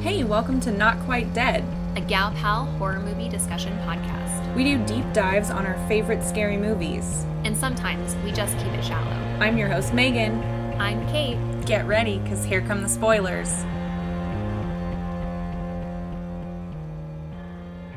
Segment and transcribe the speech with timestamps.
[0.00, 1.62] Hey, welcome to Not Quite Dead,
[1.94, 4.56] a Gal Pal horror movie discussion podcast.
[4.56, 7.26] We do deep dives on our favorite scary movies.
[7.44, 9.10] And sometimes we just keep it shallow.
[9.40, 10.42] I'm your host, Megan.
[10.80, 11.36] I'm Kate.
[11.66, 13.50] Get ready, because here come the spoilers.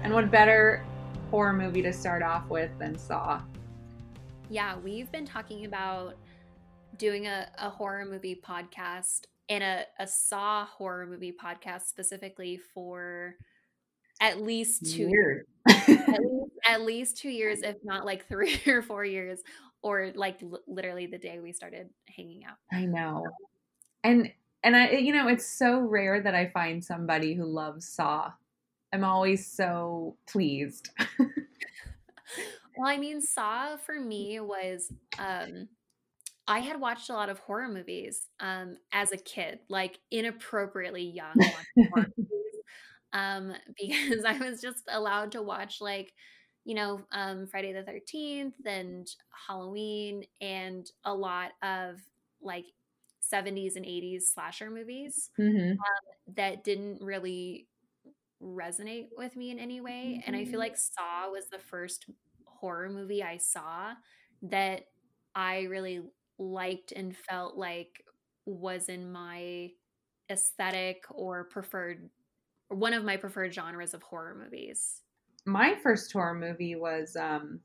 [0.04, 0.86] And what better
[1.32, 3.42] horror movie to start off with than Saw?
[4.50, 6.18] Yeah, we've been talking about
[6.97, 13.36] doing a, a horror movie podcast and a, a Saw horror movie podcast specifically for
[14.21, 15.46] at least two years.
[15.68, 19.42] at, least, at, least, two years, if not like three or four years,
[19.82, 22.57] or like l- literally the day we started hanging out.
[22.71, 23.25] I know.
[24.04, 24.32] And
[24.64, 28.32] and I you know, it's so rare that I find somebody who loves Saw.
[28.94, 30.89] I'm always so pleased.
[31.19, 35.67] well, I mean, Saw for me was um
[36.47, 41.36] I had watched a lot of horror movies um, as a kid, like inappropriately young
[41.77, 42.53] movies,
[43.13, 46.14] um, because I was just allowed to watch like,
[46.66, 49.08] you know, um, Friday the Thirteenth and
[49.47, 51.99] Halloween and a lot of
[52.41, 52.66] like
[53.33, 55.71] 70s and 80s slasher movies mm-hmm.
[55.71, 57.67] um, that didn't really
[58.41, 60.17] resonate with me in any way.
[60.17, 60.27] Mm-hmm.
[60.27, 60.59] And I feel mm-hmm.
[60.59, 62.05] like Saw was the first
[62.45, 63.94] horror movie I saw
[64.44, 64.83] that
[65.36, 66.02] I really
[66.39, 68.03] liked and felt like
[68.45, 69.70] was in my
[70.30, 72.09] aesthetic or preferred
[72.70, 75.02] one of my preferred genres of horror movies.
[75.45, 77.61] My first horror movie was um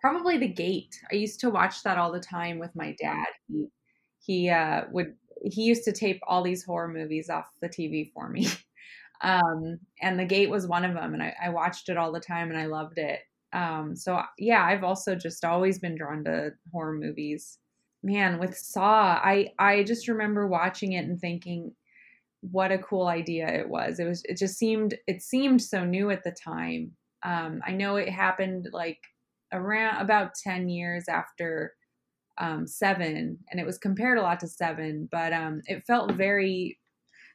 [0.00, 0.98] probably The Gate.
[1.12, 3.26] I used to watch that all the time with my dad.
[3.48, 3.66] He
[4.18, 8.28] he uh would he used to tape all these horror movies off the TV for
[8.28, 8.48] me.
[9.22, 12.20] Um, and The Gate was one of them, and I, I watched it all the
[12.20, 13.20] time, and I loved it.
[13.52, 17.58] Um, so yeah, I've also just always been drawn to horror movies.
[18.02, 21.74] Man, with Saw, I I just remember watching it and thinking,
[22.40, 23.98] what a cool idea it was.
[24.00, 26.92] It was it just seemed it seemed so new at the time.
[27.22, 29.00] Um, I know it happened like
[29.52, 31.74] around about ten years after
[32.38, 36.78] um, Seven, and it was compared a lot to Seven, but um, it felt very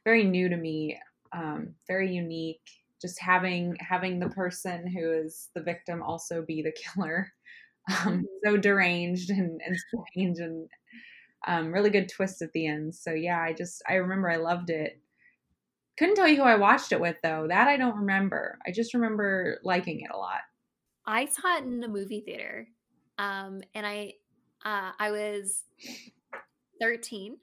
[0.04, 0.98] very new to me,
[1.32, 2.60] um, very unique
[3.00, 7.32] just having having the person who is the victim also be the killer
[7.88, 8.22] um, mm-hmm.
[8.44, 10.68] so deranged and, and strange and
[11.46, 12.94] um, really good twist at the end.
[12.94, 15.00] So yeah i just i remember i loved it.
[15.98, 17.46] Couldn't tell you who i watched it with though.
[17.48, 18.58] That i don't remember.
[18.66, 20.40] I just remember liking it a lot.
[21.06, 22.66] I saw it in the movie theater
[23.18, 24.12] um, and i
[24.64, 25.64] uh, i was
[26.80, 27.36] 13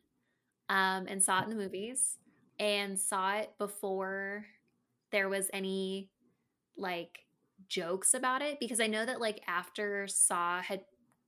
[0.70, 2.18] um, and saw it in the movies
[2.59, 4.46] and saw it before
[5.12, 6.09] there was any
[6.78, 7.20] like
[7.69, 10.81] jokes about it because I know that like after Saw had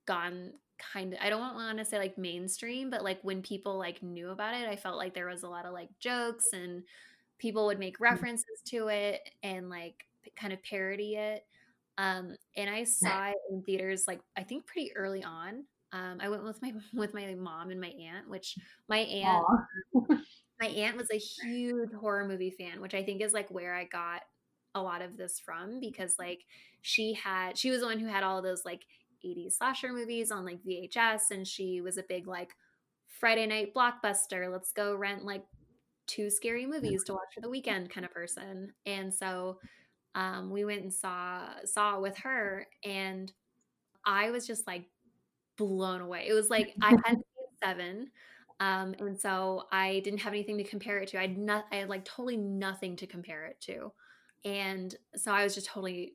[0.06, 0.52] gone
[0.92, 4.30] kind of I don't want to say like mainstream, but like when people like knew
[4.30, 6.82] about it, I felt like there was a lot of like jokes and
[7.38, 8.02] people would make mm.
[8.02, 10.04] references to it and like
[10.36, 11.44] kind of parody it.
[11.98, 15.64] Um, and I saw it in theaters like I think pretty early on.
[15.92, 18.56] Um, I went with my with my mom and my aunt, which
[18.88, 19.46] my aunt
[20.60, 23.84] my aunt was a huge horror movie fan, which I think is like where I
[23.84, 24.22] got
[24.76, 26.44] a lot of this from because like
[26.82, 28.84] she had she was the one who had all those like
[29.24, 32.54] 80s slasher movies on like VHS and she was a big like
[33.08, 35.42] Friday night blockbuster, let's go rent like
[36.06, 38.72] two scary movies to watch for the weekend kind of person.
[38.84, 39.58] And so
[40.14, 43.32] um, we went and saw saw with her and
[44.04, 44.84] I was just like
[45.56, 46.26] blown away.
[46.28, 47.16] It was like I had
[47.64, 48.10] seven
[48.60, 51.18] um, and so I didn't have anything to compare it to.
[51.18, 53.92] I had not, I had like totally nothing to compare it to.
[54.46, 56.12] And so I was just totally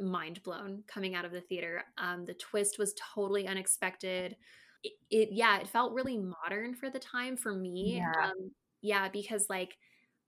[0.00, 1.82] mind blown coming out of the theater.
[1.98, 4.36] Um, the twist was totally unexpected.
[4.84, 7.96] It, it, yeah, it felt really modern for the time for me.
[7.96, 9.76] Yeah, um, yeah because like,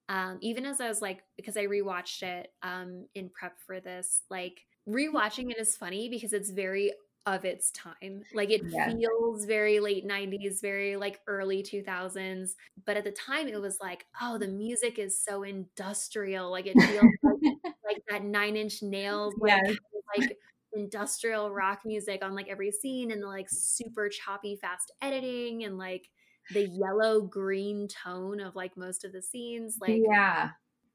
[0.09, 4.23] um, even as I was like, because I rewatched it um, in prep for this,
[4.31, 6.93] like rewatching it is funny because it's very
[7.27, 8.23] of its time.
[8.35, 8.91] Like it yeah.
[8.93, 12.51] feels very late 90s, very like early 2000s.
[12.85, 16.51] But at the time, it was like, oh, the music is so industrial.
[16.51, 19.77] Like it feels like, like, that nine inch nails, like, yes.
[20.17, 20.37] like
[20.75, 25.79] industrial rock music on like every scene and the like super choppy, fast editing and
[25.79, 26.11] like
[26.53, 29.79] the yellow green tone of like most of the scenes.
[29.81, 30.51] Like, yeah.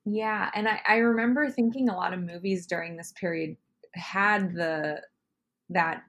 [0.05, 0.49] Yeah.
[0.53, 3.57] And I, I remember thinking a lot of movies during this period
[3.95, 5.01] had the
[5.71, 6.03] that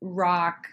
[0.00, 0.66] rock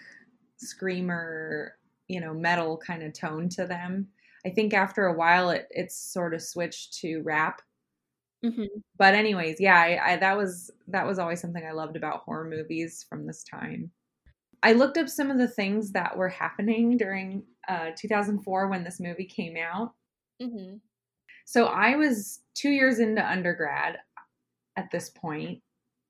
[0.57, 1.75] screamer
[2.07, 4.07] you know metal kind of tone to them
[4.45, 7.61] i think after a while it it's sort of switched to rap
[8.43, 8.65] mm-hmm.
[8.97, 12.49] but anyways yeah I, I that was that was always something i loved about horror
[12.49, 13.91] movies from this time
[14.61, 18.99] i looked up some of the things that were happening during uh, 2004 when this
[18.99, 19.93] movie came out
[20.41, 20.75] mm-hmm.
[21.45, 23.97] So I was two years into undergrad
[24.77, 25.61] at this point.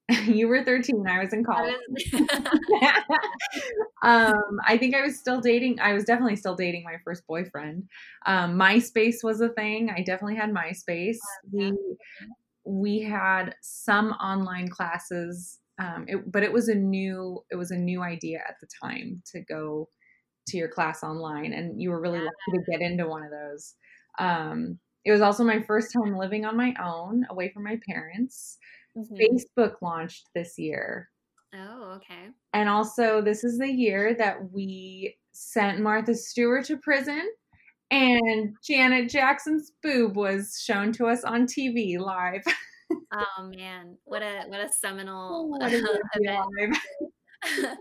[0.26, 1.76] you were 13, I was in college.
[4.04, 5.80] um, I think I was still dating.
[5.80, 7.88] I was definitely still dating my first boyfriend.
[8.26, 9.90] Um, MySpace was a thing.
[9.90, 11.18] I definitely had MySpace.
[11.52, 11.74] We
[12.66, 17.78] we had some online classes, um, it, but it was a new it was a
[17.78, 19.90] new idea at the time to go
[20.48, 23.76] to your class online, and you were really lucky to get into one of those.
[24.20, 28.58] Um, it was also my first time living on my own, away from my parents.
[28.98, 29.16] Mm-hmm.
[29.16, 31.10] Facebook launched this year.
[31.56, 32.30] Oh, okay.
[32.54, 37.30] And also, this is the year that we sent Martha Stewart to prison,
[37.92, 42.44] and Janet Jackson's boob was shown to us on TV live.
[43.14, 45.78] oh man, what a what a seminal what a
[46.16, 46.78] event.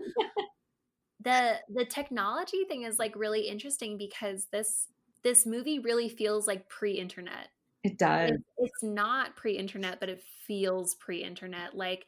[1.23, 4.87] the the technology thing is like really interesting because this
[5.23, 7.47] this movie really feels like pre-internet.
[7.83, 8.31] It does.
[8.31, 11.75] It, it's not pre-internet, but it feels pre-internet.
[11.75, 12.05] Like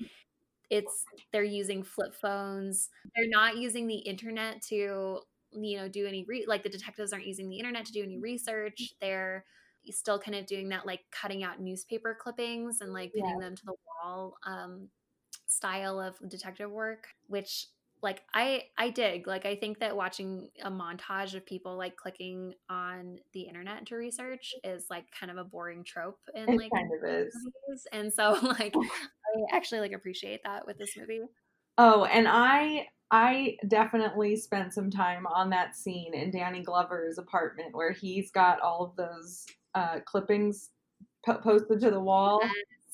[0.69, 2.89] it's they're using flip phones.
[3.15, 5.19] They're not using the internet to
[5.51, 8.17] you know do any re- like the detectives aren't using the internet to do any
[8.17, 8.93] research.
[9.01, 9.45] They're
[9.91, 13.45] still kind of doing that like cutting out newspaper clippings and like pinning yeah.
[13.45, 13.73] them to the
[14.03, 14.89] wall um,
[15.45, 17.67] style of detective work, which
[18.05, 19.27] like I I dig.
[19.27, 23.95] Like I think that watching a montage of people like clicking on the internet to
[23.95, 27.35] research is like kind of a boring trope in it like kind of is.
[27.67, 27.87] Movies.
[27.91, 31.21] And so like I actually like appreciate that with this movie.
[31.79, 37.75] Oh, and I I definitely spent some time on that scene in Danny Glover's apartment
[37.75, 40.69] where he's got all of those uh, clippings
[41.25, 42.39] po- posted to the wall.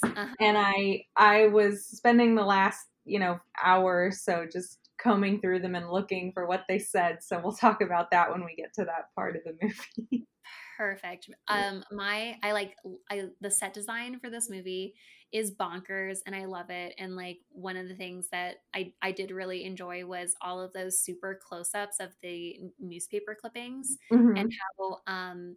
[0.03, 0.27] Uh-huh.
[0.39, 5.59] And I I was spending the last you know hour or so just combing through
[5.59, 7.19] them and looking for what they said.
[7.21, 10.27] So we'll talk about that when we get to that part of the movie.
[10.77, 11.29] Perfect.
[11.47, 12.75] Um my I like
[13.09, 14.95] I the set design for this movie
[15.31, 19.11] is bonkers and I love it and like one of the things that I I
[19.11, 24.35] did really enjoy was all of those super close-ups of the newspaper clippings mm-hmm.
[24.35, 25.55] and how um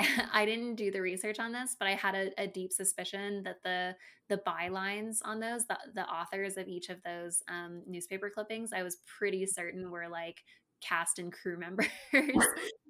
[0.32, 3.62] I didn't do the research on this, but I had a, a, deep suspicion that
[3.62, 3.94] the
[4.28, 8.82] the bylines on those, the, the authors of each of those um, newspaper clippings, I
[8.82, 10.42] was pretty certain were like
[10.80, 11.88] cast and crew members.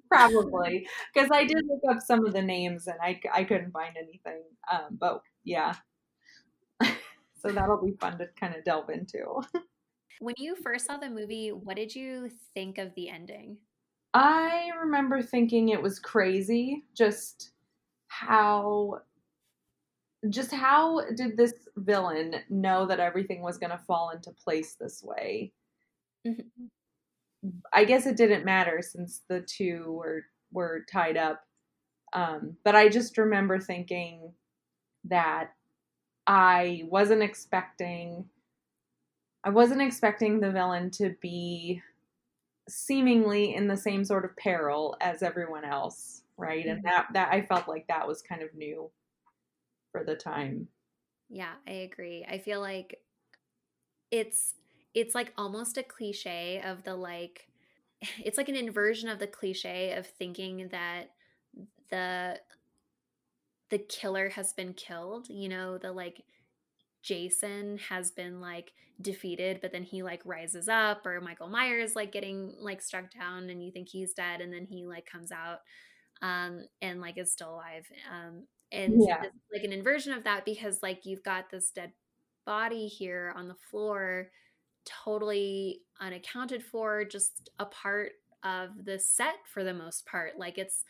[0.09, 3.95] Probably, because I did look up some of the names and I, I couldn't find
[3.97, 4.43] anything.
[4.71, 5.73] Um, but yeah,
[6.81, 9.41] so that'll be fun to kind of delve into.
[10.19, 13.57] when you first saw the movie, what did you think of the ending?
[14.15, 17.51] I remember thinking it was crazy just
[18.07, 19.01] how
[20.29, 25.03] just how did this villain know that everything was going to fall into place this
[25.03, 25.51] way?
[26.25, 27.49] Mm-hmm.
[27.73, 31.43] I guess it didn't matter since the two were were tied up.
[32.13, 34.31] Um, but I just remember thinking
[35.03, 35.51] that
[36.25, 38.29] I wasn't expecting
[39.43, 41.81] I wasn't expecting the villain to be
[42.67, 46.65] seemingly in the same sort of peril as everyone else, right?
[46.65, 46.69] Mm-hmm.
[46.69, 48.89] And that that I felt like that was kind of new
[49.91, 50.67] for the time.
[51.29, 52.25] Yeah, I agree.
[52.29, 52.99] I feel like
[54.11, 54.53] it's
[54.93, 57.47] it's like almost a cliche of the like
[58.23, 61.11] it's like an inversion of the cliche of thinking that
[61.89, 62.39] the
[63.69, 66.23] the killer has been killed, you know, the like
[67.05, 72.11] Jason has been like defeated, but then he like rises up, or Michael Myers like
[72.11, 75.59] getting like struck down and you think he's dead, and then he like comes out
[76.21, 77.85] um and like is still alive.
[78.11, 79.23] Um and yeah.
[79.23, 81.91] it's like an inversion of that because like you've got this dead
[82.45, 84.29] body here on the floor,
[84.85, 90.39] totally unaccounted for, just a part of the set for the most part.
[90.39, 90.83] Like it's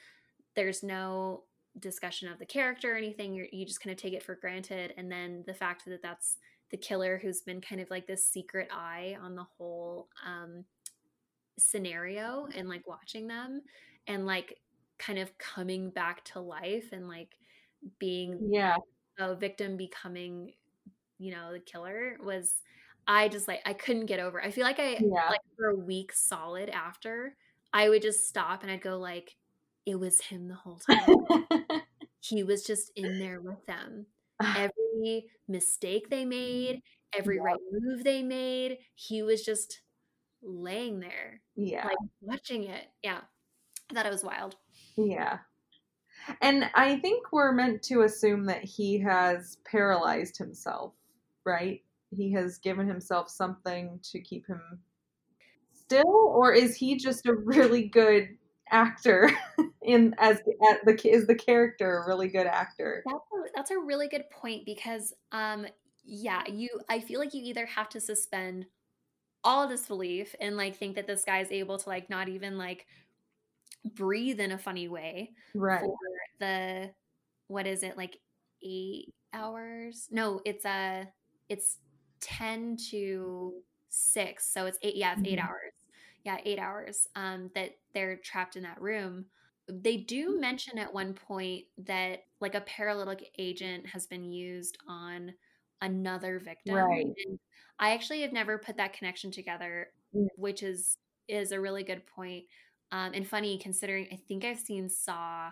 [0.55, 1.43] there's no
[1.79, 4.93] discussion of the character or anything you you just kind of take it for granted
[4.97, 6.37] and then the fact that that's
[6.71, 10.63] the killer who's been kind of like this secret eye on the whole um,
[11.59, 13.61] scenario and like watching them
[14.07, 14.57] and like
[14.97, 17.37] kind of coming back to life and like
[17.99, 18.77] being yeah
[19.19, 20.53] a victim becoming
[21.17, 22.61] you know the killer was
[23.07, 25.29] i just like i couldn't get over i feel like i yeah.
[25.29, 27.35] like for a week solid after
[27.73, 29.35] i would just stop and i'd go like
[29.85, 31.64] it was him the whole time.
[32.27, 34.05] he was just in there with them.
[34.41, 36.81] Every mistake they made,
[37.17, 39.81] every right move they made, he was just
[40.41, 41.41] laying there.
[41.55, 41.85] Yeah.
[41.85, 42.85] Like watching it.
[43.03, 43.21] Yeah.
[43.89, 44.55] I thought it was wild.
[44.97, 45.39] Yeah.
[46.41, 50.93] And I think we're meant to assume that he has paralyzed himself,
[51.45, 51.81] right?
[52.09, 54.61] He has given himself something to keep him
[55.73, 58.29] still, or is he just a really good
[58.71, 59.31] actor
[59.83, 63.03] in as, as the is the character a really good actor.
[63.05, 65.65] That's a, that's a really good point because um
[66.03, 68.65] yeah, you I feel like you either have to suspend
[69.43, 72.87] all disbelief and like think that this guy is able to like not even like
[73.93, 75.95] breathe in a funny way right for
[76.39, 76.89] the
[77.47, 78.17] what is it like
[78.63, 81.07] eight hours no it's a
[81.47, 81.77] it's
[82.21, 83.53] 10 to
[83.89, 85.47] 6 so it's eight yeah it's 8 mm-hmm.
[85.47, 85.73] hours
[86.25, 89.25] yeah eight hours um that they're trapped in that room
[89.67, 95.33] they do mention at one point that like a paralytic agent has been used on
[95.81, 97.39] another victim right and
[97.79, 100.27] i actually have never put that connection together mm.
[100.35, 102.43] which is is a really good point
[102.91, 105.51] um, and funny considering I think I've seen Saw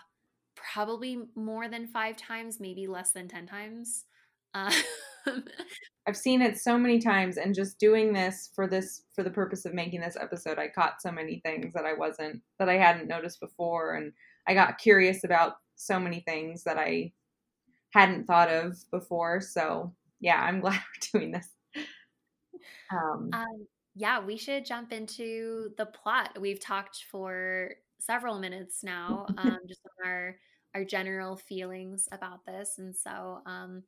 [0.56, 4.06] probably more than five times, maybe less than 10 times.
[4.54, 4.72] Um,
[6.08, 9.66] I've seen it so many times, and just doing this for this for the purpose
[9.66, 13.08] of making this episode, I caught so many things that I wasn't that I hadn't
[13.08, 14.12] noticed before, and
[14.48, 17.14] I got curious about so many things that I
[17.92, 19.40] hadn't thought of before.
[19.42, 21.48] So yeah, I'm glad we're doing this.
[22.92, 26.38] Um, um, yeah, we should jump into the plot.
[26.40, 30.38] We've talked for several minutes now, um, just on our
[30.76, 33.84] our general feelings about this, and so um,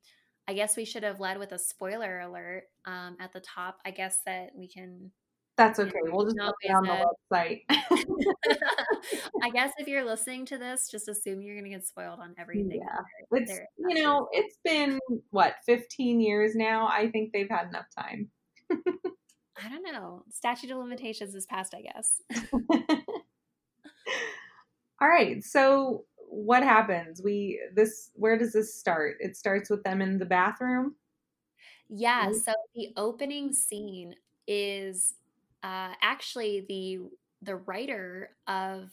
[0.48, 3.78] I guess we should have led with a spoiler alert um, at the top.
[3.84, 5.10] I guess that we can.
[5.56, 5.92] That's okay.
[6.04, 7.62] We'll just put it on the website.
[9.42, 12.34] I guess if you're listening to this, just assume you're going to get spoiled on
[12.38, 12.82] everything.
[12.82, 15.00] Yeah, it's you know it's been
[15.30, 16.86] what 15 years now.
[16.88, 18.28] I think they've had enough time.
[18.70, 20.22] I don't know.
[20.30, 22.20] Statute of limitations is passed, I guess.
[25.00, 25.42] All right.
[25.42, 26.04] So
[26.36, 27.22] what happens?
[27.22, 29.16] We this where does this start?
[29.20, 30.94] It starts with them in the bathroom.
[31.88, 34.14] Yeah, so the opening scene
[34.46, 35.14] is
[35.62, 37.00] uh actually the
[37.42, 38.90] the writer of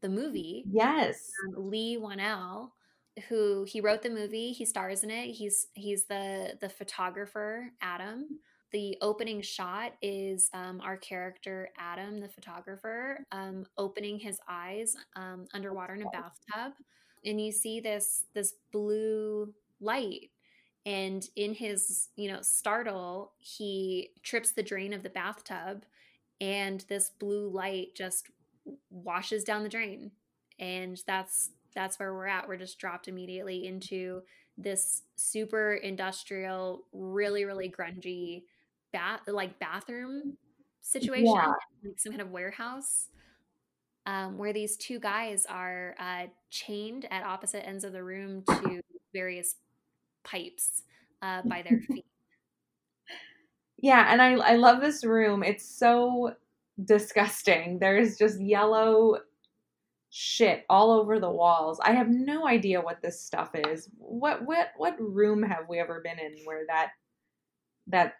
[0.00, 0.64] the movie.
[0.70, 1.30] Yes.
[1.54, 2.72] Leigh Whannell,
[3.28, 5.30] who he wrote the movie, he stars in it.
[5.30, 8.40] He's he's the the photographer Adam
[8.72, 15.46] the opening shot is um, our character Adam, the photographer, um, opening his eyes um,
[15.52, 16.74] underwater in a bathtub,
[17.24, 20.30] and you see this this blue light.
[20.86, 25.84] And in his, you know, startle, he trips the drain of the bathtub,
[26.40, 28.28] and this blue light just
[28.90, 30.10] washes down the drain.
[30.58, 32.48] And that's that's where we're at.
[32.48, 34.22] We're just dropped immediately into
[34.56, 38.44] this super industrial, really, really grungy
[38.92, 40.36] bath like bathroom
[40.80, 41.52] situation, yeah.
[41.84, 43.08] like some kind of warehouse,
[44.06, 48.80] um, where these two guys are uh, chained at opposite ends of the room to
[49.12, 49.56] various
[50.24, 50.82] pipes
[51.22, 52.06] uh, by their feet.
[53.78, 55.42] Yeah, and I I love this room.
[55.42, 56.34] It's so
[56.84, 57.78] disgusting.
[57.78, 59.18] There's just yellow
[60.10, 61.80] shit all over the walls.
[61.82, 63.88] I have no idea what this stuff is.
[63.96, 66.90] What what what room have we ever been in where that
[67.86, 68.14] that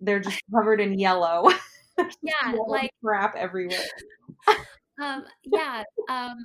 [0.00, 1.50] they're just covered in yellow.
[2.22, 3.78] Yeah, like crap everywhere.
[5.02, 5.82] um, yeah.
[6.08, 6.38] Um,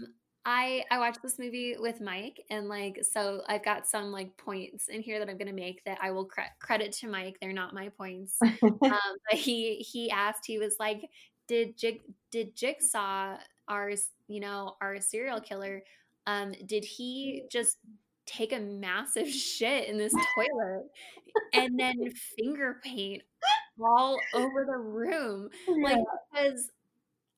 [0.46, 4.90] I I watched this movie with Mike, and like, so I've got some like points
[4.90, 7.38] in here that I'm gonna make that I will cre- credit to Mike.
[7.42, 8.38] They're not my points.
[8.44, 11.10] um, but he he asked, he was like,
[11.48, 13.92] "Did Jig did Jigsaw our
[14.28, 15.82] you know our serial killer?
[16.28, 17.78] Um, did he just
[18.25, 20.86] take a massive shit in this toilet
[21.53, 23.22] and then finger paint
[23.79, 25.50] all over the room.
[25.67, 25.84] Yeah.
[25.84, 26.72] Like, because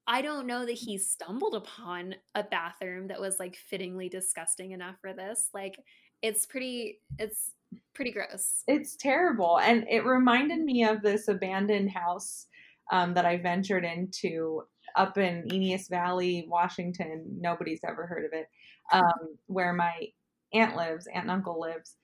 [0.08, 4.96] I don't know that he stumbled upon a bathroom that was like fittingly disgusting enough
[5.02, 5.50] for this.
[5.54, 5.78] Like,
[6.22, 7.52] it's pretty, it's
[7.94, 8.64] pretty gross.
[8.68, 9.60] It's terrible.
[9.60, 12.48] And it reminded me of this abandoned house
[12.92, 14.64] um, that I ventured into
[14.96, 17.26] up in Aeneas Valley, Washington.
[17.40, 18.48] Nobody's ever heard of it.
[18.94, 20.08] Um, where my
[20.54, 21.96] aunt lives, aunt and uncle lives,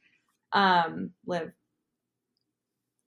[0.53, 1.51] um, live.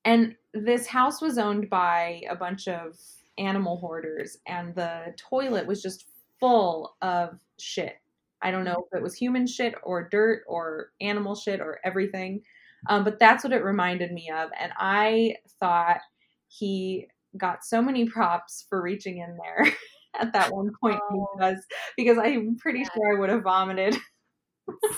[0.05, 2.97] And this house was owned by a bunch of
[3.39, 6.07] animal hoarders, and the toilet was just
[6.41, 7.97] full of shit.
[8.43, 12.43] I don't know if it was human shit or dirt or animal shit or everything,
[12.89, 14.51] um, but that's what it reminded me of.
[14.59, 16.01] And I thought
[16.49, 19.73] he got so many props for reaching in there
[20.21, 21.29] at that one point oh.
[21.37, 21.65] because
[21.97, 22.89] because I'm pretty yeah.
[22.95, 23.97] sure I would have vomited.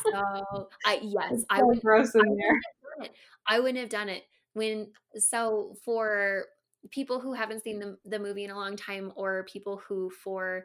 [0.03, 3.09] so I yes, so I would gross in I there.
[3.47, 4.25] I wouldn't have done it.
[4.55, 6.47] When so for
[6.91, 10.65] people who haven't seen the, the movie in a long time or people who for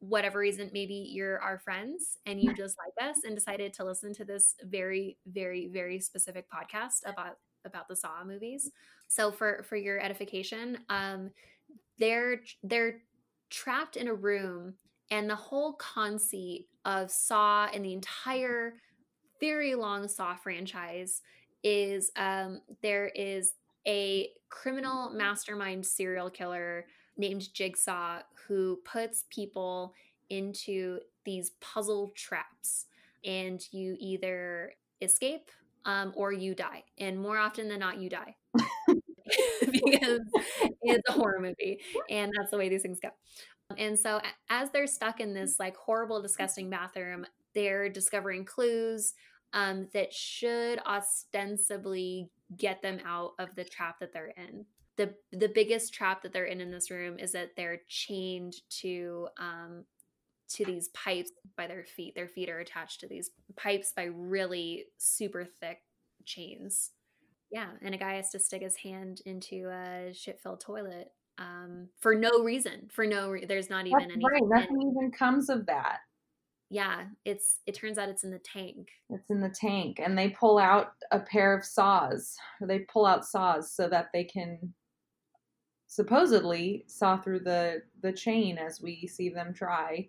[0.00, 4.12] whatever reason maybe you're our friends and you just like us and decided to listen
[4.12, 8.70] to this very very very specific podcast about about the saw movies.
[9.08, 11.30] So for for your edification um
[11.98, 13.00] they're they're
[13.50, 14.74] trapped in a room
[15.10, 18.74] And the whole conceit of Saw and the entire
[19.40, 21.22] very long Saw franchise
[21.62, 23.54] is um, there is
[23.86, 26.86] a criminal mastermind serial killer
[27.16, 29.94] named Jigsaw who puts people
[30.30, 32.86] into these puzzle traps,
[33.24, 35.50] and you either escape
[35.84, 36.84] um, or you die.
[36.98, 38.36] And more often than not, you die.
[39.60, 40.20] because
[40.82, 43.08] it's a horror movie and that's the way these things go.
[43.76, 49.14] And so as they're stuck in this like horrible, disgusting bathroom, they're discovering clues
[49.52, 54.66] um, that should ostensibly get them out of the trap that they're in.
[54.96, 59.28] The the biggest trap that they're in in this room is that they're chained to
[59.38, 59.84] um,
[60.48, 62.14] to these pipes by their feet.
[62.14, 65.78] Their feet are attached to these pipes by really super thick
[66.24, 66.92] chains.
[67.50, 72.14] Yeah, and a guy has to stick his hand into a shit-filled toilet um, for
[72.14, 72.88] no reason.
[72.90, 74.24] For no, re- there's not even any.
[74.24, 74.42] Right.
[74.44, 75.98] Nothing even comes of that.
[76.70, 77.60] Yeah, it's.
[77.66, 78.88] It turns out it's in the tank.
[79.10, 82.36] It's in the tank, and they pull out a pair of saws.
[82.60, 84.72] They pull out saws so that they can
[85.88, 90.08] supposedly saw through the the chain as we see them try.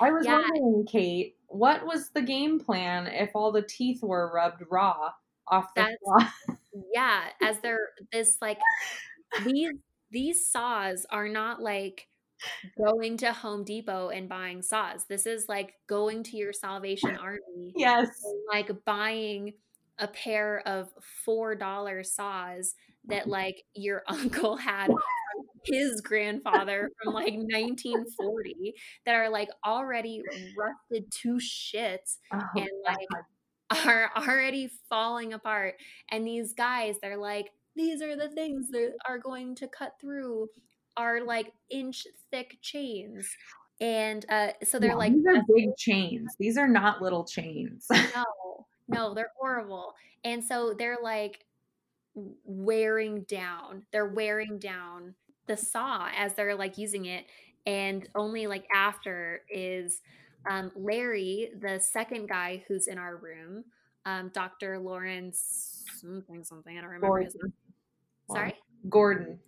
[0.00, 0.38] I was yeah.
[0.38, 5.10] wondering, Kate, what was the game plan if all the teeth were rubbed raw
[5.48, 6.58] off the That's,
[6.92, 8.58] Yeah, as they're this like
[9.44, 9.70] these
[10.14, 12.06] these saws are not like
[12.78, 15.04] going to Home Depot and buying saws.
[15.08, 17.72] This is like going to your Salvation Army.
[17.76, 18.08] Yes.
[18.50, 19.54] like buying
[19.98, 20.88] a pair of
[21.28, 22.74] $4 saws
[23.06, 24.90] that like your uncle had
[25.64, 28.74] his grandfather from like 1940
[29.06, 30.22] that are like already
[30.56, 33.08] rusted to shit oh, and like
[33.86, 35.76] are already falling apart.
[36.10, 40.48] And these guys, they're like, these are the things that are going to cut through
[40.96, 43.28] our like inch thick chains.
[43.80, 46.34] And uh, so they're yeah, like, these are big chains.
[46.38, 47.86] These are not little chains.
[48.14, 49.94] no, no, they're horrible.
[50.22, 51.44] And so they're like
[52.44, 53.84] wearing down.
[53.92, 55.14] They're wearing down
[55.46, 57.26] the saw as they're like using it
[57.66, 60.00] and only like after is
[60.48, 63.64] um, larry the second guy who's in our room
[64.06, 67.26] um, dr lawrence something something i don't remember gordon.
[67.26, 67.52] his name
[68.30, 68.54] sorry
[68.88, 69.38] gordon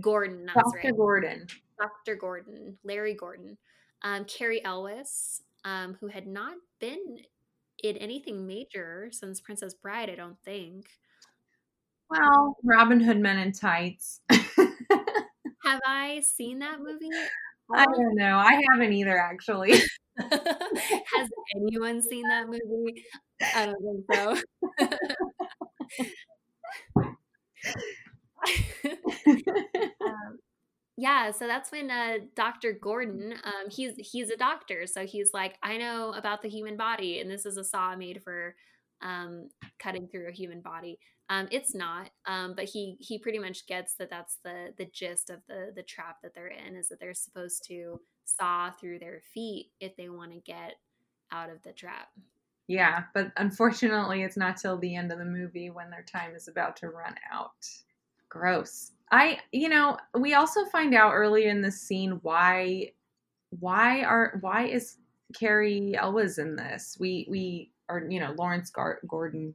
[0.00, 0.96] gordon that's dr right.
[0.96, 1.46] gordon
[1.80, 3.56] dr gordon larry gordon
[4.02, 7.18] um, cary elwes um, who had not been
[7.82, 10.86] in anything major since princess bride i don't think
[12.10, 14.20] well robin hood men in tights
[15.66, 17.10] Have I seen that movie?
[17.74, 18.38] I don't know.
[18.38, 19.72] I haven't either, actually.
[20.18, 23.04] Has anyone seen that movie?
[23.42, 24.36] I don't think so.
[29.26, 30.38] um,
[30.96, 32.72] yeah, so that's when uh, Dr.
[32.72, 37.20] Gordon, um, he's he's a doctor, so he's like, I know about the human body,
[37.20, 38.54] and this is a saw made for
[39.02, 40.98] um, cutting through a human body.
[41.28, 45.28] Um, it's not, um, but he he pretty much gets that that's the the gist
[45.28, 49.20] of the the trap that they're in is that they're supposed to saw through their
[49.34, 50.76] feet if they want to get
[51.30, 52.08] out of the trap.
[52.68, 56.48] Yeah, but unfortunately, it's not till the end of the movie when their time is
[56.48, 57.68] about to run out.
[58.36, 58.92] Gross.
[59.10, 62.92] I, you know, we also find out early in the scene why,
[63.60, 64.96] why are why is
[65.38, 66.96] Cary Elwes in this?
[66.98, 69.54] We we or you know Lawrence Gar- Gordon.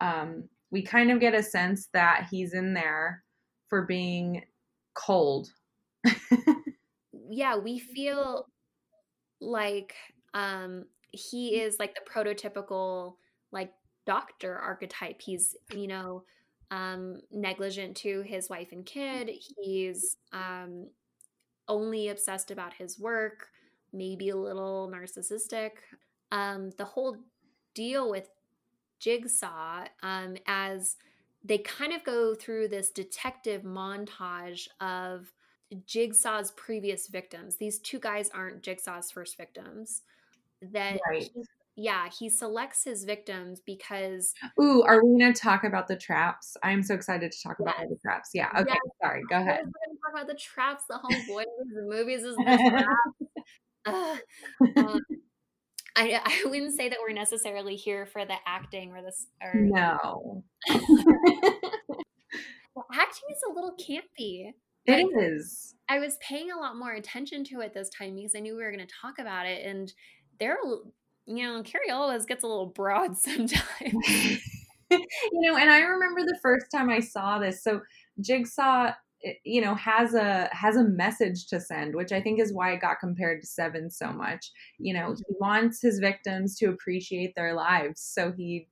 [0.00, 3.22] Um, we kind of get a sense that he's in there
[3.68, 4.42] for being
[4.94, 5.48] cold.
[7.30, 8.46] yeah, we feel
[9.40, 9.94] like
[10.32, 13.14] um he is like the prototypical
[13.52, 13.72] like
[14.06, 15.20] doctor archetype.
[15.20, 16.22] He's, you know,
[16.70, 19.30] um negligent to his wife and kid.
[19.62, 20.88] He's um
[21.68, 23.48] only obsessed about his work,
[23.92, 25.72] maybe a little narcissistic.
[26.32, 27.16] Um the whole
[27.74, 28.28] deal with
[28.98, 30.96] Jigsaw um, as
[31.44, 35.32] they kind of go through this detective montage of
[35.86, 37.56] Jigsaw's previous victims.
[37.56, 40.02] These two guys aren't Jigsaw's first victims.
[40.62, 41.30] That right.
[41.76, 44.32] Yeah, he selects his victims because.
[44.60, 46.56] Ooh, are we going to talk about the traps?
[46.62, 47.68] I'm so excited to talk yes.
[47.68, 48.30] about all the traps.
[48.32, 48.48] Yeah.
[48.58, 48.64] Okay.
[48.68, 48.78] Yes.
[49.02, 49.22] Sorry.
[49.28, 49.58] Go ahead.
[49.58, 50.84] We're going to talk about the traps.
[50.88, 52.86] The of the movies is the
[53.84, 54.20] traps.
[54.76, 55.00] uh, um,
[55.96, 59.26] I, I wouldn't say that we're necessarily here for the acting or this.
[59.42, 60.44] Or, no.
[62.74, 64.52] well, acting is a little campy.
[64.86, 65.74] It like, is.
[65.88, 68.62] I was paying a lot more attention to it this time because I knew we
[68.62, 69.92] were going to talk about it, and
[70.38, 70.58] there,
[71.26, 73.60] you know, Cary Elwes gets a little broad sometimes.
[74.90, 75.00] you
[75.32, 77.62] know, and I remember the first time I saw this.
[77.62, 77.80] So
[78.20, 78.92] Jigsaw
[79.24, 82.72] eh, you know has a has a message to send which i think is why
[82.72, 85.34] it got compared to seven so much you know he mm-hmm.
[85.38, 88.68] wants his victims to appreciate their lives so he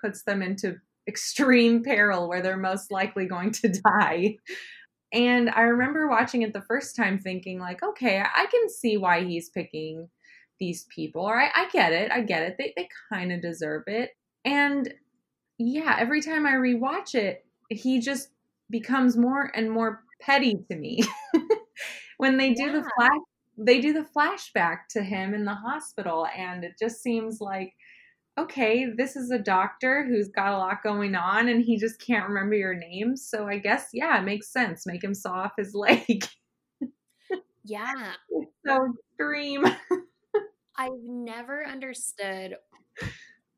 [0.00, 0.76] puts them into
[1.08, 3.68] extreme peril where they're most likely going to
[4.00, 4.36] die
[5.12, 9.24] and i remember watching it the first time thinking like okay i can see why
[9.24, 10.08] he's picking
[10.58, 13.84] these people or i, I get it i get it they, they kind of deserve
[13.86, 14.10] it
[14.44, 14.92] and
[15.58, 18.30] yeah every time i rewatch it he just
[18.70, 21.02] becomes more and more petty to me.
[22.18, 22.72] When they do yeah.
[22.72, 23.20] the flash
[23.58, 27.74] they do the flashback to him in the hospital and it just seems like
[28.38, 32.28] okay this is a doctor who's got a lot going on and he just can't
[32.28, 33.16] remember your name.
[33.16, 36.24] So i guess yeah it makes sense make him saw off his leg
[37.64, 38.12] yeah
[38.66, 39.66] so extreme
[40.78, 42.56] i've never understood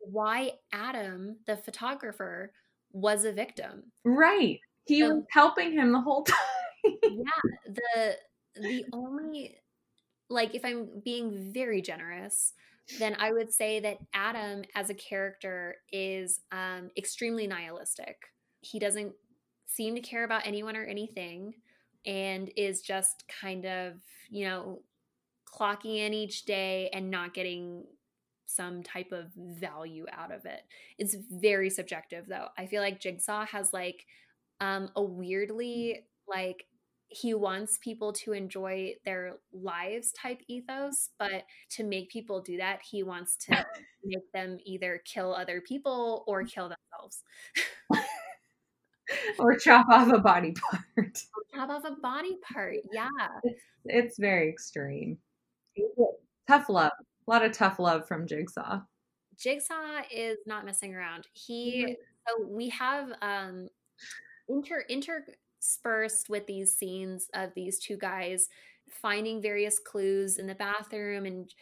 [0.01, 2.53] why adam the photographer
[2.93, 6.97] was a victim right he so, was helping him the whole time.
[7.03, 8.17] yeah, the
[8.61, 9.57] the only
[10.31, 12.55] like if I'm being very generous,
[12.99, 18.17] then I would say that Adam as a character is um, extremely nihilistic.
[18.61, 19.13] He doesn't
[19.67, 21.55] seem to care about anyone or anything
[22.07, 23.95] and is just kind of,
[24.31, 24.83] you know,
[25.49, 27.85] clocking in each day and not getting
[28.47, 30.63] some type of value out of it.
[30.99, 32.49] It's very subjective though.
[32.57, 34.07] I feel like Jigsaw has like
[34.61, 36.65] um, a weirdly like
[37.11, 42.81] he wants people to enjoy their lives type ethos, but to make people do that,
[42.89, 43.67] he wants to
[44.05, 47.23] make them either kill other people or kill themselves.
[49.39, 50.53] or chop off a body
[50.97, 51.19] part.
[51.55, 52.77] chop off a body part.
[52.93, 53.09] Yeah.
[53.43, 55.19] It's, it's very extreme.
[56.47, 56.93] Tough love.
[57.27, 58.81] A lot of tough love from Jigsaw.
[59.39, 61.27] Jigsaw is not messing around.
[61.33, 63.69] He so we have um
[64.49, 68.49] inter interspersed with these scenes of these two guys
[68.91, 71.53] finding various clues in the bathroom and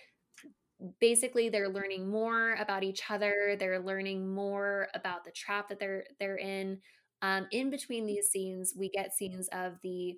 [1.01, 6.05] basically they're learning more about each other they're learning more about the trap that they're
[6.21, 6.79] they're in
[7.23, 10.17] um, in between these scenes we get scenes of the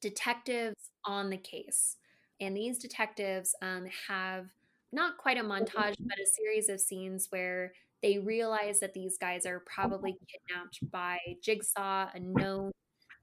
[0.00, 1.96] detectives on the case
[2.40, 4.46] and these detectives um, have
[4.92, 7.72] not quite a montage but a series of scenes where
[8.02, 12.70] they realize that these guys are probably kidnapped by Jigsaw, a known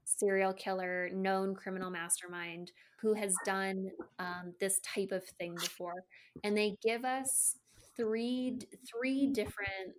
[0.04, 6.04] serial killer, known criminal mastermind who has done um, this type of thing before.
[6.44, 7.56] And they give us
[7.96, 9.94] three three different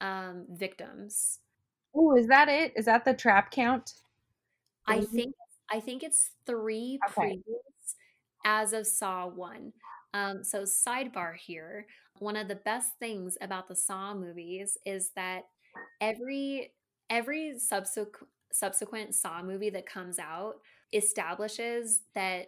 [0.00, 1.38] um, victims.
[1.94, 2.72] Oh, is that it?
[2.76, 3.94] Is that the trap count?
[4.86, 5.34] I think
[5.70, 7.38] I think it's three okay.
[8.46, 9.74] As of Saw one.
[10.14, 11.84] Um, so sidebar here
[12.20, 15.42] one of the best things about the Saw movies is that
[16.00, 16.72] every
[17.10, 20.54] every subsequent subsequent Saw movie that comes out
[20.92, 22.46] establishes that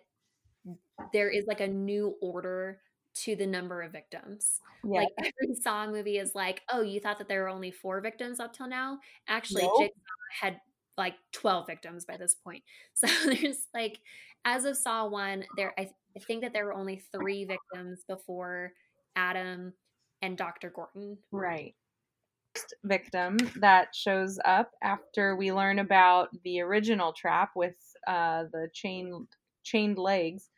[1.12, 2.80] there is like a new order
[3.14, 4.61] to the number of victims.
[4.84, 5.00] Yeah.
[5.00, 8.40] Like every Saw movie is like, oh, you thought that there were only four victims
[8.40, 8.98] up till now?
[9.28, 9.80] Actually, nope.
[9.80, 9.92] Jigsaw
[10.40, 10.61] had
[10.96, 12.62] like 12 victims by this point.
[12.94, 14.00] So there's like,
[14.44, 18.05] as of Saw 1, there I, th- I think that there were only three victims
[18.09, 18.72] before
[19.16, 19.72] Adam
[20.22, 20.70] and Dr.
[20.70, 21.18] Gordon.
[21.31, 21.74] Right.
[22.85, 29.27] Victim that shows up after we learn about the original trap with uh, the chain
[29.62, 30.51] chained legs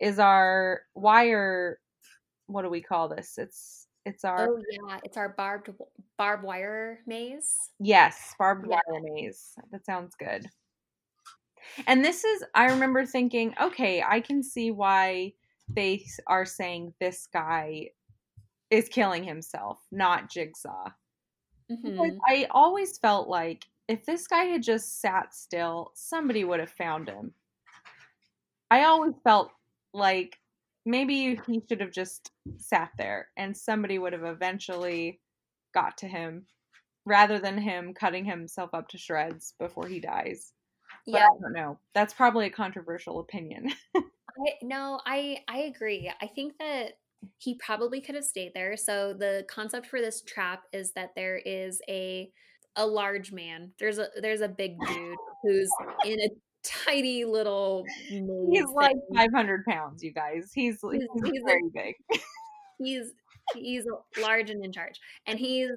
[0.00, 1.78] is our wire.
[2.46, 3.38] What do we call this?
[3.38, 5.70] It's it's our oh yeah, it's our barbed
[6.18, 7.56] barbed wire maze.
[7.80, 8.78] Yes, barbed yeah.
[8.86, 9.52] wire maze.
[9.72, 10.46] That sounds good.
[11.86, 15.32] And this is I remember thinking, okay, I can see why
[15.68, 17.90] they are saying this guy
[18.70, 20.90] is killing himself, not Jigsaw.
[21.70, 22.18] Mm-hmm.
[22.26, 27.08] I always felt like if this guy had just sat still, somebody would have found
[27.08, 27.32] him.
[28.70, 29.50] I always felt
[29.92, 30.38] like
[30.84, 35.20] maybe he should have just sat there and somebody would have eventually
[35.74, 36.46] got to him
[37.04, 40.52] rather than him cutting himself up to shreds before he dies.
[41.06, 41.26] Yeah.
[41.26, 41.78] I don't know.
[41.94, 43.72] That's probably a controversial opinion.
[43.96, 46.10] I, no, I I agree.
[46.20, 46.98] I think that
[47.38, 48.76] he probably could have stayed there.
[48.76, 52.30] So the concept for this trap is that there is a
[52.76, 53.72] a large man.
[53.78, 55.70] There's a there's a big dude who's
[56.04, 56.28] in a
[56.62, 57.84] tiny little.
[58.08, 60.50] He's like 500 pounds, you guys.
[60.54, 61.94] He's he's, he's, he's very big.
[62.78, 63.14] He's
[63.54, 63.84] he's
[64.20, 65.70] large and in charge, and he's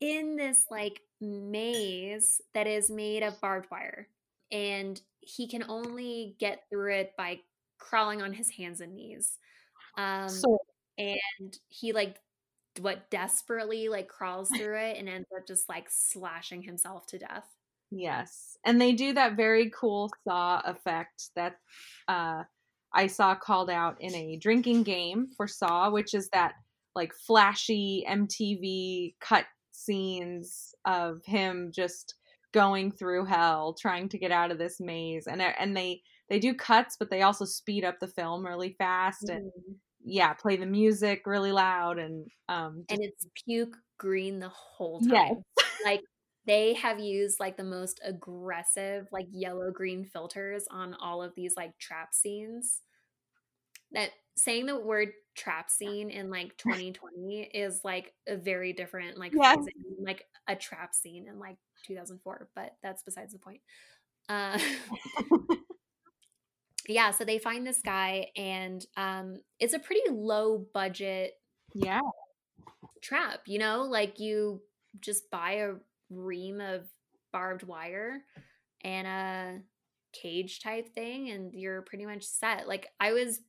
[0.00, 4.08] in this like maze that is made of barbed wire,
[4.52, 7.40] and he can only get through it by
[7.78, 9.38] crawling on his hands and knees.
[9.96, 10.58] Um, so,
[10.98, 12.16] and he like
[12.80, 17.46] what desperately like crawls through it and ends up just like slashing himself to death.
[17.90, 18.56] Yes.
[18.64, 21.56] And they do that very cool saw effect that
[22.06, 22.44] uh,
[22.92, 26.54] I saw called out in a drinking game for Saw, which is that
[26.94, 32.14] like flashy MTV cut scenes of him just
[32.52, 36.54] going through hell trying to get out of this maze and and they they do
[36.54, 39.74] cuts but they also speed up the film really fast and mm.
[40.02, 45.10] yeah play the music really loud and um and it's puke green the whole time
[45.56, 45.66] yes.
[45.84, 46.00] like
[46.46, 51.54] they have used like the most aggressive like yellow green filters on all of these
[51.56, 52.80] like trap scenes
[53.92, 59.32] that saying the word trap scene in like 2020 is like a very different like
[59.34, 59.58] yes.
[60.02, 63.60] like a trap scene in like 2004 but that's besides the point
[64.28, 64.58] uh
[66.88, 71.34] yeah so they find this guy and um it's a pretty low budget
[71.74, 72.00] yeah
[73.02, 74.60] trap you know like you
[75.00, 75.74] just buy a
[76.10, 76.86] ream of
[77.32, 78.24] barbed wire
[78.82, 79.60] and a
[80.12, 82.66] cage type thing and you're pretty much set.
[82.68, 83.40] Like I was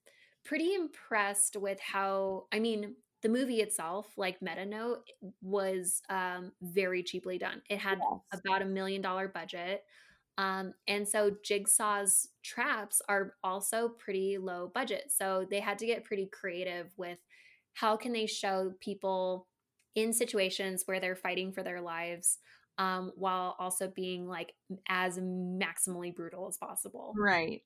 [0.43, 5.03] pretty impressed with how I mean the movie itself, like Meta Note,
[5.41, 7.61] was um, very cheaply done.
[7.69, 8.41] It had yes.
[8.41, 9.83] about a million dollar budget.
[10.37, 15.11] Um, and so Jigsaw's traps are also pretty low budget.
[15.15, 17.19] So they had to get pretty creative with
[17.73, 19.47] how can they show people
[19.95, 22.39] in situations where they're fighting for their lives
[22.77, 24.53] um, while also being like
[24.89, 27.13] as maximally brutal as possible.
[27.15, 27.61] Right.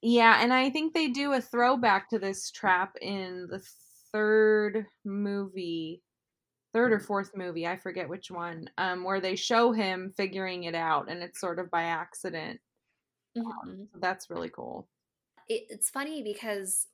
[0.00, 3.60] Yeah, and I think they do a throwback to this trap in the
[4.12, 6.02] third movie,
[6.72, 10.74] third or fourth movie, I forget which one, um, where they show him figuring it
[10.74, 12.60] out, and it's sort of by accident.
[13.36, 13.70] Um, mm-hmm.
[13.70, 14.88] Um, so that's really cool.
[15.48, 16.86] It, it's funny because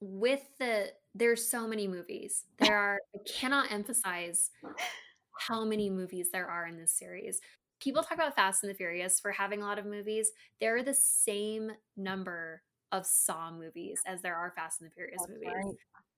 [0.00, 2.44] with the there's so many movies.
[2.58, 4.50] There are I cannot emphasize
[5.38, 7.40] how many movies there are in this series.
[7.80, 10.30] People talk about Fast and the Furious for having a lot of movies.
[10.60, 12.62] There are the same number
[12.92, 15.52] of Saw movies as there are Fast and the Furious That's movies.
[15.54, 15.74] Right.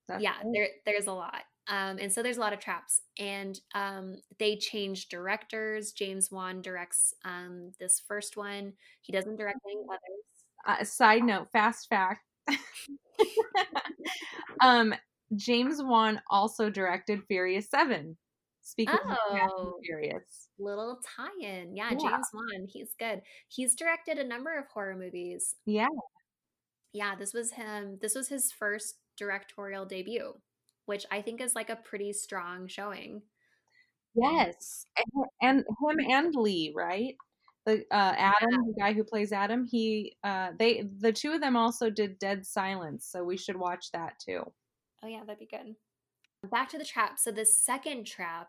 [0.09, 1.43] That's yeah, there there's a lot.
[1.69, 3.01] Um, and so there's a lot of traps.
[3.19, 5.91] And um, they change directors.
[5.91, 8.73] James Wan directs um, this first one.
[9.01, 10.81] He doesn't direct any others.
[10.81, 12.21] Uh, side note, fast fact.
[14.61, 14.95] um,
[15.35, 18.17] James Wan also directed Furious Seven.
[18.63, 20.49] Speaking oh, of Furious.
[20.57, 21.75] Little tie-in.
[21.75, 22.67] Yeah, yeah, James Wan.
[22.67, 23.21] He's good.
[23.47, 25.55] He's directed a number of horror movies.
[25.65, 25.87] Yeah.
[26.93, 27.99] Yeah, this was him.
[28.01, 30.33] This was his first directorial debut,
[30.85, 33.21] which I think is like a pretty strong showing.
[34.15, 34.85] Yes.
[34.97, 37.15] And, and him and Leigh, right?
[37.65, 38.57] The uh, Adam, yeah.
[38.65, 42.45] the guy who plays Adam, he uh they the two of them also did Dead
[42.45, 44.41] Silence, so we should watch that too.
[45.03, 45.75] Oh yeah, that'd be good.
[46.49, 47.19] Back to the trap.
[47.19, 48.47] So the second trap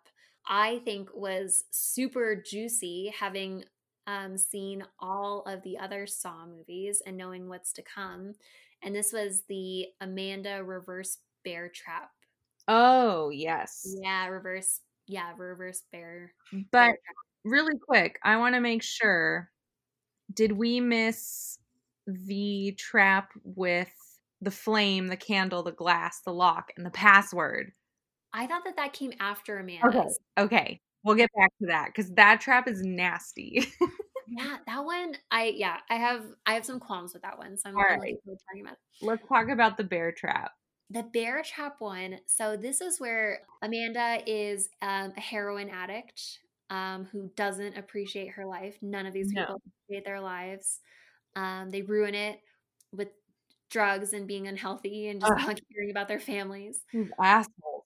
[0.49, 3.65] I think was super juicy having
[4.07, 8.35] um, seen all of the other Saw movies and knowing what's to come.
[8.83, 12.11] And this was the Amanda reverse bear trap.
[12.69, 13.83] Oh, yes.
[14.01, 16.33] Yeah, reverse yeah, reverse bear.
[16.53, 16.99] But bear
[17.45, 19.51] really quick, I want to make sure
[20.33, 21.59] did we miss
[22.07, 23.93] the trap with
[24.41, 27.73] the flame, the candle, the glass, the lock, and the password?
[28.33, 30.19] I thought that that came after Amanda's.
[30.37, 30.45] Okay.
[30.45, 30.81] Okay.
[31.03, 33.67] We'll get back to that because that trap is nasty.
[34.31, 35.17] yeah, that one.
[35.31, 38.15] I yeah, I have I have some qualms with that one, so I'm All right.
[38.49, 38.77] talking about.
[39.03, 40.53] Let's talk about the bear trap.
[40.89, 42.19] The bear trap one.
[42.27, 46.41] So this is where Amanda is um, a heroin addict
[46.71, 48.77] um, who doesn't appreciate her life.
[48.83, 49.59] None of these people no.
[49.87, 50.81] appreciate their lives.
[51.35, 52.41] Um, they ruin it
[52.93, 53.09] with
[53.71, 56.81] drugs and being unhealthy and just not caring about their families.
[57.21, 57.85] Assholes.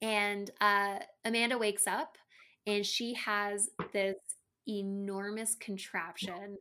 [0.00, 2.16] And uh, Amanda wakes up
[2.66, 4.16] and she has this
[4.68, 6.56] enormous contraption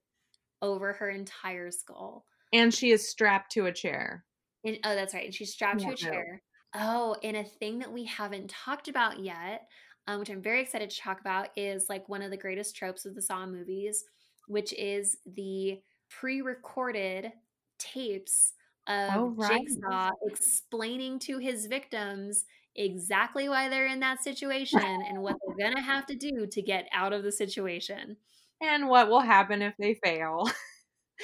[0.62, 2.26] over her entire skull.
[2.54, 4.26] And she is strapped to a chair.
[4.64, 5.26] And, oh, that's right.
[5.26, 6.42] And she's strapped yeah, to a chair.
[6.76, 9.68] Oh, and a thing that we haven't talked about yet,
[10.08, 13.06] um, which I'm very excited to talk about, is like one of the greatest tropes
[13.06, 14.04] of the Saw movies,
[14.48, 17.32] which is the pre recorded
[17.80, 18.54] tapes
[18.88, 19.62] of oh, right.
[19.68, 25.76] Jigsaw explaining to his victims exactly why they're in that situation and what they're going
[25.76, 28.18] to have to do to get out of the situation.
[28.62, 30.50] And what will happen if they fail.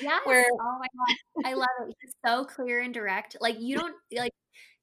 [0.02, 0.22] Yes.
[0.26, 1.96] Where oh my god, I love it.
[2.00, 3.36] He's so clear and direct.
[3.42, 4.32] Like you don't like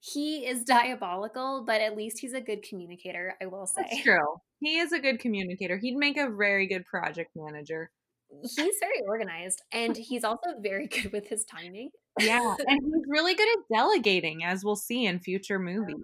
[0.01, 3.83] he is diabolical, but at least he's a good communicator, I will say.
[3.91, 4.37] That's true.
[4.61, 5.79] He is a good communicator.
[5.79, 7.91] He'd make a very good project manager.
[8.43, 11.91] He's very organized and he's also very good with his timing.
[12.19, 15.97] Yeah, and he's really good at delegating as we'll see in future movies.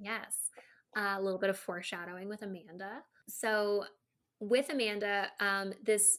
[0.00, 0.50] Yes.
[0.96, 3.02] Uh, a little bit of foreshadowing with Amanda.
[3.28, 3.84] So
[4.40, 6.18] with Amanda, um, this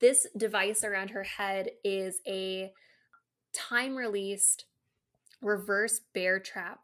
[0.00, 2.72] this device around her head is a
[3.52, 4.64] time released
[5.40, 6.80] reverse bear trap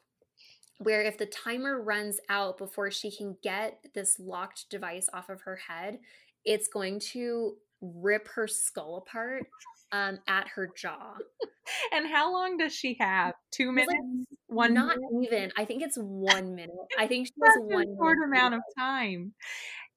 [0.79, 5.41] where if the timer runs out before she can get this locked device off of
[5.43, 5.99] her head,
[6.45, 9.47] it's going to rip her skull apart
[9.95, 11.15] um, at her jaw.
[11.93, 13.35] and how long does she have?
[13.53, 13.95] Two minutes?
[13.95, 15.29] Like, one Not minute?
[15.29, 15.53] even.
[15.57, 16.75] I think it's one minute.
[16.99, 19.35] I think she has one short amount of time.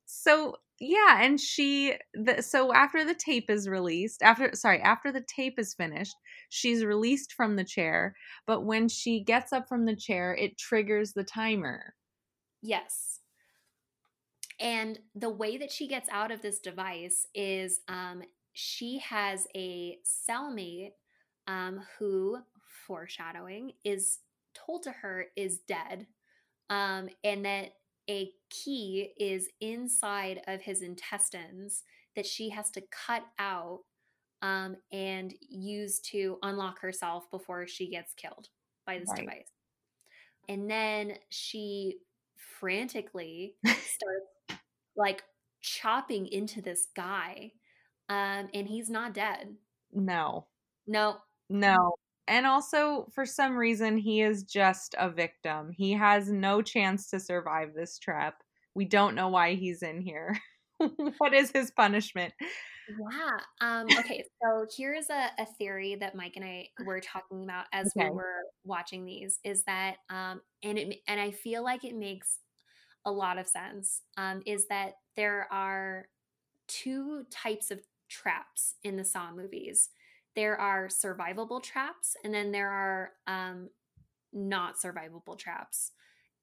[0.05, 5.25] So yeah, and she the, so after the tape is released, after sorry, after the
[5.35, 6.15] tape is finished,
[6.49, 11.13] she's released from the chair, but when she gets up from the chair, it triggers
[11.13, 11.95] the timer.
[12.61, 13.19] Yes.
[14.59, 18.23] And the way that she gets out of this device is um,
[18.59, 20.93] she has a cellmate
[21.47, 22.39] um, who,
[22.87, 24.17] foreshadowing, is
[24.55, 26.07] told to her is dead.
[26.71, 27.73] Um, and that
[28.09, 31.83] a key is inside of his intestines
[32.15, 33.81] that she has to cut out
[34.41, 38.49] um, and use to unlock herself before she gets killed
[38.87, 39.19] by this right.
[39.19, 39.51] device.
[40.49, 41.97] And then she
[42.59, 44.63] frantically starts
[44.95, 45.21] like
[45.61, 47.51] chopping into this guy,
[48.09, 49.55] um, and he's not dead.
[49.91, 50.47] No.
[50.85, 51.17] No.
[51.49, 51.95] No.
[52.27, 55.71] And also, for some reason, he is just a victim.
[55.71, 58.43] He has no chance to survive this trap.
[58.75, 60.37] We don't know why he's in here.
[61.17, 62.33] what is his punishment?
[62.89, 63.37] Yeah.
[63.61, 64.23] Um, okay.
[64.41, 68.09] So here's a, a, theory that Mike and I were talking about as okay.
[68.09, 72.39] we were watching these is that, um, and it, and I feel like it makes
[73.05, 76.07] a lot of sense, um, is that there are
[76.67, 79.89] two types of traps in the Saw movies
[80.37, 83.69] there are survivable traps and then there are um,
[84.31, 85.93] not survivable traps.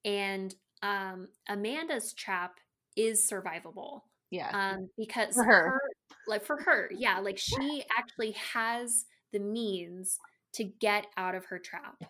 [0.05, 2.59] And um, Amanda's trap
[2.97, 4.01] is survivable.
[4.33, 4.51] Yeah.
[4.53, 5.71] Um, because for her.
[5.71, 5.81] her,
[6.27, 10.19] like for her, yeah, like she actually has the means
[10.55, 12.03] to get out of her trap.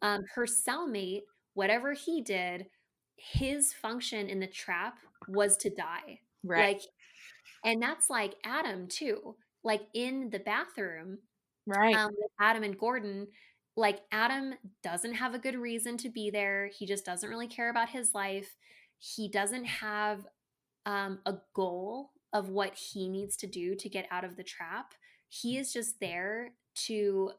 [0.00, 2.68] Um, her cellmate, whatever he did,
[3.16, 4.94] his function in the trap
[5.28, 6.20] was to die.
[6.42, 6.76] Right.
[6.76, 6.82] Like,
[7.64, 9.34] and that's like Adam too
[9.64, 11.18] like in the bathroom
[11.66, 11.94] right.
[11.94, 13.26] um, with adam and gordon
[13.76, 17.70] like adam doesn't have a good reason to be there he just doesn't really care
[17.70, 18.56] about his life
[18.98, 20.26] he doesn't have
[20.86, 24.94] um, a goal of what he needs to do to get out of the trap
[25.28, 27.30] he is just there to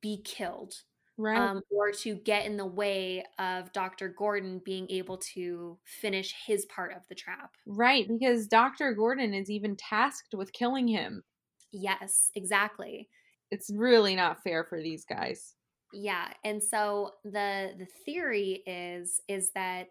[0.00, 0.74] be killed
[1.18, 6.34] right um, or to get in the way of dr gordon being able to finish
[6.46, 11.22] his part of the trap right because dr gordon is even tasked with killing him
[11.72, 13.08] Yes, exactly.
[13.50, 15.54] It's really not fair for these guys.
[15.92, 19.88] Yeah, and so the the theory is is that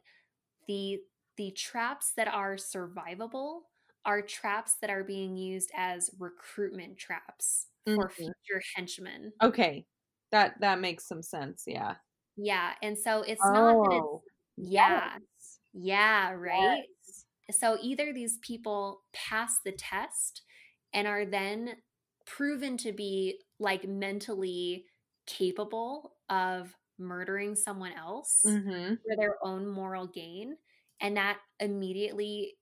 [0.68, 1.00] the
[1.38, 3.62] the traps that are survivable
[4.06, 8.00] are traps that are being used as recruitment traps mm-hmm.
[8.00, 9.32] for future henchmen.
[9.42, 9.86] Okay.
[10.36, 11.96] That that makes some sense, yeah.
[12.36, 14.22] Yeah, and so it's oh, not that it's oh,
[14.58, 15.12] yeah.
[15.14, 15.60] Yes.
[15.74, 16.84] Yeah, right?
[17.08, 17.58] Yes.
[17.58, 20.42] So either these people pass the test
[20.94, 21.76] and are then
[22.26, 24.84] proven to be like mentally
[25.26, 28.96] capable of murdering someone else mm-hmm.
[28.96, 30.58] for their own moral gain
[31.00, 32.56] and that immediately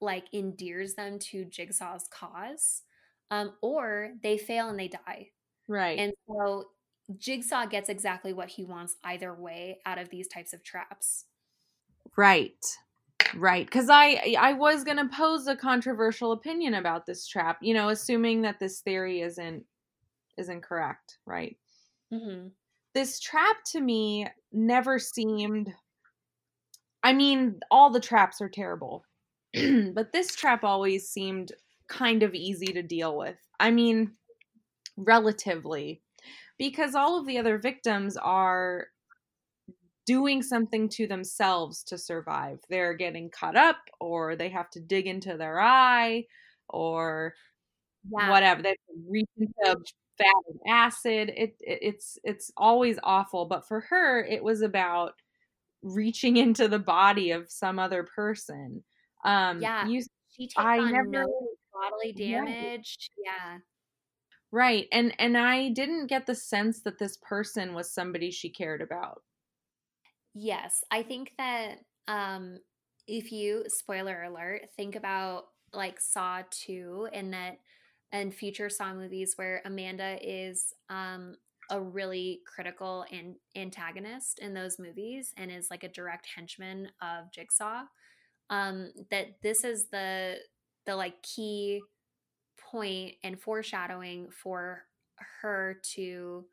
[0.00, 2.82] like endears them to jigsaw's cause
[3.30, 5.26] um, or they fail and they die
[5.68, 6.64] right and so
[7.18, 11.26] jigsaw gets exactly what he wants either way out of these types of traps
[12.16, 12.76] right
[13.36, 17.58] Right, because I I was gonna pose a controversial opinion about this trap.
[17.62, 19.64] You know, assuming that this theory isn't
[20.36, 21.18] isn't correct.
[21.26, 21.56] Right.
[22.12, 22.48] Mm-hmm.
[22.94, 25.72] This trap to me never seemed.
[27.02, 29.04] I mean, all the traps are terrible,
[29.54, 31.52] but this trap always seemed
[31.88, 33.36] kind of easy to deal with.
[33.58, 34.12] I mean,
[34.96, 36.02] relatively,
[36.60, 38.88] because all of the other victims are
[40.04, 42.58] doing something to themselves to survive.
[42.68, 46.26] They're getting caught up or they have to dig into their eye
[46.68, 47.32] or
[48.12, 48.28] yeah.
[48.28, 48.60] whatever.
[48.60, 48.76] They
[49.08, 49.80] reach into
[50.18, 51.30] fat and acid.
[51.34, 53.46] It, it, it's it's always awful.
[53.46, 55.14] But for her, it was about
[55.82, 58.84] reaching into the body of some other person.
[59.24, 63.08] Um, yeah, you, she takes I on never, no bodily damage.
[63.24, 63.60] Yeah.
[64.52, 64.86] Right.
[64.92, 69.22] And and I didn't get the sense that this person was somebody she cared about.
[70.34, 71.78] Yes, I think that
[72.08, 72.58] um
[73.06, 77.58] if you spoiler alert, think about like Saw 2 and that
[78.12, 81.36] and future Saw movies where Amanda is um
[81.70, 87.30] a really critical and antagonist in those movies and is like a direct henchman of
[87.32, 87.84] Jigsaw.
[88.50, 90.36] um, that this is the
[90.86, 91.82] the like key
[92.70, 94.82] point and foreshadowing for
[95.42, 96.44] her to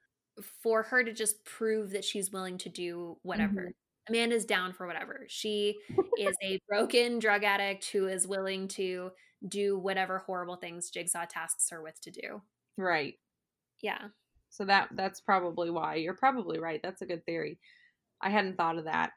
[0.62, 3.62] for her to just prove that she's willing to do whatever.
[3.62, 4.14] Mm-hmm.
[4.14, 5.26] Amanda's down for whatever.
[5.28, 5.76] She
[6.18, 9.12] is a broken drug addict who is willing to
[9.48, 12.42] do whatever horrible things Jigsaw tasks her with to do.
[12.78, 13.16] Right.
[13.82, 14.08] Yeah.
[14.50, 15.96] So that that's probably why.
[15.96, 16.80] You're probably right.
[16.82, 17.60] That's a good theory.
[18.22, 19.12] I hadn't thought of that.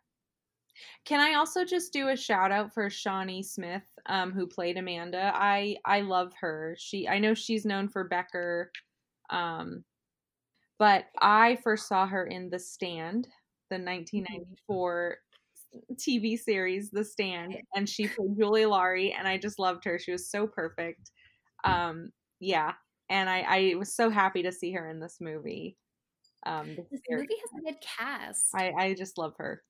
[1.04, 5.32] Can I also just do a shout out for Shawnee Smith, um, who played Amanda?
[5.34, 6.76] I I love her.
[6.78, 8.70] She I know she's known for Becker,
[9.30, 9.84] um,
[10.78, 13.28] but I first saw her in The Stand,
[13.70, 15.18] the 1994
[15.96, 19.98] TV series, The Stand, and she played Julie Lawry, and I just loved her.
[19.98, 21.10] She was so perfect.
[21.64, 22.10] Um,
[22.40, 22.72] yeah,
[23.10, 25.76] and I, I was so happy to see her in this movie.
[26.46, 28.48] Um, this, this movie has a good cast.
[28.54, 29.62] I, I just love her.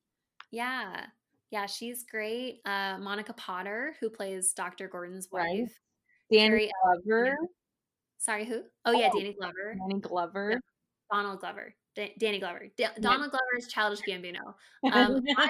[0.50, 1.06] Yeah,
[1.50, 2.60] yeah, she's great.
[2.64, 4.88] Uh, Monica Potter, who plays Dr.
[4.88, 5.44] Gordon's wife.
[5.44, 5.68] Right.
[6.30, 6.70] Danny Very,
[7.04, 7.36] Glover.
[8.18, 8.62] Sorry, who?
[8.84, 9.74] Oh yeah, oh, Danny Glover.
[9.78, 10.60] Danny Glover.
[11.10, 11.74] Donald Glover.
[11.96, 12.68] D- Danny Glover.
[12.76, 14.54] D- Donald Glover is Childish Gambino.
[14.92, 15.48] Um, my, my,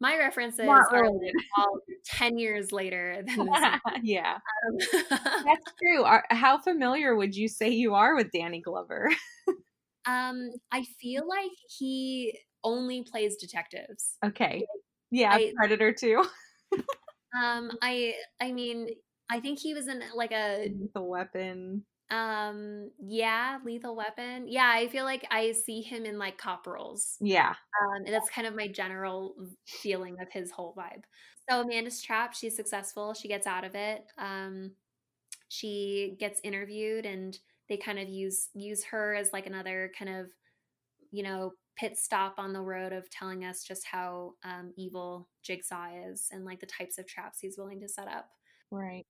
[0.00, 1.04] my, references are
[1.58, 3.48] all 10 years later than
[4.02, 4.34] yeah.
[4.34, 4.78] Um,
[5.10, 6.02] That's true.
[6.02, 9.10] Are, how familiar would you say you are with Danny Glover?
[10.06, 14.16] um, I feel like he only plays detectives.
[14.24, 14.66] Okay.
[15.10, 16.24] Yeah, I, Predator too.
[17.36, 18.88] um, I I mean,
[19.30, 21.84] I think he was in like a the weapon.
[22.10, 24.46] Um, yeah, Lethal Weapon.
[24.48, 27.16] Yeah, I feel like I see him in like cop roles.
[27.20, 27.50] Yeah.
[27.50, 29.36] Um, and that's kind of my general
[29.66, 31.02] feeling of his whole vibe.
[31.48, 32.36] So Amanda's trapped.
[32.36, 33.14] She's successful.
[33.14, 34.04] She gets out of it.
[34.18, 34.72] Um,
[35.48, 37.38] she gets interviewed, and
[37.68, 40.26] they kind of use use her as like another kind of,
[41.12, 45.86] you know, pit stop on the road of telling us just how um, evil Jigsaw
[46.10, 48.28] is and like the types of traps he's willing to set up.
[48.70, 49.06] Right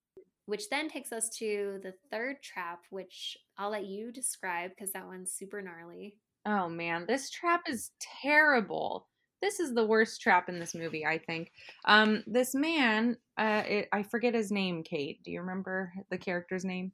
[0.51, 5.07] which then takes us to the third trap, which I'll let you describe because that
[5.07, 6.17] one's super gnarly.
[6.45, 7.91] Oh man, this trap is
[8.21, 9.07] terrible.
[9.41, 11.51] This is the worst trap in this movie, I think.
[11.85, 14.83] Um, this man, uh, it, I forget his name.
[14.83, 16.91] Kate, do you remember the character's name?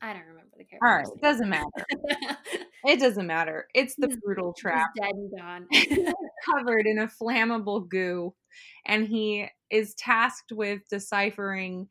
[0.00, 0.86] I don't remember the character.
[0.86, 1.66] All right, it doesn't matter.
[2.84, 3.66] it doesn't matter.
[3.74, 4.88] It's the he's, brutal trap.
[5.00, 5.66] dead and gone.
[6.44, 8.34] covered in a flammable goo,
[8.84, 11.88] and he is tasked with deciphering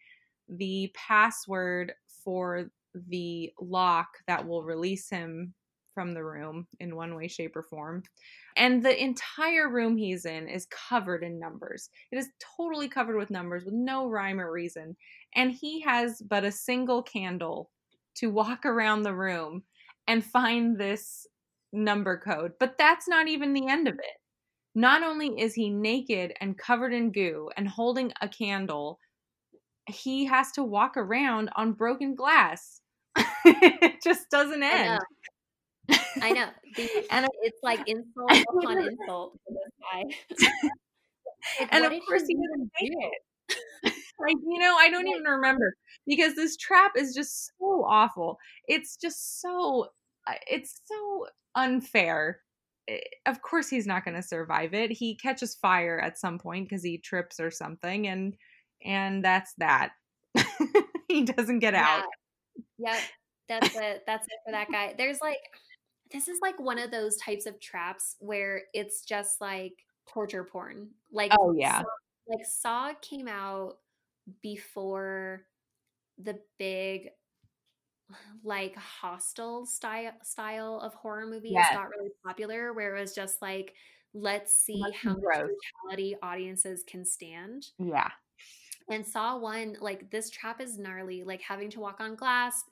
[0.48, 2.70] the password for
[3.10, 5.54] the lock that will release him
[5.96, 8.04] from the room in one way, shape, or form.
[8.58, 11.90] And the entire room he's in is covered in numbers.
[12.12, 14.96] It is totally covered with numbers with no rhyme or reason.
[15.36, 17.72] And he has but a single candle
[18.16, 19.64] to walk around the room
[20.08, 21.28] and find this
[21.74, 22.54] number code.
[22.60, 24.18] But that's not even the end of it.
[24.74, 29.00] Not only is he naked and covered in goo and holding a candle
[29.88, 32.82] he has to walk around on broken glass.
[33.46, 35.00] it just doesn't end.
[35.90, 36.00] I know.
[36.22, 36.48] I know.
[36.76, 40.70] The, and it's like insult upon insult for this guy.
[41.60, 43.94] like, and of course he doesn't make it.
[44.20, 45.76] Like you know, I don't even remember
[46.08, 48.38] because this trap is just so awful.
[48.68, 49.88] It's just so
[50.48, 52.40] it's so unfair.
[52.88, 54.92] Eh, of course he's not going to survive it.
[54.92, 58.36] He catches fire at some point because he trips or something and
[58.84, 59.92] and that's that.
[61.08, 62.02] he doesn't get yeah.
[62.04, 62.04] out.
[62.78, 63.02] Yep.
[63.48, 64.04] That's it.
[64.08, 64.96] That's it for that guy.
[64.98, 65.40] There's like
[66.12, 69.74] this is like one of those types of traps where it's just like
[70.08, 70.90] torture porn.
[71.12, 71.80] Like Oh yeah.
[71.80, 71.88] Saw,
[72.28, 73.78] like Saw came out
[74.42, 75.46] before
[76.18, 77.10] the big
[78.44, 81.74] like Hostel style style of horror movies yes.
[81.74, 83.74] got really popular where it was just like
[84.14, 85.50] let's see let's how much
[85.84, 87.66] brutality audiences can stand.
[87.80, 88.10] Yeah
[88.90, 92.64] and saw one like this trap is gnarly like having to walk on glass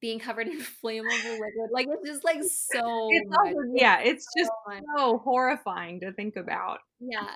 [0.00, 4.40] being covered in flammable liquid like it's just like so it's also, yeah it's so
[4.40, 4.82] just much.
[4.96, 7.30] so horrifying to think about yeah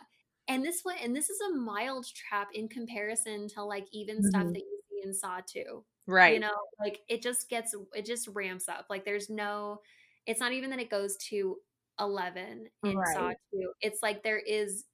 [0.51, 4.29] and this one and this is a mild trap in comparison to like even mm-hmm.
[4.29, 8.05] stuff that you see in saw 2 right you know like it just gets it
[8.05, 9.81] just ramps up like there's no
[10.27, 11.57] it's not even that it goes to
[12.01, 13.15] 11 in right.
[13.15, 14.85] saw 2 it's like there is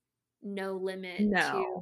[0.42, 1.40] no limit no.
[1.40, 1.80] to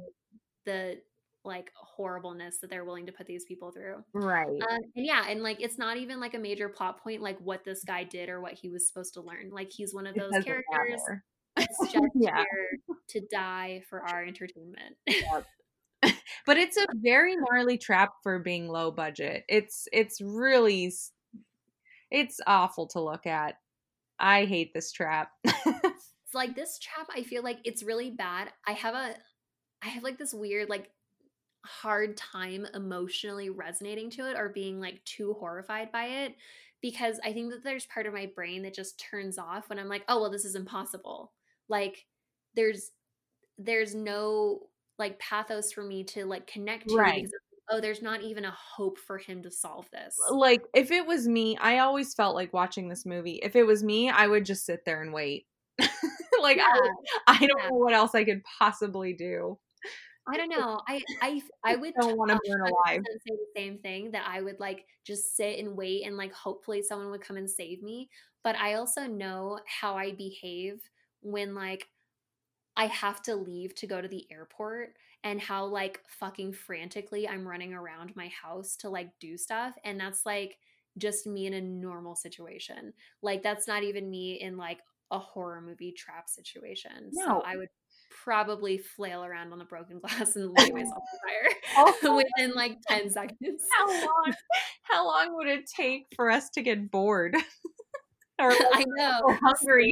[0.65, 0.97] the
[1.43, 4.03] like horribleness that they're willing to put these people through.
[4.13, 4.47] Right.
[4.47, 7.63] Um, and yeah, and like it's not even like a major plot point like what
[7.63, 9.51] this guy did or what he was supposed to learn.
[9.51, 11.01] Like he's one of those characters
[11.55, 12.37] that's just yeah.
[12.37, 14.95] here to die for our entertainment.
[15.07, 15.45] Yep.
[16.45, 19.43] but it's a very gnarly trap for being low budget.
[19.47, 20.91] It's it's really
[22.11, 23.55] it's awful to look at.
[24.19, 25.29] I hate this trap.
[25.43, 28.49] it's like this trap I feel like it's really bad.
[28.67, 29.15] I have a
[29.83, 30.89] I have like this weird like
[31.65, 36.35] hard time emotionally resonating to it or being like too horrified by it
[36.81, 39.89] because I think that there's part of my brain that just turns off when I'm
[39.89, 41.31] like, oh well, this is impossible.
[41.69, 42.05] Like
[42.55, 42.91] there's
[43.57, 44.61] there's no
[44.97, 47.23] like pathos for me to like connect to Right.
[47.23, 47.31] because
[47.69, 50.15] oh, there's not even a hope for him to solve this.
[50.29, 53.39] Like if it was me, I always felt like watching this movie.
[53.43, 55.47] If it was me, I would just sit there and wait.
[56.41, 56.91] like I, Yeah,
[57.27, 57.69] I don't yeah.
[57.69, 59.57] know what else I could possibly do.
[60.27, 60.81] I don't know.
[60.87, 63.01] I I I would don't want to burn 100% alive.
[63.27, 66.81] say the same thing that I would like just sit and wait and like hopefully
[66.81, 68.09] someone would come and save me.
[68.43, 70.79] But I also know how I behave
[71.25, 71.87] when like
[72.77, 77.47] I have to leave to go to the airport and how like fucking frantically I'm
[77.47, 80.57] running around my house to like do stuff and that's like
[80.97, 82.93] just me in a normal situation.
[83.21, 84.79] Like that's not even me in like
[85.11, 87.11] a horror movie trap situation.
[87.13, 87.41] So No.
[87.45, 87.69] I would
[88.11, 91.03] probably flail around on the broken glass and light myself
[91.75, 93.63] on fire within like 10 seconds.
[93.77, 94.33] how long
[94.83, 97.35] how long would it take for us to get bored?
[98.39, 99.21] or like, I know.
[99.23, 99.91] or hungry?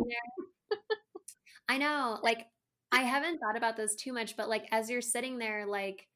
[1.70, 2.20] I know.
[2.22, 2.48] Like,
[2.92, 6.08] I haven't thought about this too much, but like, as you're sitting there, like,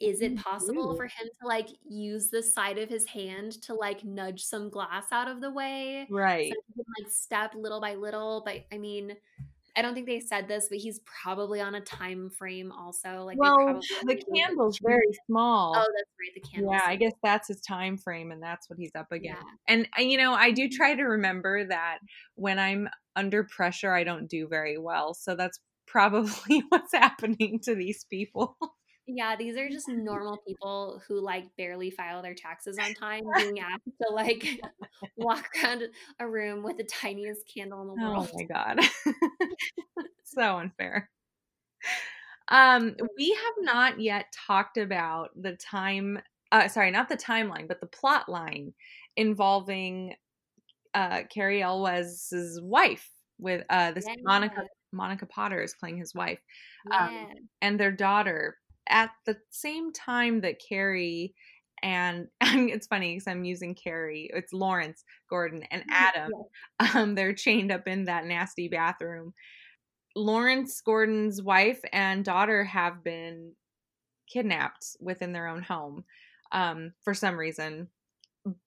[0.00, 4.04] is it possible for him to like use the side of his hand to like
[4.04, 6.06] nudge some glass out of the way?
[6.08, 6.52] Right.
[6.52, 8.42] So he can like step little by little.
[8.44, 9.16] But I mean,
[9.76, 13.24] I don't think they said this, but he's probably on a time frame also.
[13.24, 15.72] Like, Well, the candle's very Oh, small.
[15.74, 16.34] that's right.
[16.34, 16.72] The candle.
[16.72, 19.42] Yeah, I guess that's his time frame and that's what he's up against.
[19.42, 19.74] Yeah.
[19.74, 21.98] And uh, you know, I do try to remember that
[22.34, 25.14] when I'm under pressure, I don't do very well.
[25.14, 28.56] So that's probably what's happening to these people.
[29.10, 33.58] Yeah, these are just normal people who like barely file their taxes on time, being
[33.58, 34.60] asked to like
[35.16, 35.84] walk around
[36.20, 38.28] a room with the tiniest candle in the world.
[38.28, 38.80] Oh my god.
[40.24, 41.10] so unfair.
[42.48, 46.20] Um we have not yet talked about the time
[46.52, 48.74] uh sorry, not the timeline, but the plot line
[49.16, 50.14] involving
[50.94, 56.40] uh Cary Elwes's wife with uh this Yeah, Monica Monica Potter is playing his wife
[56.98, 57.10] um,
[57.62, 58.58] and their daughter
[58.88, 61.34] at the same time that Cary
[61.82, 66.32] and it's funny because I'm using Cary, it's Lawrence Gordon and Adam.
[66.94, 69.34] Um, they're chained up in that nasty bathroom.
[70.16, 73.52] Lawrence Gordon's wife and daughter have been
[74.32, 76.04] kidnapped within their own home
[76.52, 77.88] um, for some reason.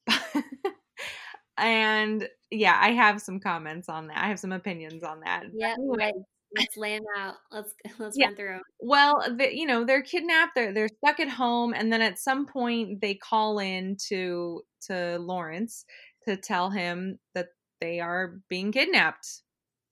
[1.57, 4.17] and yeah, I have some comments on that.
[4.17, 5.43] I have some opinions on that.
[5.53, 5.74] Yeah.
[5.74, 6.11] anyway,
[6.56, 7.36] Let's, 'em out.
[7.52, 8.28] Let's let's Yeah.
[8.28, 8.60] run through.
[8.80, 10.56] Well, the, you know, they're kidnapped.
[10.56, 15.20] They're they're stuck at home, and then at some point they call in to to
[15.20, 15.86] Lawrence
[16.24, 17.49] to tell him that
[17.82, 19.43] they are being kidnapped.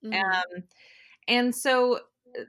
[0.01, 0.23] Mhm.
[0.23, 0.63] Um,
[1.27, 1.97] and so
[2.39, 2.43] uh,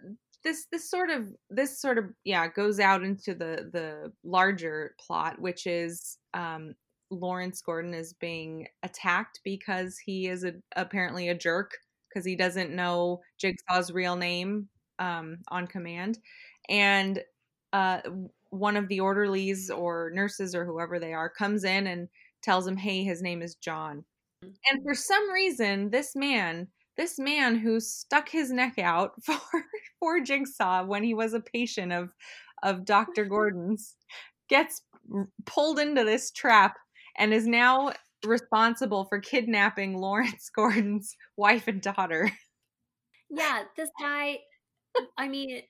[0.45, 5.41] this this sort of this sort of yeah goes out into the the larger plot,
[5.41, 6.75] which is um,
[7.11, 11.73] Lawrence Gordon is being attacked because he is a, apparently a jerk
[12.13, 16.19] because he doesn't know Jigsaw's real name um, on command,
[16.69, 17.21] and
[17.73, 18.01] uh,
[18.51, 22.09] one of the orderlies or nurses or whoever they are comes in and
[22.43, 24.05] tells him, "Hey, his name is John."
[24.43, 29.65] And for some reason, this man, this man who stuck his neck out for
[29.99, 32.15] for Jigsaw when he was a patient of
[32.63, 33.25] of Dr.
[33.27, 33.97] Gordon's,
[34.49, 34.83] gets
[35.47, 36.77] pulled into this trap
[37.17, 37.93] and is now
[38.25, 42.31] responsible for kidnapping Lawrence Gordon's wife and daughter.
[43.31, 44.39] yeah, this guy.
[45.17, 45.63] I mean,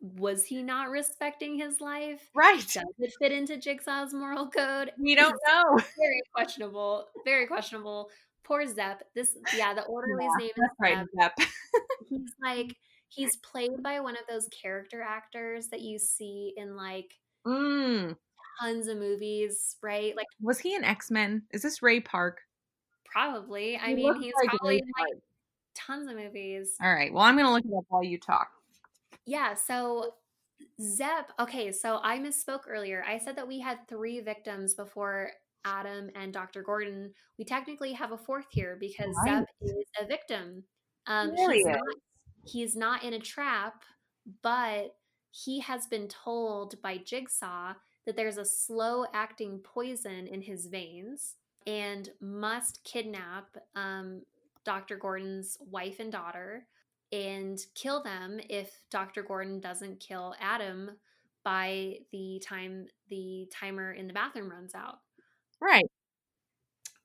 [0.00, 2.28] was he not respecting his life?
[2.34, 2.58] Right.
[2.60, 4.90] Does it fit into Jigsaw's moral code?
[4.98, 5.78] We don't It's know.
[5.98, 7.06] very questionable.
[7.24, 8.10] Very questionable.
[8.44, 9.02] Poor Zep.
[9.14, 11.32] This, yeah, the orderly's name is right, Zep.
[11.38, 11.48] Zep.
[12.08, 12.76] He's like,
[13.08, 17.10] he's played by one of those character actors that you see in like
[17.46, 18.16] Mm.
[18.60, 20.16] Tons of movies, right?
[20.16, 21.42] Like, Was he an X Men?
[21.52, 22.40] Is this Ray Park?
[23.04, 23.76] probably.
[23.76, 25.22] I He mean, he's like probably in like
[25.74, 26.74] tons of movies.
[26.82, 27.12] All right.
[27.12, 28.50] Well, I'm gonna look it up while you talk.
[29.24, 30.14] Yeah, so
[30.80, 33.04] Zep, okay, so I misspoke earlier.
[33.06, 35.30] I said that we had three victims before
[35.64, 36.62] Adam and Dr.
[36.62, 37.12] Gordon.
[37.38, 39.38] We technically have a fourth here because Right.
[39.38, 40.64] Zep is a victim.
[41.06, 41.80] Um, Really he's not
[42.44, 43.82] he's not in a trap,
[44.42, 44.94] but
[45.30, 47.74] he has been told by Jigsaw
[48.06, 51.34] that there's a slow acting poison in his veins
[51.66, 54.22] and must kidnap um,
[54.64, 54.96] Dr.
[54.96, 56.66] Gordon's wife and daughter
[57.12, 59.22] and kill them if Dr.
[59.22, 60.90] Gordon doesn't kill Adam
[61.44, 64.98] by the time the timer in the bathroom runs out.
[65.60, 65.86] Right.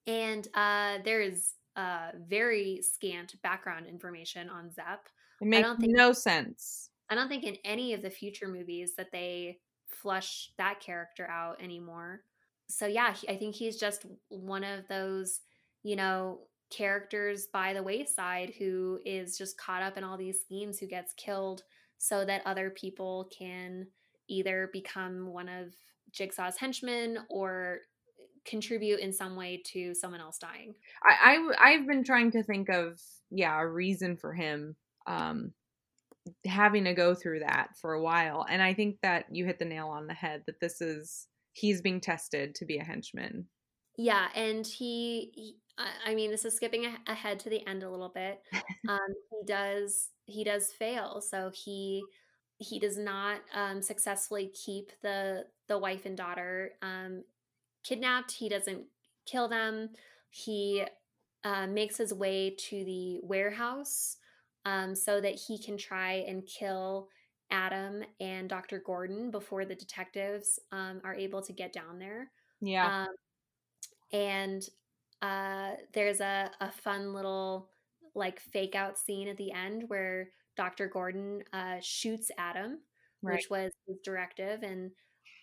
[0.08, 5.08] And uh, there is uh, very scant background information on Zep.
[5.42, 6.90] It makes don't think- no sense.
[7.10, 9.60] I don't think in any of the future movies that they
[9.96, 12.22] flush that character out anymore.
[12.68, 15.42] So yeah, I think he's just one of those,
[15.84, 16.40] you know,
[16.70, 21.14] characters by the wayside who is just caught up in all these schemes who gets
[21.14, 21.64] killed
[21.98, 23.88] so that other people can
[24.28, 25.74] either become one of
[26.12, 27.80] Jigsaw's henchmen or
[28.46, 30.74] contribute in some way to someone else dying.
[31.04, 34.76] I, I I've been trying to think of yeah a reason for him
[35.06, 35.54] um
[36.46, 39.66] having to go through that for a while, and I think that you hit the
[39.66, 43.48] nail on the head that this is he's being tested to be a henchman.
[43.98, 45.56] Yeah, and he, he
[46.06, 48.42] I mean, this is skipping ahead to the end a little bit.
[48.90, 52.04] Um, he does he does fail, so he
[52.58, 57.24] he does not um, successfully keep the the wife and daughter um,
[57.84, 58.32] kidnapped.
[58.32, 58.86] He doesn't
[59.28, 59.90] kill them.
[60.32, 60.84] He
[61.44, 64.18] uh, makes his way to the warehouse
[64.66, 67.08] um, so that he can try and kill
[67.50, 68.82] Adam and Dr.
[68.86, 72.32] Gordon before the detectives um, are able to get down there.
[72.62, 73.04] Yeah.
[73.04, 73.08] Um,
[74.14, 74.64] and
[75.22, 77.70] uh, there's a, a fun little
[78.16, 80.88] like fake out scene at the end where Dr.
[80.88, 82.80] Gordon uh, shoots Adam,
[83.22, 83.36] right.
[83.36, 84.92] which was his directive, and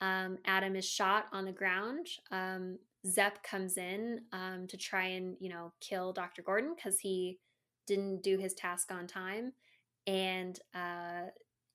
[0.00, 2.06] um, Adam is shot on the ground.
[2.30, 6.42] Um, Zep comes in um, to try and you know kill Dr.
[6.42, 7.38] Gordon because he
[7.88, 9.52] didn't do his task on time,
[10.06, 11.30] and uh,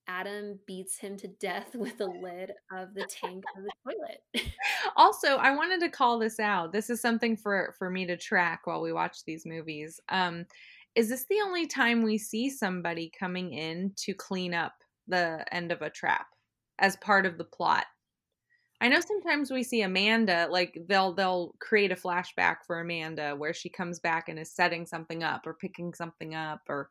[0.07, 4.51] Adam beats him to death with the lid of the tank of the toilet.
[4.95, 6.72] also, I wanted to call this out.
[6.72, 9.99] This is something for for me to track while we watch these movies.
[10.09, 10.45] Um,
[10.95, 14.74] is this the only time we see somebody coming in to clean up
[15.07, 16.28] the end of a trap
[16.80, 17.86] as part of the plot?
[18.84, 23.53] I know sometimes we see Amanda like they'll they'll create a flashback for Amanda where
[23.53, 26.89] she comes back and is setting something up or picking something up or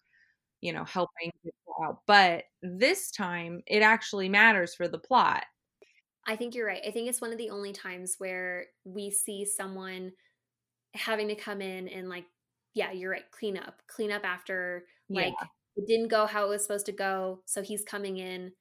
[0.62, 1.30] you know helping
[1.84, 1.98] out.
[2.06, 5.44] But this time it actually matters for the plot.
[6.26, 6.80] I think you're right.
[6.86, 10.12] I think it's one of the only times where we see someone
[10.94, 12.24] having to come in and like
[12.72, 13.30] yeah, you're right.
[13.32, 15.46] Clean up, clean up after like yeah.
[15.76, 17.42] it didn't go how it was supposed to go.
[17.44, 18.52] So he's coming in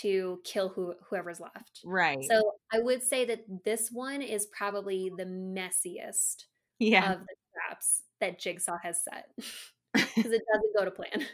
[0.00, 1.80] to kill who whoever's left.
[1.84, 2.24] Right.
[2.28, 6.44] So I would say that this one is probably the messiest
[6.78, 7.12] yeah.
[7.12, 9.26] of the traps that Jigsaw has set
[9.94, 11.26] because it doesn't go to plan.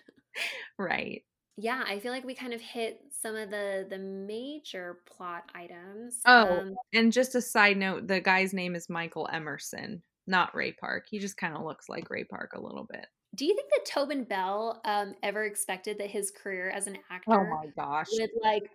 [0.78, 1.22] Right.
[1.56, 6.20] Yeah, I feel like we kind of hit some of the the major plot items.
[6.24, 10.72] Oh, um, and just a side note, the guy's name is Michael Emerson not Ray
[10.72, 11.06] Park.
[11.10, 13.06] He just kind of looks like Ray Park a little bit.
[13.38, 17.14] Do you think that Tobin Bell um, ever expected that his career as an oh
[17.14, 18.08] actor oh my gosh.
[18.10, 18.68] would like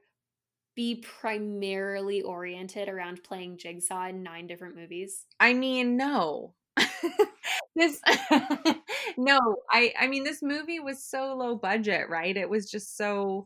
[0.74, 5.26] be primarily oriented around playing Jigsaw in nine different movies?
[5.38, 6.54] I mean, no.
[7.76, 8.00] this
[9.18, 9.40] no,
[9.70, 12.36] I I mean this movie was so low budget, right?
[12.36, 13.46] It was just so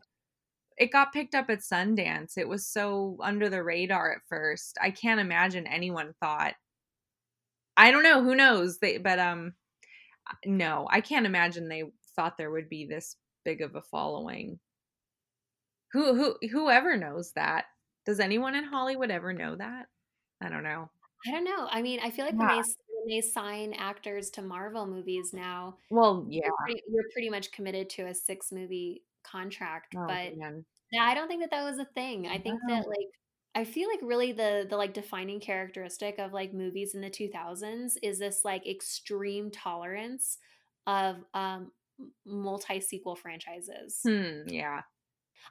[0.76, 2.38] it got picked up at Sundance.
[2.38, 4.78] It was so under the radar at first.
[4.80, 6.54] I can't imagine anyone thought
[7.76, 8.22] I don't know.
[8.22, 8.78] Who knows?
[8.78, 9.54] They, but um,
[10.44, 11.84] no, I can't imagine they
[12.16, 14.58] thought there would be this big of a following.
[15.92, 17.66] Who who whoever knows that?
[18.04, 19.86] Does anyone in Hollywood ever know that?
[20.42, 20.90] I don't know.
[21.26, 21.68] I don't know.
[21.70, 22.46] I mean, I feel like yeah.
[22.46, 27.04] when, they, when they sign actors to Marvel movies now, well, yeah, you're pretty, you're
[27.12, 29.94] pretty much committed to a six movie contract.
[29.96, 30.64] Oh, but man.
[30.92, 32.28] yeah, I don't think that that was a thing.
[32.28, 33.08] I think that like
[33.54, 37.96] I feel like really the the like defining characteristic of like movies in the 2000s
[38.02, 40.38] is this like extreme tolerance
[40.86, 41.72] of um
[42.24, 44.00] multi-sequel franchises.
[44.06, 44.82] Hmm, yeah.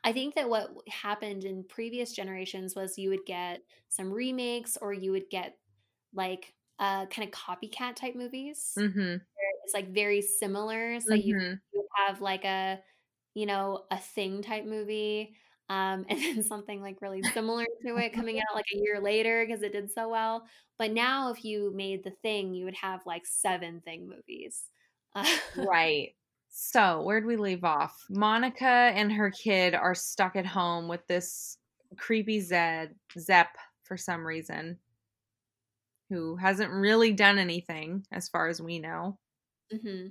[0.03, 4.93] I think that what happened in previous generations was you would get some remakes or
[4.93, 5.57] you would get
[6.13, 8.73] like uh kind of copycat type movies.
[8.77, 9.15] Mm-hmm.
[9.65, 10.99] It's like very similar.
[10.99, 11.27] So mm-hmm.
[11.27, 12.79] you, you have like a
[13.33, 15.35] you know a thing type movie
[15.69, 19.45] um, and then something like really similar to it coming out like a year later
[19.45, 20.45] because it did so well.
[20.79, 24.63] But now, if you made the thing, you would have like seven thing movies.
[25.57, 26.09] right.
[26.49, 27.95] So, where'd we leave off?
[28.09, 31.57] Monica and her kid are stuck at home with this
[31.97, 33.49] creepy Zed, Zep
[33.83, 34.77] for some reason,
[36.09, 39.17] who hasn't really done anything as far as we know.
[39.73, 40.07] Mm-hmm.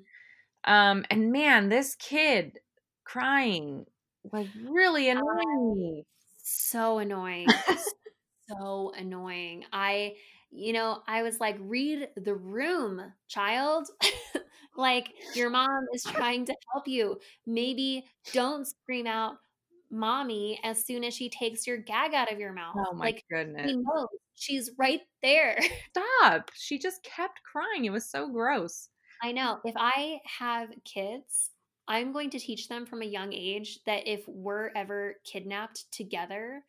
[0.70, 2.59] Um, and man, this kid
[3.04, 3.86] crying
[4.32, 6.04] like really annoying me.
[6.38, 7.48] So annoying.
[8.48, 9.64] so annoying.
[9.72, 10.14] I,
[10.50, 13.88] you know, I was like, read the room, child.
[14.76, 17.18] like your mom is trying to help you.
[17.46, 19.36] Maybe don't scream out
[19.90, 22.76] mommy as soon as she takes your gag out of your mouth.
[22.78, 23.70] Oh my like, goodness.
[23.70, 24.08] She knows.
[24.34, 25.58] She's right there.
[25.90, 26.50] Stop.
[26.54, 27.84] She just kept crying.
[27.84, 28.88] It was so gross.
[29.22, 29.60] I know.
[29.64, 31.50] If I have kids,
[31.89, 36.62] I'm going to teach them from a young age that if we're ever kidnapped together,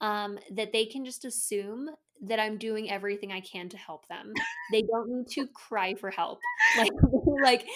[0.00, 1.90] um, that they can just assume
[2.22, 4.32] that I'm doing everything I can to help them.
[4.72, 6.40] They don't need to cry for help.
[6.76, 6.92] Like,
[7.42, 7.66] like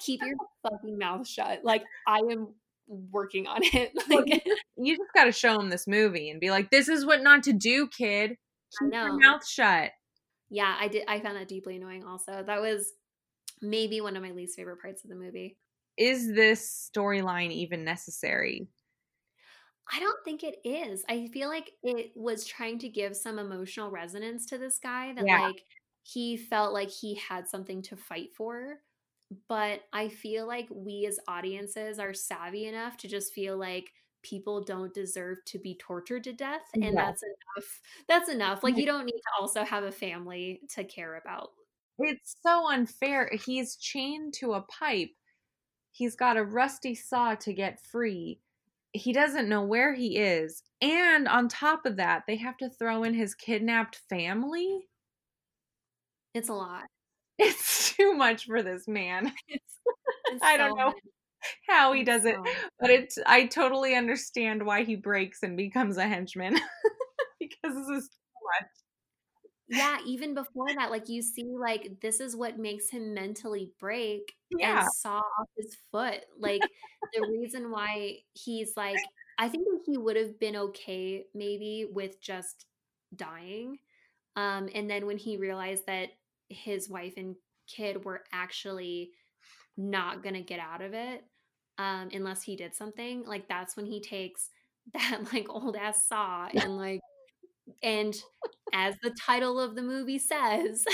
[0.00, 1.60] keep your fucking mouth shut.
[1.64, 2.48] Like I am
[2.86, 3.92] working on it.
[4.08, 4.44] Like
[4.76, 7.44] you just got to show them this movie and be like, "This is what not
[7.44, 8.36] to do, kid.
[8.80, 9.92] Keep your mouth shut."
[10.50, 11.04] Yeah, I did.
[11.08, 12.04] I found that deeply annoying.
[12.04, 12.92] Also, that was
[13.60, 15.56] maybe one of my least favorite parts of the movie.
[15.96, 18.68] Is this storyline even necessary?
[19.92, 21.04] I don't think it is.
[21.08, 25.26] I feel like it was trying to give some emotional resonance to this guy that
[25.26, 25.40] yeah.
[25.40, 25.64] like
[26.02, 28.80] he felt like he had something to fight for.
[29.48, 33.90] But I feel like we as audiences are savvy enough to just feel like
[34.22, 36.94] people don't deserve to be tortured to death and yes.
[36.94, 37.80] that's enough.
[38.08, 38.62] That's enough.
[38.62, 41.50] Like you don't need to also have a family to care about.
[41.98, 43.30] It's so unfair.
[43.44, 45.10] He's chained to a pipe.
[45.92, 48.40] He's got a rusty saw to get free
[48.92, 50.62] he doesn't know where he is.
[50.80, 54.88] And on top of that, they have to throw in his kidnapped family.
[56.34, 56.84] It's a lot.
[57.38, 59.32] It's too much for this man.
[59.48, 59.78] It's,
[60.26, 60.94] it's I don't know much.
[61.68, 62.36] how he does it,
[62.78, 66.54] but it's I totally understand why he breaks and becomes a henchman
[67.40, 68.70] because this is too much.
[69.72, 74.34] Yeah, even before that, like you see, like this is what makes him mentally break
[74.50, 74.80] yeah.
[74.80, 76.20] and saw off his foot.
[76.38, 76.60] Like
[77.14, 78.98] the reason why he's like,
[79.38, 82.66] I think he would have been okay maybe with just
[83.16, 83.78] dying.
[84.36, 86.10] Um, and then when he realized that
[86.50, 87.34] his wife and
[87.66, 89.12] kid were actually
[89.78, 91.24] not gonna get out of it
[91.78, 94.50] um, unless he did something, like that's when he takes
[94.92, 97.00] that like old ass saw and like
[97.82, 98.14] and
[98.72, 100.84] as the title of the movie says,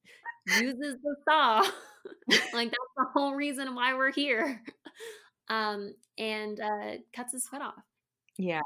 [0.60, 1.60] uses the saw.
[2.52, 4.62] like that's the whole reason why we're here.
[5.48, 7.82] Um, and uh, cuts his foot off.
[8.36, 8.60] Yeah.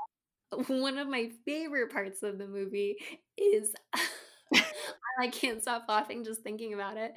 [0.66, 2.96] One of my favorite parts of the movie
[3.38, 3.74] is
[5.20, 7.12] I can't stop laughing just thinking about it.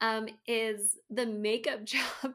[0.00, 2.34] Um, is the makeup job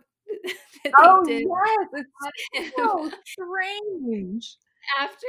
[0.98, 1.46] oh did.
[1.48, 2.06] yes,
[2.54, 4.58] it's so strange.
[5.00, 5.28] After,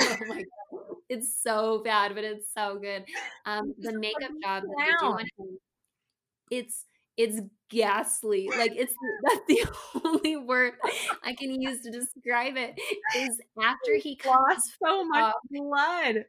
[0.00, 3.04] oh my god, it's so bad, but it's so good.
[3.46, 5.58] Um, the makeup job that they do on him,
[6.50, 6.84] it's
[7.16, 7.40] it's
[7.70, 8.48] ghastly.
[8.56, 8.94] Like it's
[9.24, 9.66] that's the
[10.04, 10.74] only word
[11.22, 12.78] I can use to describe it.
[13.16, 16.24] Is after he lost so much blood.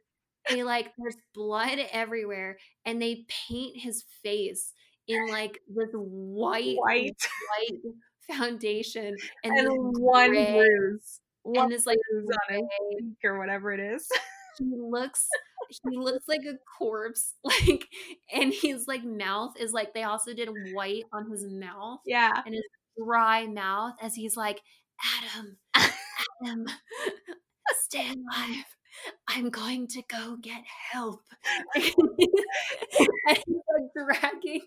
[0.50, 4.72] They like there's blood everywhere, and they paint his face
[5.08, 7.16] in like this white white,
[7.58, 7.80] white
[8.30, 9.14] foundation
[9.44, 14.06] and, and one bruise, one and this like on or whatever it is.
[14.58, 15.26] He looks
[15.90, 17.86] he looks like a corpse like
[18.32, 22.42] and his like mouth is like they also did white on his mouth yeah.
[22.44, 22.64] and his
[22.98, 24.60] dry mouth as he's like
[25.34, 25.56] adam
[26.42, 26.66] adam
[27.94, 28.64] stay alive.
[29.28, 31.22] I'm going to go get help.
[33.26, 34.60] And he's like dragging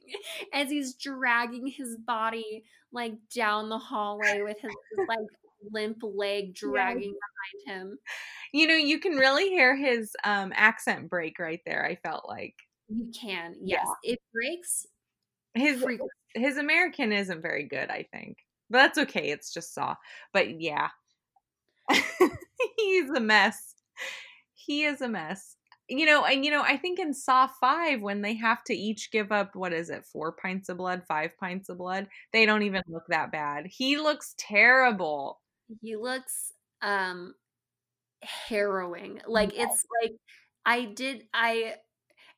[0.51, 5.19] as he's dragging his body like down the hallway with his, his like
[5.71, 7.65] limp leg dragging yes.
[7.65, 7.99] behind him
[8.53, 11.85] you know, you can really hear his um accent break right there.
[11.85, 12.55] I felt like
[12.87, 13.55] you can.
[13.61, 14.13] Yes, yeah.
[14.13, 14.85] it breaks.
[15.53, 15.85] His
[16.33, 18.37] his American isn't very good, I think,
[18.69, 19.29] but that's okay.
[19.29, 19.95] It's just Saw.
[20.33, 20.89] But yeah,
[22.77, 23.75] he's a mess.
[24.53, 25.55] He is a mess.
[25.89, 29.09] You know, and you know, I think in Saw Five, when they have to each
[29.11, 32.63] give up what is it, four pints of blood, five pints of blood, they don't
[32.63, 33.67] even look that bad.
[33.67, 35.39] He looks terrible.
[35.81, 36.51] He looks
[36.81, 37.35] um
[38.23, 39.21] harrowing.
[39.27, 40.13] Like it's like
[40.65, 41.75] I did I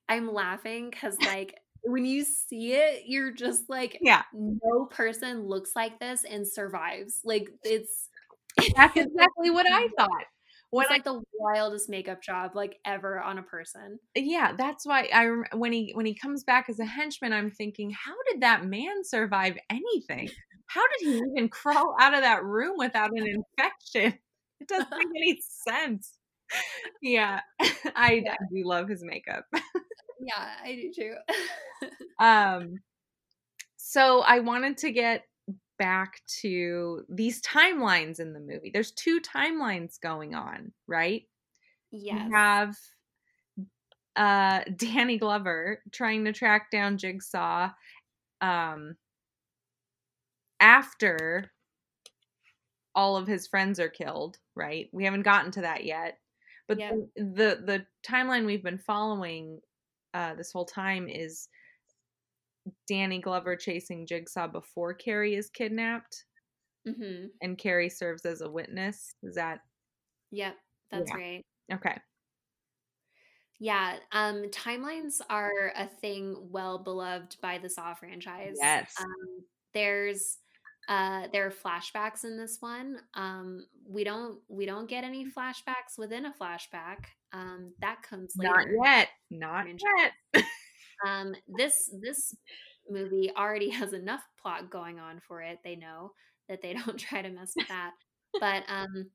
[0.07, 5.75] I'm laughing cuz like when you see it you're just like yeah no person looks
[5.75, 7.21] like this and survives.
[7.23, 8.09] Like it's
[8.75, 10.25] That's exactly what I thought.
[10.71, 13.99] When it's like I, the wildest makeup job like ever on a person.
[14.15, 17.91] Yeah, that's why I when he when he comes back as a henchman, I'm thinking,
[17.91, 20.29] how did that man survive anything?
[20.69, 24.19] How did he even crawl out of that room without an infection?
[24.61, 26.13] It doesn't make any sense.
[27.01, 27.41] Yeah,
[27.95, 28.33] I, yeah.
[28.33, 29.45] I do love his makeup.
[30.19, 31.87] yeah, I do too.
[32.23, 32.75] um,
[33.77, 35.23] so I wanted to get
[35.79, 38.69] back to these timelines in the movie.
[38.71, 41.23] There's two timelines going on, right?
[41.91, 42.27] Yes.
[42.27, 42.75] We have
[44.15, 47.69] uh Danny Glover trying to track down Jigsaw
[48.41, 48.95] um
[50.59, 51.51] after
[52.95, 54.89] all of his friends are killed, right?
[54.91, 56.19] We haven't gotten to that yet.
[56.67, 59.61] But the, the, the timeline we've been following
[60.13, 61.47] uh, this whole time is
[62.87, 66.25] Danny Glover chasing Jigsaw before Cary is kidnapped.
[66.85, 69.13] hmm and Cary serves as a witness.
[69.23, 69.61] Is that
[70.31, 70.57] Yep,
[70.91, 71.17] that's Yeah.
[71.17, 71.45] right.
[71.73, 72.01] okay?
[73.59, 78.57] Yeah, um, timelines are a thing well beloved by the Saw franchise.
[78.61, 78.95] Yes.
[78.99, 80.37] Um, there's
[80.89, 82.97] uh there are flashbacks in this one.
[83.13, 87.05] Um, we don't we don't get any flashbacks within a flashback.
[87.31, 88.73] Um, that comes later.
[88.75, 89.09] Not yet.
[89.29, 89.67] Not
[90.33, 90.45] yet.
[91.05, 92.35] Um, this this
[92.89, 95.59] movie already has enough plot going on for it.
[95.63, 96.11] They know
[96.47, 97.91] that they don't try to mess with that.
[98.39, 99.09] but um,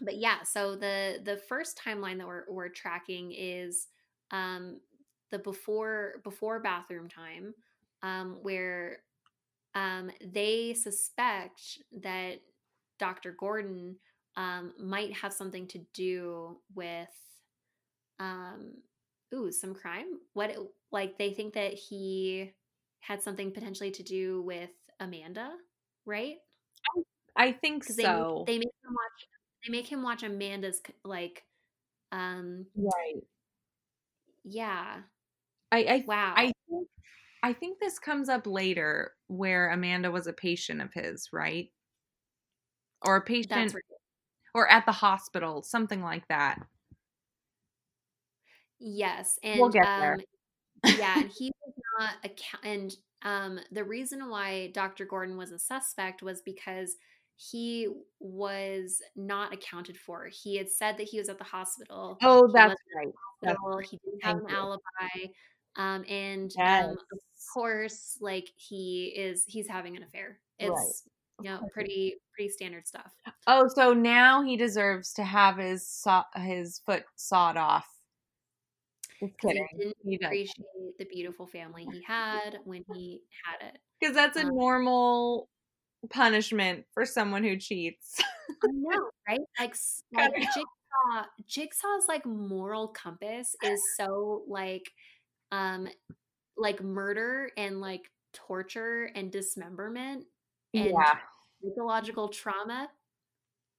[0.00, 0.42] but yeah.
[0.44, 3.88] So the the first timeline that we're we're tracking is
[4.30, 4.80] um
[5.30, 7.54] the before before bathroom time,
[8.02, 8.98] um, where
[9.74, 11.60] um they suspect
[12.02, 12.40] that
[12.98, 13.32] Dr.
[13.38, 13.96] Gordon
[14.36, 17.08] um might have something to do with
[18.18, 18.74] um
[19.34, 20.56] ooh some crime what
[20.90, 22.52] like they think that he
[23.00, 24.70] had something potentially to do with
[25.00, 25.50] amanda
[26.06, 26.36] right
[27.34, 28.44] I think because they, so.
[28.46, 29.26] they make him watch
[29.64, 31.42] they make him watch amanda's like
[32.12, 33.22] um right.
[34.44, 34.98] yeah
[35.70, 36.88] I I wow I think
[37.42, 41.70] I think this comes up later where Amanda was a patient of his, right?
[43.02, 43.74] Or a patient
[44.54, 46.60] or at the hospital, something like that.
[48.78, 50.14] yes and We'll get there.
[50.14, 50.20] um
[50.98, 55.58] yeah and he was not account and um the reason why dr gordon was a
[55.58, 56.96] suspect was because
[57.36, 57.88] he
[58.18, 62.74] was not accounted for he had said that he was at the hospital Oh, that's
[62.96, 63.08] right.
[63.42, 63.78] That's hospital.
[63.88, 65.32] He didn't have an alibi.
[65.76, 66.84] Um, and Yes.
[66.84, 67.18] um, of
[67.54, 70.38] course, like he is, he's having an affair.
[70.60, 70.70] Right.
[70.70, 71.04] It's
[71.40, 73.10] you know pretty pretty standard stuff.
[73.46, 77.88] Oh, so now he deserves to have his saw, his foot sawed off.
[79.20, 79.66] Just kidding.
[79.72, 80.26] he didn't He does.
[80.26, 83.78] appreciate the beautiful family he had when he had it.
[84.00, 85.48] Because that's a Um, normal
[86.10, 88.20] punishment for someone who cheats.
[88.20, 89.40] I know, right?
[89.60, 89.74] Like,
[90.12, 90.34] like.
[90.34, 94.90] Jigsaw, Jigsaw's like moral compass is so like,
[95.52, 95.86] um,
[96.56, 100.24] like murder and like torture and dismemberment
[100.74, 101.12] and yeah.
[101.62, 102.88] psychological trauma.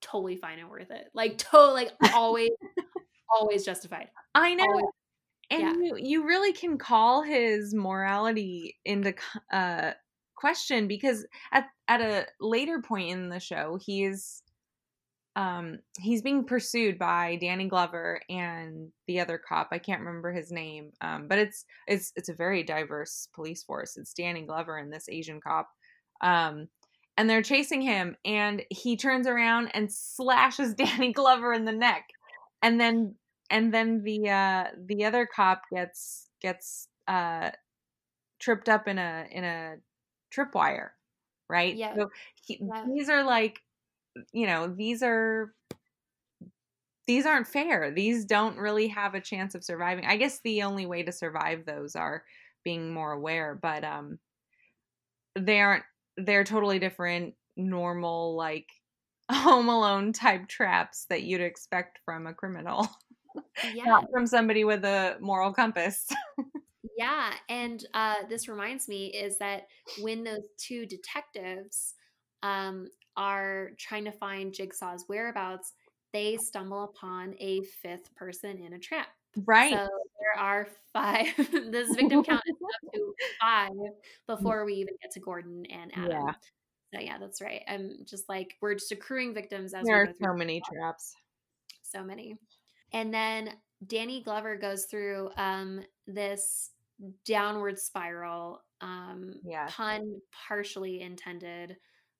[0.01, 1.09] Totally fine and worth it.
[1.13, 2.51] Like, to like always,
[3.33, 4.09] always justified.
[4.35, 4.63] I know.
[4.63, 4.85] Always,
[5.49, 5.73] and yeah.
[5.73, 9.13] you you really can call his morality into
[9.51, 9.91] uh
[10.35, 14.41] question because at at a later point in the show he's
[15.35, 20.51] um he's being pursued by Danny Glover and the other cop I can't remember his
[20.51, 24.91] name um but it's it's it's a very diverse police force it's Danny Glover and
[24.93, 25.69] this Asian cop
[26.21, 26.67] um
[27.17, 32.05] and they're chasing him and he turns around and slashes Danny Glover in the neck
[32.61, 33.15] and then
[33.49, 37.49] and then the uh the other cop gets gets uh
[38.39, 39.75] tripped up in a in a
[40.35, 40.89] tripwire
[41.49, 41.95] right Yeah.
[41.95, 42.09] so
[42.45, 42.85] he, Yeah.
[42.93, 43.59] these are like
[44.31, 45.53] you know these are
[47.05, 47.91] these aren't fair.
[47.91, 50.05] These don't really have a chance of surviving.
[50.05, 52.23] I guess the only way to survive those are
[52.63, 54.17] being more aware but um
[55.37, 55.83] they aren't
[56.17, 58.69] they're totally different normal like
[59.31, 62.87] home alone type traps that you'd expect from a criminal.
[63.73, 66.05] Yeah, not from somebody with a moral compass.
[66.97, 67.33] Yeah.
[67.49, 69.67] And uh, this reminds me is that
[70.01, 71.95] when those two detectives
[72.43, 72.87] um,
[73.17, 75.73] are trying to find Jigsaw's whereabouts,
[76.11, 79.07] they stumble upon a fifth person in a trap.
[79.45, 79.87] right So
[80.19, 81.27] there are five.
[81.71, 83.71] this victim count is up to five
[84.27, 86.11] before we even get to Gordon and Adam.
[86.27, 86.33] Yeah.
[86.93, 87.63] So yeah, that's right.
[87.67, 91.15] I'm just like we're just accruing victims as there we are so many traps
[91.93, 92.37] so many.
[92.91, 93.51] And then
[93.87, 96.71] Danny Glover goes through um, this
[97.25, 99.67] downward spiral, um, Yeah.
[99.69, 101.77] pun partially intended.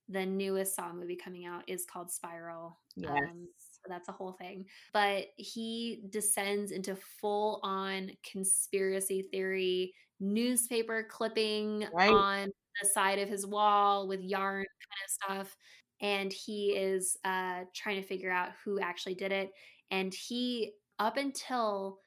[0.10, 2.80] The newest Saw movie coming out is called Spiral.
[2.96, 4.66] yes Um, so that's a whole thing.
[4.94, 12.10] But he descends into full on conspiracy theory, newspaper clipping Right.
[12.12, 12.52] on
[12.82, 15.58] the side of his wall with yarn kind of stuff.
[16.02, 19.52] And he is uh, trying to figure out who actually did it.
[19.90, 22.00] And he, up until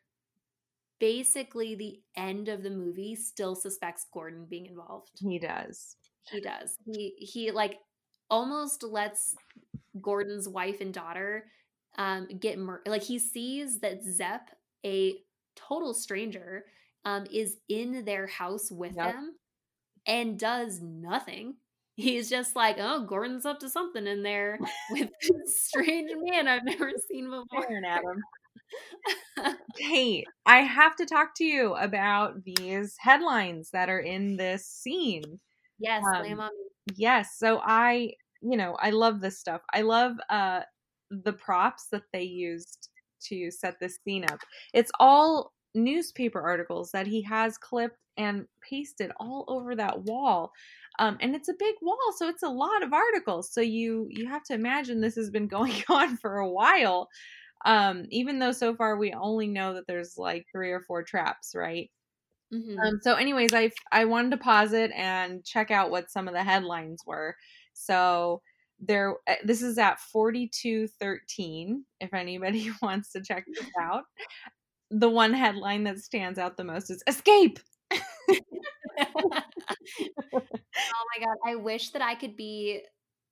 [0.99, 5.97] basically the end of the movie, still suspects Gordon being involved he does
[6.31, 7.79] he does he he like
[8.31, 9.35] almost lets
[10.01, 11.45] gordon's wife and daughter
[11.99, 14.51] um get mur- like he sees that Zep,
[14.85, 15.17] a
[15.55, 16.65] total stranger
[17.05, 19.13] um is in their house with Yep.
[19.13, 19.37] them
[20.07, 21.55] and does nothing
[21.97, 24.59] he's just like oh gordon's up to something in there
[24.91, 28.23] with this strange man i've never seen before Aaron Adam.
[29.77, 35.39] Kate, I have to talk to you about these headlines that are in this scene.
[35.79, 36.65] Yes Um, blame on me
[36.97, 39.63] Yes, so I you know, I love this stuff.
[39.75, 40.63] I love uh
[41.11, 42.91] the props that they used
[43.25, 44.41] to set this scene up.
[44.75, 50.53] It's all newspaper articles that he has clipped and pasted all over that wall.
[50.99, 53.53] Um, and it's a big wall, so it's a lot of articles.
[53.53, 57.09] So you you have to imagine this has been going on for a while.
[57.67, 61.53] Um, even though so far we only know that there's like three or four traps,
[61.55, 61.91] right?
[62.53, 62.79] Mm-hmm.
[62.79, 66.35] Um, so, anyways, I I wanted to pause it and check out what some of
[66.35, 67.37] the headlines were.
[67.73, 68.41] So
[68.81, 71.85] there, eh, this is at forty two thirteen.
[72.01, 74.05] If anybody wants to check this out,
[74.91, 77.59] the one headline that stands out the most is "Escape."
[77.93, 79.31] oh
[80.33, 81.37] my god!
[81.45, 82.83] I wish that I could be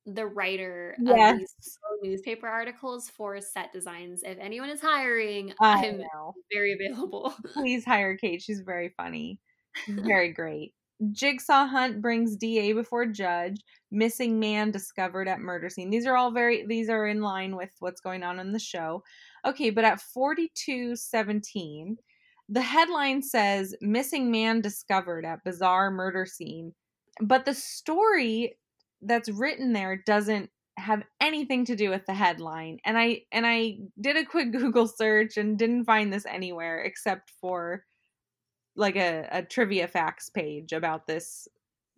[0.06, 1.32] the writer yes.
[1.32, 4.22] of these newspaper articles for set designs.
[4.22, 6.34] If anyone is hiring, I I'm know.
[6.52, 7.34] very available.
[7.52, 8.42] Please hire Kate.
[8.42, 9.40] She's very funny.
[9.88, 10.72] Very great.
[11.12, 13.60] Jigsaw hunt brings DA before judge.
[13.90, 15.90] Missing man discovered at murder scene.
[15.90, 19.02] These are all very these are in line with what's going on in the show.
[19.44, 21.96] Okay, but at 4217,
[22.48, 26.72] the headline says missing man discovered at bizarre murder scene.
[27.20, 28.56] But the story
[29.04, 32.78] that's written there doesn't have anything to do with the headline.
[32.84, 37.30] And i and i did a quick google search and didn't find this anywhere except
[37.40, 37.84] for
[38.76, 41.46] like a, a trivia facts page about this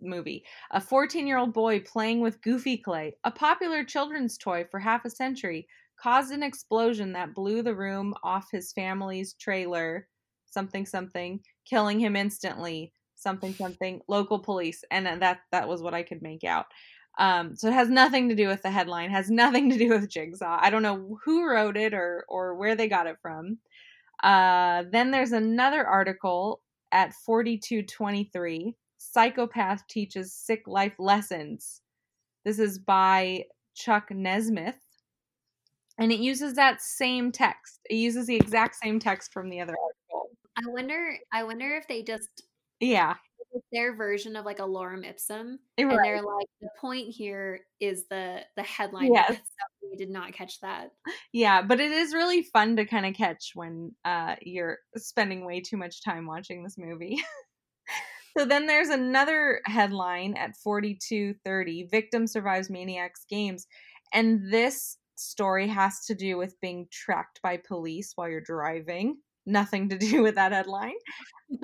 [0.00, 0.44] movie.
[0.72, 5.04] A 14 year old boy playing with goofy clay a popular children's toy for half
[5.04, 5.66] a century
[5.98, 10.06] caused an explosion that blew the room off his family's trailer
[10.44, 16.02] something something killing him instantly something something local police and that that was what i
[16.02, 16.66] could make out
[17.18, 20.10] um, so it has nothing to do with the headline, has nothing to do with
[20.10, 20.58] Jigsaw.
[20.60, 23.58] I don't know who wrote it or or where they got it from.
[24.22, 26.60] Uh, then there's another article
[26.92, 28.74] at 4223.
[28.98, 31.80] Psychopath teaches sick life lessons.
[32.44, 33.44] This is by
[33.74, 34.78] Chuck Nesmith.
[35.98, 37.80] And it uses that same text.
[37.88, 40.30] It uses the exact same text from the other article.
[40.58, 42.42] I wonder I wonder if they just
[42.80, 43.14] yeah
[43.72, 45.90] their version of like a lorem ipsum, right.
[45.90, 49.12] and they're like, the point here is the the headline.
[49.12, 49.40] Yes.
[49.82, 50.90] we did not catch that.
[51.32, 55.60] Yeah, but it is really fun to kind of catch when uh, you're spending way
[55.60, 57.22] too much time watching this movie.
[58.38, 63.66] so then there's another headline at 4230 Victim survives Maniac's games.
[64.12, 69.16] And this story has to do with being tracked by police while you're driving.
[69.46, 70.94] Nothing to do with that headline.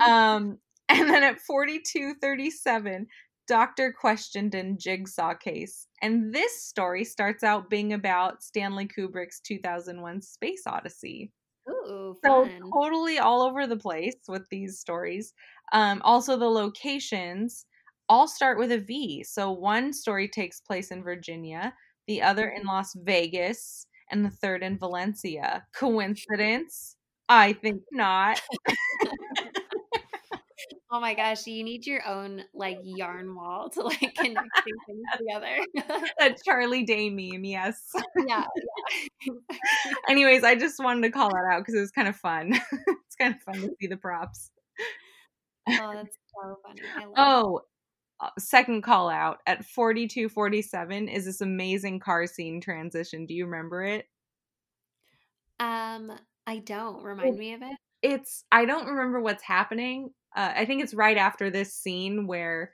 [0.00, 0.58] Um,
[0.88, 3.06] and then at 4237,
[3.48, 5.86] Doctor questioned in Jigsaw case.
[6.00, 11.32] And this story starts out being about Stanley Kubrick's 2001 Space Odyssey.
[11.68, 15.32] Ooh, so totally all over the place with these stories.
[15.72, 17.66] Um, also, the locations
[18.08, 19.24] all start with a V.
[19.24, 21.72] So one story takes place in Virginia,
[22.06, 25.64] the other in Las Vegas, and the third in Valencia.
[25.74, 26.96] Coincidence?
[27.28, 28.40] I think not.
[30.94, 36.04] Oh my gosh, you need your own like yarn wall to like connect things together.
[36.18, 37.80] that Charlie Day meme, yes.
[38.26, 38.44] Yeah.
[39.24, 39.32] yeah.
[40.08, 42.52] Anyways, I just wanted to call that out because it was kind of fun.
[42.52, 44.50] it's kind of fun to see the props.
[45.66, 46.82] Oh, that's so funny.
[47.16, 47.62] oh,
[48.20, 53.24] uh, second call out at 4247 is this amazing car scene transition.
[53.24, 54.08] Do you remember it?
[55.58, 56.12] Um,
[56.46, 57.02] I don't.
[57.02, 57.76] Remind me of it.
[58.02, 62.72] It's I don't remember what's happening uh, I think it's right after this scene where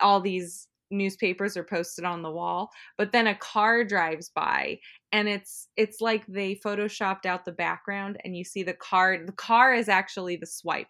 [0.00, 4.78] all these newspapers are posted on the wall but then a car drives by
[5.12, 9.32] and it's it's like they photoshopped out the background and you see the car the
[9.32, 10.88] car is actually the swipe.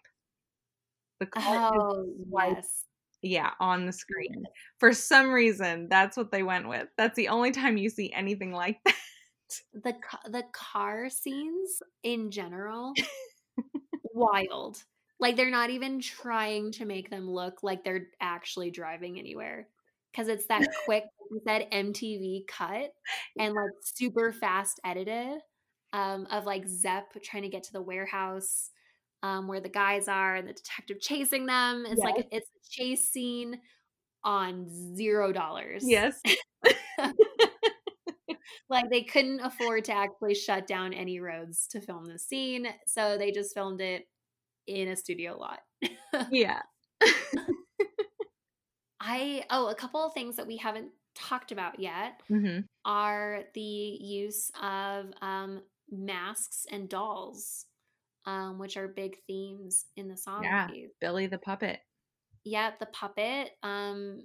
[1.19, 2.85] The car oh, swipe, yes.
[3.21, 4.43] Yeah on the screen.
[4.79, 6.87] For some reason that's what they went with.
[6.97, 8.95] That's the only time you see anything like that.
[9.73, 9.95] The
[10.29, 12.93] the car scenes in general
[14.13, 14.83] wild
[15.19, 19.67] like they're not even trying to make them look like they're actually driving anywhere.
[20.15, 21.03] Cause it's that quick,
[21.45, 22.91] that MTV cut
[23.37, 25.39] and like super fast edited
[25.93, 28.71] um, of like Zep trying to get to the warehouse
[29.21, 31.85] um, where the guys are and the detective chasing them.
[31.85, 32.05] It's yes.
[32.05, 33.59] like it's a chase scene
[34.23, 35.83] on zero dollars.
[35.85, 36.21] Yes.
[38.69, 43.17] like they couldn't afford to actually shut down any roads to film the scene, so
[43.17, 44.07] they just filmed it
[44.69, 45.59] in a studio lot.
[46.31, 46.61] yeah.
[49.01, 52.59] I oh, a couple of things that we haven't talked about yet mm-hmm.
[52.85, 57.65] are the use of um, masks and dolls,
[58.25, 60.43] um, which are big themes in the song.
[60.43, 60.67] Yeah,
[60.99, 61.79] Billy the puppet.
[62.43, 63.51] Yeah, the puppet.
[63.63, 64.23] Um,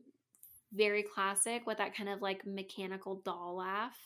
[0.72, 3.96] very classic with that kind of like mechanical doll laugh.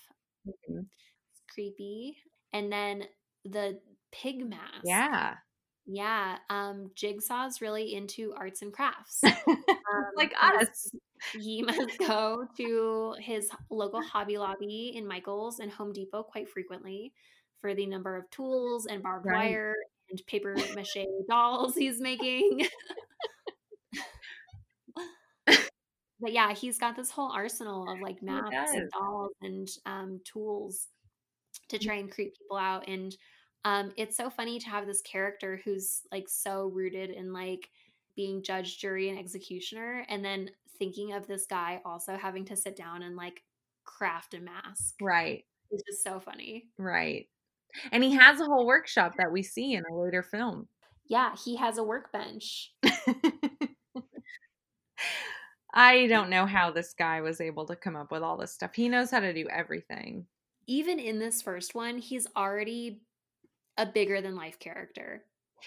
[0.46, 0.86] Mhm.
[1.30, 2.18] It's creepy.
[2.52, 3.04] And then
[3.44, 3.80] the
[4.12, 4.84] pig mask.
[4.84, 5.36] Yeah.
[5.90, 6.36] Yeah.
[6.50, 9.22] Um, Jigsaw's really into arts and crafts.
[9.90, 10.90] Um, like us.
[11.32, 17.14] He must go to his local Hobby Lobby in Michaels and Home Depot quite frequently
[17.62, 19.48] for the number of tools and barbed Right.
[19.50, 19.74] wire
[20.10, 22.66] and paper mache dolls he's making.
[25.46, 30.88] but yeah, he's got this whole arsenal of like maps and dolls and um, tools
[31.68, 32.86] to try and creep people out.
[32.88, 33.16] And
[33.64, 37.68] um, it's so funny to have this character who's like so rooted in like
[38.16, 42.76] being judge, jury, and executioner, and then thinking of this guy also having to sit
[42.76, 43.42] down and like
[43.84, 44.94] craft a mask.
[45.00, 45.44] Right.
[45.70, 46.66] It's just so funny.
[46.78, 47.26] Right.
[47.92, 50.68] And he has a whole workshop that we see in a later film.
[51.06, 52.72] Yeah, he has a workbench.
[55.72, 58.74] I don't know how this guy was able to come up with all this stuff.
[58.74, 60.26] He knows how to do everything.
[60.66, 63.00] Even in this first one, he's already
[63.78, 65.26] a bigger than life character.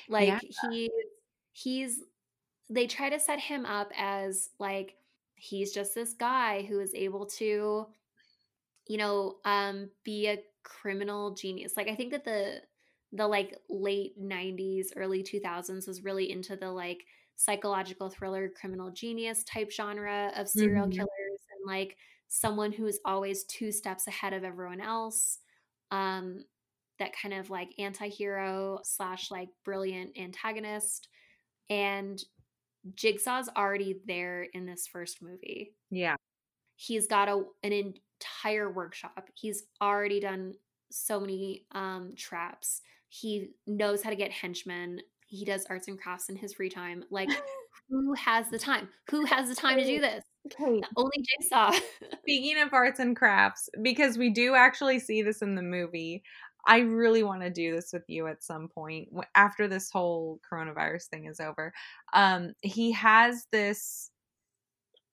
[0.09, 0.39] Like Yeah.
[0.41, 0.91] he
[1.53, 2.03] he's
[2.69, 4.97] they try to set him up as like
[5.35, 7.87] he's just this guy who is able to
[8.87, 11.77] you know um be a criminal genius.
[11.77, 12.61] Like I think that the
[13.11, 17.05] the like late 90s early 2000s was really into the like
[17.35, 20.87] psychological thriller criminal genius type genre of serial Mhm.
[20.87, 21.97] killers and like
[22.27, 25.39] someone who is always two steps ahead of everyone else
[25.91, 26.45] um
[27.01, 31.09] that kind of like anti-hero slash like brilliant antagonist
[31.69, 32.23] and
[32.95, 36.15] jigsaw's already there in this first movie Yeah.
[36.75, 39.29] he's got a an entire workshop.
[39.35, 40.53] He's already done
[40.91, 42.81] so many um traps.
[43.09, 44.99] He knows how to get henchmen.
[45.27, 47.03] He does arts and crafts in his free time.
[47.09, 47.29] Like
[47.89, 48.89] who has the time?
[49.09, 50.23] Who has the time to do this?
[50.47, 50.81] Okay.
[50.95, 51.71] Only Jigsaw.
[52.21, 56.23] Speaking of arts and crafts, because we do actually see this in the movie,
[56.67, 61.05] I really want to do this with you at some point after this whole coronavirus
[61.07, 61.73] thing is over.
[62.13, 64.11] Um, he has this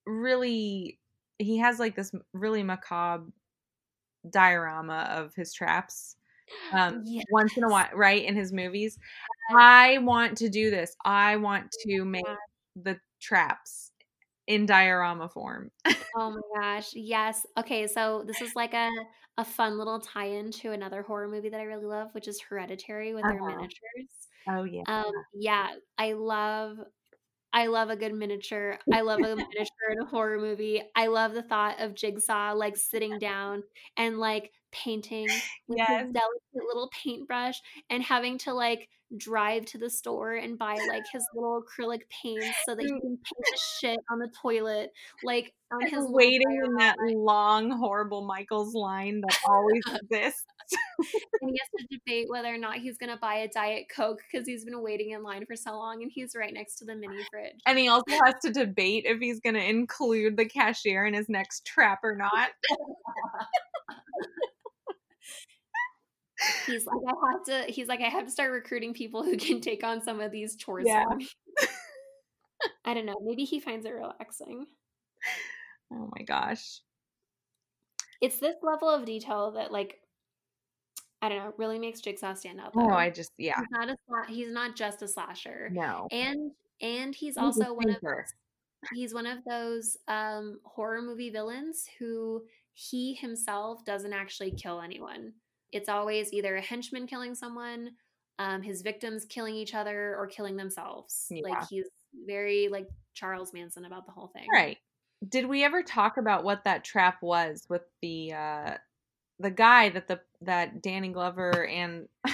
[0.05, 0.99] really,
[1.37, 3.31] he has like this really macabre
[4.29, 6.15] diorama of his traps.
[6.73, 7.25] Um, Yes.
[7.31, 8.23] once in a while, right?
[8.23, 8.99] In his movies.
[9.57, 10.95] I want to do this.
[11.05, 12.25] I want to make
[12.75, 13.88] the traps
[14.49, 15.71] in diorama form.
[16.15, 16.93] Oh my gosh.
[16.95, 17.45] Yes.
[17.57, 18.89] Okay, so this is like a
[19.37, 23.13] a fun little tie-in to another horror movie that I really love, which is Hereditary
[23.13, 23.45] with their Uh-huh.
[23.45, 24.27] miniatures.
[24.47, 24.85] Oh yeah.
[24.87, 26.79] Um, yeah, I love
[27.53, 28.79] I love a good miniature.
[28.91, 30.83] I love a miniature in a horror movie.
[30.95, 33.63] I love the thought of Jigsaw like sitting down
[33.97, 35.27] and like painting
[35.67, 36.03] with Yes.
[36.03, 37.59] his delicate little paintbrush
[37.89, 42.55] and having to like drive to the store and buy like his little acrylic paints
[42.63, 43.19] so that he can paint
[43.51, 44.91] the shit on the toilet
[45.23, 50.45] like on his waiting in that long, horrible Michael's line that always exists.
[51.41, 54.19] and he has to debate whether or not he's going to buy a diet coke
[54.31, 56.95] because he's been waiting in line for so long and he's right next to the
[56.95, 61.05] mini fridge And he also has to debate if he's going to include the cashier
[61.05, 62.49] in his next trap or not.
[66.65, 69.59] he's like i have to he's like i have to start recruiting people who can
[69.59, 71.03] take on some of these chores Yeah.
[71.03, 71.27] for me
[72.85, 74.65] i don't know maybe he finds it relaxing
[75.91, 76.81] Oh my gosh.
[78.21, 79.97] it's this level of detail that like
[81.21, 82.89] i don't know really makes jigsaw stand out Oh.
[82.89, 83.55] I just, yeah.
[83.57, 83.95] he's not a
[84.31, 86.07] he's not just a slasher No.
[86.11, 86.51] and
[86.81, 87.97] and he's He's also one of
[88.93, 92.43] he's one of those um horror movie villains who
[92.89, 95.33] he himself doesn't actually kill anyone
[95.71, 97.91] it's always either a henchman killing someone
[98.39, 101.49] um his victims killing each other or killing themselves Yeah.
[101.49, 101.89] like he's
[102.25, 104.77] very like charles manson about the whole thing Right.
[105.27, 108.77] Did we ever talk about what that trap was with the uh
[109.39, 112.07] the guy that the that Danny Glover and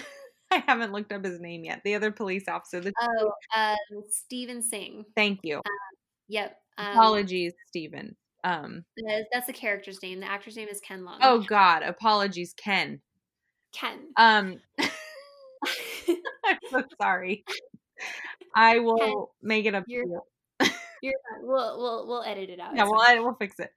[0.51, 1.81] I haven't looked up his name yet.
[1.83, 2.79] The other police officer.
[2.81, 5.61] The, oh um steven Sing thank you.
[6.27, 8.15] yep um, Apologies, Stephen.
[8.45, 11.17] Um that- that's the character's name the actor's name is ken Leung.
[11.21, 13.01] oh god, apologies, Ken.
[13.73, 14.61] ken Um
[16.45, 17.43] I'm so sorry.
[18.55, 20.21] I will make it up You're- you.
[21.01, 21.13] You're.
[21.41, 22.75] We'll we'll we'll edit it out.
[22.75, 23.01] Yeah, well.
[23.05, 23.69] I, we'll fix it.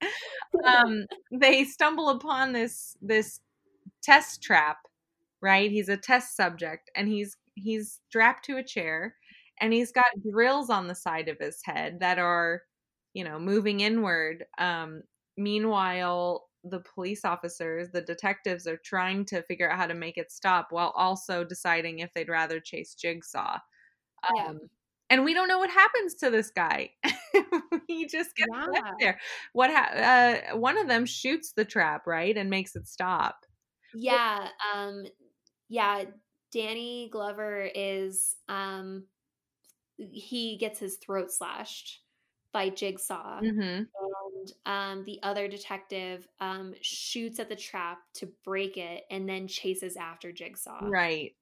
[0.65, 3.41] Um, they stumble upon this this
[4.03, 4.79] test trap,
[5.43, 5.71] right?
[5.71, 9.15] He's a test subject, and he's he's strapped to a chair,
[9.61, 12.63] and he's got drills on the side of his head that are,
[13.15, 14.45] you know, moving inward.
[14.59, 15.03] Um,
[15.37, 20.33] meanwhile, the police officers, the detectives, are trying to figure out how to make it
[20.33, 23.59] stop, while also deciding if they'd rather chase Jigsaw.
[24.29, 24.49] Yeah.
[24.49, 24.59] Um,
[25.11, 26.91] and we don't know what happens to this guy.
[27.89, 28.67] he just gets Yeah.
[28.67, 29.21] left there.
[29.53, 33.47] What ha- uh, one of them shoots the trap right and makes it stop.
[33.93, 35.07] Yeah, um
[35.69, 36.05] yeah,
[36.53, 39.07] Danny Glover is um
[39.99, 42.03] he gets his throat slashed
[42.53, 43.41] by Jigsaw.
[43.41, 49.29] hmm And um the other detective um shoots at the trap to break it and
[49.29, 50.81] then chases after Jigsaw.
[50.83, 51.35] Right.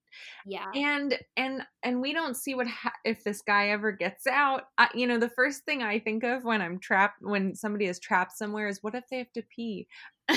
[0.46, 0.64] Yeah.
[0.74, 4.88] and and and we don't see what ha- if this guy ever gets out I,
[4.94, 8.32] you know the first thing i think of when i'm trapped when somebody is trapped
[8.32, 9.86] somewhere is what if they have to pee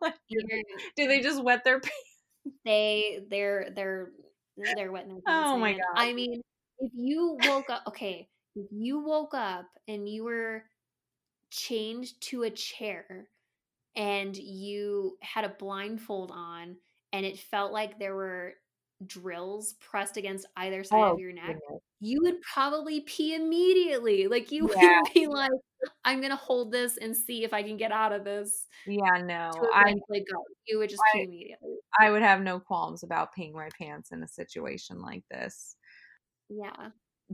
[0.00, 0.62] Like, Either
[0.96, 1.90] do they just wet their pee
[2.64, 4.10] they they're they're
[4.76, 5.50] they're wetting their pants.
[5.50, 5.72] Oh my.
[5.72, 5.80] God.
[5.96, 6.40] I mean,
[6.78, 10.64] if you woke up okay, if you woke up and you were
[11.50, 13.28] chained to a chair
[13.96, 16.76] and you had a blindfold on
[17.12, 18.54] and it felt like there were
[19.06, 21.56] drills pressed against either side Oh, of your neck,
[22.00, 24.26] you would probably pee immediately.
[24.26, 25.00] Like you Yeah.
[25.02, 25.50] would be like,
[26.04, 29.50] I'm gonna hold this and see if I can get out of this yeah no
[29.74, 30.42] i eventually go.
[30.66, 31.76] You would just I- pee immediately.
[32.00, 35.76] i would have no qualms about peeing my pants in a situation like this
[36.48, 36.90] Yeah.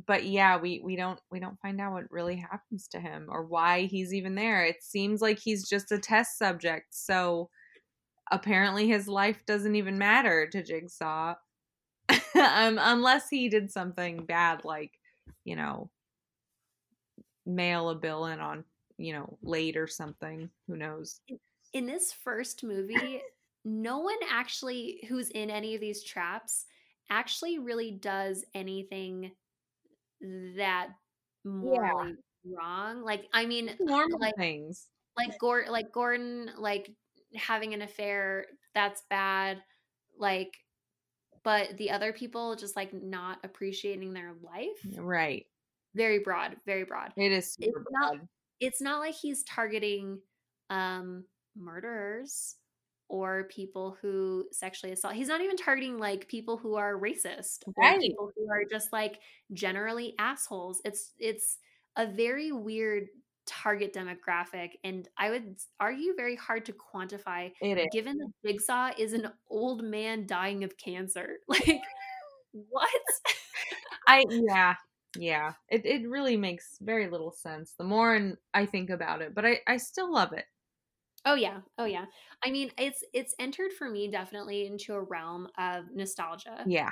[0.06, 3.44] But yeah we we don't we don't find out what really happens to him or
[3.44, 4.64] why he's even there.
[4.64, 7.50] It seems like he's just a test subject so
[8.30, 11.34] apparently his life doesn't even matter to jigsaw
[12.08, 14.92] um, unless he did something bad like
[15.44, 15.90] you know
[17.46, 18.64] mail a bill in on
[18.98, 21.20] you know late or something who knows?
[21.72, 23.22] In this first movie,
[23.64, 26.66] no one actually who's in any of these traps
[27.10, 29.32] actually really does anything
[30.56, 30.88] that
[31.44, 32.14] morally
[32.44, 33.02] wrong.
[33.02, 36.90] Like, I mean, normal like things like Gordon, like Gordon, like
[37.34, 39.62] having an affair, that's bad.
[40.18, 40.56] Like,
[41.42, 44.78] but the other people just like not appreciating their life.
[44.98, 45.46] right
[45.94, 47.12] Very broad, very broad.
[47.16, 48.16] it is It's super not-
[48.60, 50.20] it's not like he's targeting
[50.68, 51.24] um
[51.56, 52.56] murderers
[53.10, 55.14] or people who sexually assault.
[55.14, 59.18] He's not even targeting like people who are racist or people who are just like
[59.52, 60.80] generally assholes.
[60.84, 61.58] It's it's
[61.96, 63.08] a very weird
[63.46, 67.50] target demographic and I would argue very hard to quantify
[67.92, 71.38] given that Jigsaw is an old man dying of cancer.
[71.48, 71.82] Like
[72.52, 72.90] what?
[74.06, 74.74] I yeah,
[75.16, 75.52] yeah.
[75.68, 79.44] It it really makes very little sense the more and I think about it, but
[79.44, 80.44] I I still love it.
[81.24, 81.60] Oh yeah.
[81.78, 82.06] Oh yeah.
[82.42, 86.66] I mean, it's it's entered for me definitely into a realm of nostalgia.
[86.66, 86.90] Yeah.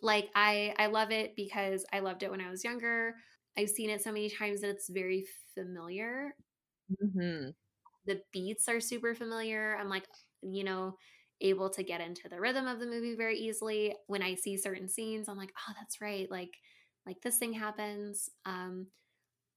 [0.00, 3.16] Like I I love it because I loved it when I was younger.
[3.56, 6.34] I've seen it so many times that it's very familiar.
[6.88, 7.50] hmm
[8.06, 9.76] The beats are super familiar.
[9.76, 10.06] I'm like,
[10.42, 10.96] you know,
[11.40, 13.94] able to get into the rhythm of the movie very easily.
[14.06, 16.30] When I see certain scenes, I'm like, oh, that's right.
[16.30, 16.50] Like
[17.06, 18.28] like this thing happens.
[18.44, 18.88] Um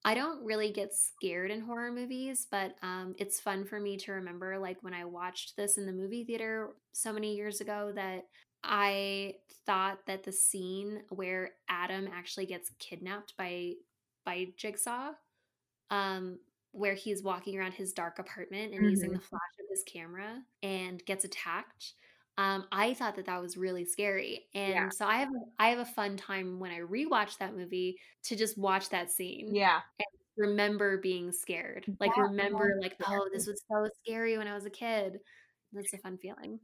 [0.04, 4.14] I don't really get scared in horror movies, but um, it's fun for me to
[4.14, 8.24] remember, like when I watched this in the movie theater so many years ago, that
[8.64, 13.74] I thought that the scene where Adam actually gets kidnapped by
[14.26, 15.14] by Jigsaw,
[15.92, 16.40] um,
[16.72, 19.14] where he's walking around his dark apartment and using Mhm.
[19.14, 21.96] the flash of his camera and gets attacked.
[22.38, 24.90] Um, I thought that that was really scary, and Yeah.
[24.92, 25.30] so I have
[25.60, 29.54] I have a fun time when I rewatch that movie to just watch that scene
[29.54, 29.82] Yeah.
[30.38, 31.88] remember being scared.
[32.00, 35.20] Like Yeah, remember like, oh, this was so scary when I was a kid.
[35.74, 36.60] That's a fun feeling.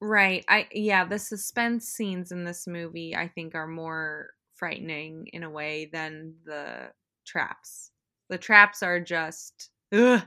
[0.00, 0.44] Right.
[0.48, 5.50] I yeah, the suspense scenes in this movie I think are more frightening in a
[5.50, 6.92] way than the
[7.26, 7.90] traps.
[8.28, 10.22] The traps are just ugh.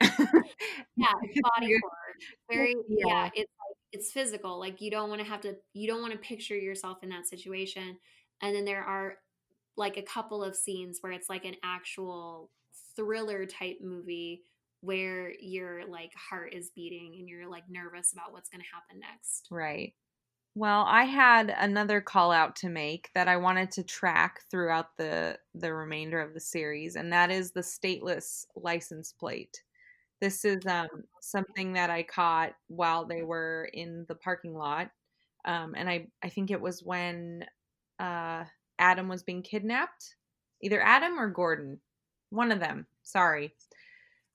[0.96, 2.14] Yeah, body horror.
[2.50, 3.06] Very Yeah.
[3.06, 3.50] yeah, it's
[3.94, 4.58] it's physical.
[4.58, 7.28] Like you don't want to have to you don't want to picture yourself in that
[7.28, 7.96] situation.
[8.42, 9.14] And then there are
[9.76, 12.50] like a couple of scenes where it's like an actual
[12.96, 14.42] thriller type movie
[14.80, 19.00] where your like heart is beating and you're like nervous about what's going to happen
[19.00, 19.46] next.
[19.50, 19.94] Right.
[20.56, 25.38] Well, I had another call out to make that I wanted to track throughout the
[25.54, 29.62] the remainder of the series, and that is the stateless license plate.
[30.20, 30.88] This is um,
[31.20, 34.90] something that I caught while they were in the parking lot,
[35.44, 37.44] um, and I I think it was when
[37.98, 38.44] uh,
[38.78, 40.16] Adam was being kidnapped,
[40.62, 41.80] either Adam or Gordon,
[42.30, 42.86] one of them.
[43.02, 43.54] Sorry,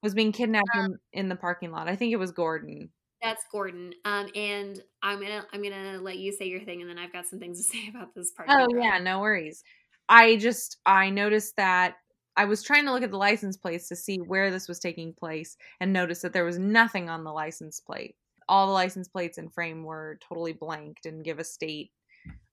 [0.03, 1.89] was being kidnapped in, in the parking lot.
[1.89, 2.89] I think it was Gordon.
[3.21, 3.93] That's Gordon.
[4.05, 7.25] Um, and I'm gonna I'm gonna let you say your thing, and then I've got
[7.25, 8.49] some things to say about this part.
[8.51, 9.63] Oh yeah, no worries.
[10.07, 11.95] I just I noticed that
[12.39, 15.11] I was trying to look at the license plates to see where this was taking
[15.11, 18.15] place and noticed that there was nothing on the license plate.
[18.47, 21.91] All the license plates and frame were totally blank, didn't give a state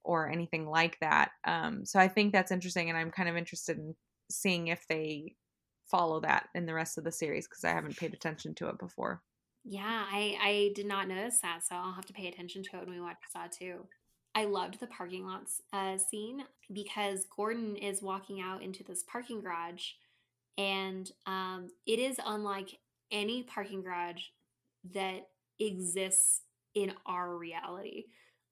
[0.03, 1.31] or anything like that.
[1.45, 3.95] Um, so I think that's interesting, and I'm kind of interested in
[4.29, 5.37] seeing if they
[5.89, 8.81] follow that in the rest of the series because I haven't paid attention to it
[8.81, 9.23] before.
[9.65, 12.87] Yeah, I I did not notice that, so I'll have to pay attention to it
[12.89, 13.87] when we watch Saw 2.
[14.37, 19.41] I loved the parking lots uh, scene because Gordon is walking out into this parking
[19.43, 19.93] garage,
[20.59, 22.79] and um, it is unlike
[23.11, 24.23] any parking garage
[24.95, 25.29] that
[25.61, 26.43] exists
[26.75, 28.05] in our reality.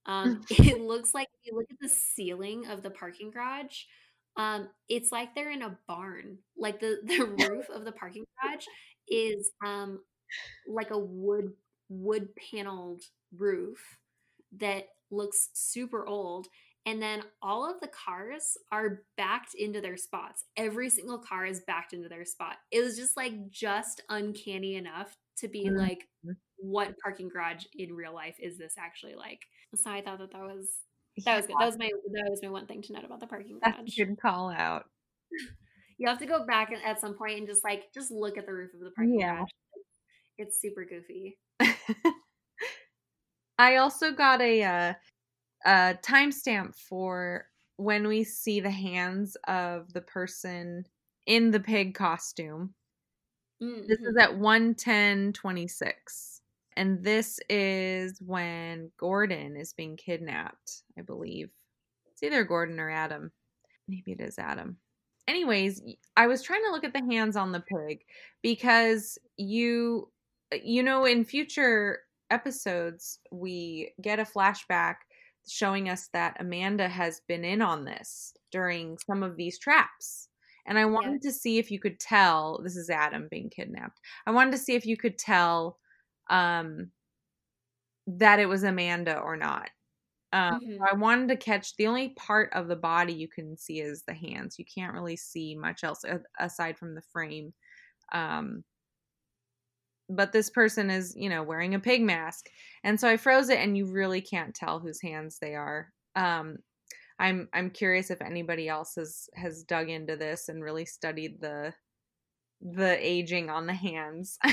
[0.07, 3.83] Um, it looks like if you look at the ceiling of the parking garage,
[4.37, 6.39] um, it's like they're in a barn.
[6.57, 8.65] Like the the roof of the parking garage
[9.09, 10.01] is um
[10.69, 11.53] like a wood
[11.89, 13.03] wood paneled
[13.37, 13.79] roof
[14.59, 16.49] that looks super old
[16.87, 20.45] and then all of the cars are backed into their spots.
[20.57, 22.57] Every single car is backed into their spot.
[22.71, 25.79] It was just like just uncanny enough to be mm-hmm.
[25.79, 26.07] like
[26.59, 29.41] what parking garage in real life is this actually like?
[29.75, 30.69] So i thought that that was
[31.25, 31.57] that was good.
[31.59, 33.99] That was my that was my one thing to note about the parking garage That's
[33.99, 34.85] a good call out.
[35.97, 38.53] You have to go back at some point and just like just look at the
[38.53, 39.37] roof of the parking yeah.
[39.37, 39.49] garage.
[40.39, 41.39] It's super goofy.
[43.59, 44.95] I also got a uh,
[45.65, 50.87] a timestamp for when we see the hands of the person
[51.27, 52.75] in the pig costume.
[53.63, 53.87] Mm-hmm.
[53.89, 56.41] This is at 11026.
[56.77, 61.51] And this is when Gordon is being kidnapped, I believe.
[62.11, 63.31] It's either Gordon or Adam.
[63.89, 64.79] Maybe it is Adam
[65.27, 65.83] anyways,
[66.17, 68.01] I was trying to look at the hands on the pig
[68.43, 70.11] because you
[70.63, 74.97] you know, in future episodes, we get a flashback
[75.49, 80.29] showing us that Amanda has been in on this during some of these traps.
[80.67, 81.31] And I wanted yeah.
[81.31, 84.01] to see if you could tell this is Adam being kidnapped.
[84.27, 85.79] I wanted to see if you could tell
[86.31, 86.91] um,
[88.07, 89.69] that it was Amanda or not.
[90.33, 90.83] Um, mm-hmm.
[90.83, 94.15] I wanted to catch the only part of the body you can see is the
[94.15, 94.59] hands.
[94.59, 96.03] You can't really see much else
[96.41, 97.53] aside from the frame.
[98.13, 98.65] Um,
[100.09, 102.51] but this person is, you know, wearing a pig mask.
[102.83, 105.93] And so I froze it and you really can't tell whose hands they are.
[106.17, 106.59] Um
[107.19, 111.75] I'm I'm curious if anybody else has has dug into this and really studied the
[112.61, 114.39] the aging on the hands.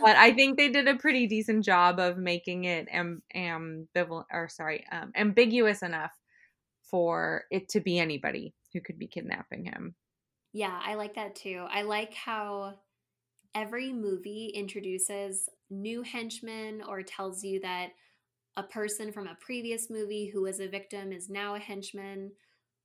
[0.00, 4.48] but I think they did a pretty decent job of making it am ambivalent or
[4.48, 6.12] sorry, um, ambiguous enough
[6.82, 9.94] for it to be anybody who could be kidnapping him.
[10.52, 11.66] Yeah, I like that too.
[11.68, 12.78] I like how
[13.54, 17.90] every movie introduces new henchmen or tells you that
[18.56, 22.32] a person from a previous movie who was a victim is now a henchman.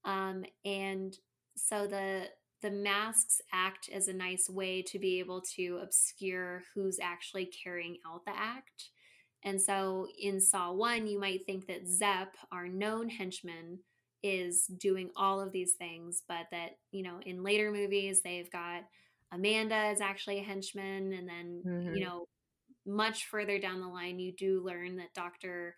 [0.03, 1.17] Um, and
[1.55, 2.29] so the
[2.61, 7.97] the masks act as a nice way to be able to obscure who's actually carrying
[8.07, 8.89] out the act.
[9.43, 13.79] And so in Saw 1, you might think that Zep, our known henchman,
[14.23, 18.85] is doing all of these things, but that, you know, in later movies, they've got
[19.35, 21.95] Amanda is actually a henchman, and then mm-hmm.
[21.95, 22.25] you know
[22.85, 25.75] much further down the line, you do learn that Doctor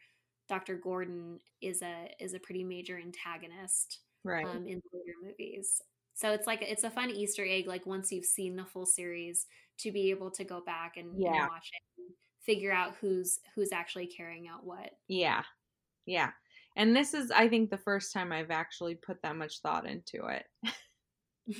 [0.47, 4.45] Doctor Gordon is a is a pretty major antagonist, right?
[4.45, 5.81] Um, in the later movies.
[6.13, 7.67] So it's like it's a fun Easter egg.
[7.67, 9.45] Like once you've seen the full series,
[9.79, 11.29] to be able to go back and, yeah.
[11.29, 12.07] and watch it, and
[12.43, 14.91] figure out who's who's actually carrying out what.
[15.07, 15.43] Yeah,
[16.05, 16.31] yeah.
[16.75, 20.27] And this is, I think, the first time I've actually put that much thought into
[20.27, 20.45] it.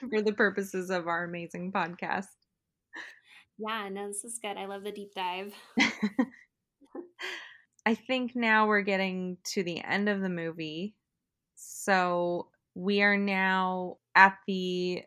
[0.10, 2.26] for the purposes of our amazing podcast.
[3.58, 4.56] Yeah, no, this is good.
[4.56, 5.54] I love the deep dive.
[7.86, 10.94] I think now we're getting to the end of the movie.
[11.54, 15.02] So we are now at the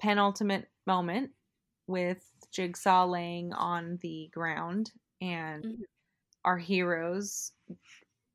[0.00, 1.30] penultimate moment
[1.86, 2.18] with
[2.52, 4.90] Jigsaw laying on the ground
[5.20, 5.82] and mm-hmm.
[6.44, 7.52] our heroes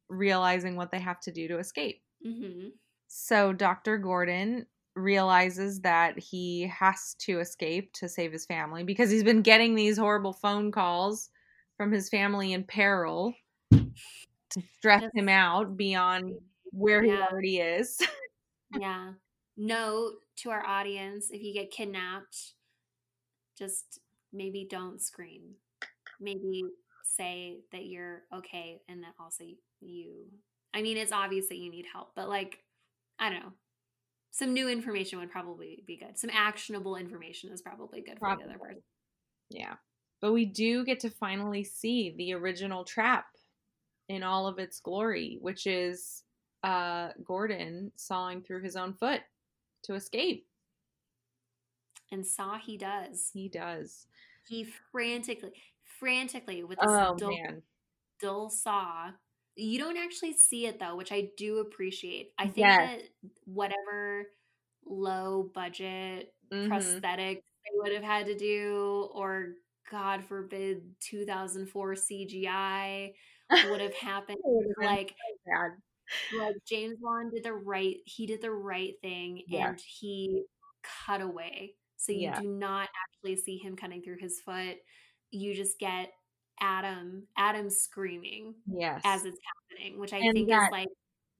[0.07, 2.01] realizing what they have to do to escape.
[2.25, 2.69] Mm-hmm.
[3.07, 3.97] So Dr.
[3.97, 9.75] Gordon realizes that he has to escape to save his family because he's been getting
[9.75, 11.29] these horrible phone calls
[11.77, 13.33] from his family in peril
[13.71, 16.33] to stress him out beyond
[16.71, 17.15] where yeah.
[17.15, 17.99] he already is.
[18.79, 19.13] yeah.
[19.57, 22.53] Note to our audience if you get kidnapped,
[23.57, 23.99] just
[24.33, 25.41] maybe don't scream.
[26.19, 26.63] Maybe
[27.03, 29.45] say that you're okay and that also
[29.79, 30.25] you.
[30.73, 32.59] I mean, it's obvious that you need help, but like,
[33.19, 33.53] I don't know
[34.31, 36.17] some new information would probably be good.
[36.17, 38.45] Some actionable information is probably good for probably.
[38.45, 38.81] the other person.
[39.49, 39.73] Yeah.
[40.21, 43.25] But we do get to finally see the original trap
[44.07, 46.23] in all of its glory, which is
[46.63, 49.21] uh, Gordon sawing through his own foot
[49.83, 50.45] to escape.
[52.11, 53.31] And saw he does.
[53.33, 54.07] He does.
[54.47, 55.51] He frantically,
[55.99, 57.37] frantically with this oh, dull,
[58.21, 59.11] dull saw
[59.61, 62.33] You don't actually see it though, which I do appreciate.
[62.39, 62.77] I think Yes.
[62.77, 63.01] that
[63.45, 64.27] whatever
[64.85, 67.03] low budget Mhm.
[67.03, 67.35] prosthetics
[67.65, 69.55] they would have had to do, or
[69.89, 73.13] God forbid, 2004 CGI
[73.61, 74.39] would have happened.
[74.43, 75.15] It would have been Like,
[75.45, 75.77] so
[76.31, 77.97] like James Wan did the right.
[78.05, 79.75] He did the right thing, Yeah.
[79.75, 80.45] and he
[80.83, 81.75] cut away.
[81.97, 82.33] So you Yeah.
[82.33, 84.77] do not actually see him cutting through his foot.
[85.31, 86.11] You just get
[86.61, 89.01] Adam, Adam screaming Yes.
[89.03, 89.39] as it's
[89.69, 90.89] happening, which I And think that- is like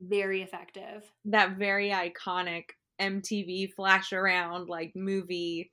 [0.02, 1.12] very effective.
[1.26, 5.72] that very iconic MTV flash around like movie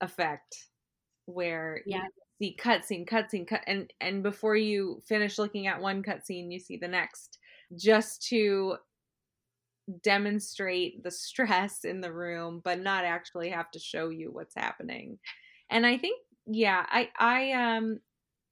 [0.00, 0.68] effect
[1.26, 2.04] where Yeah.
[2.40, 6.58] you see cutscene, cutscene, cut, and and before you finish looking at one cutscene, you
[6.60, 7.38] see the next,
[7.76, 8.78] just to
[10.02, 15.18] demonstrate the stress in the room, but not actually have to show you what's happening.
[15.70, 18.00] And I think, yeah, I I um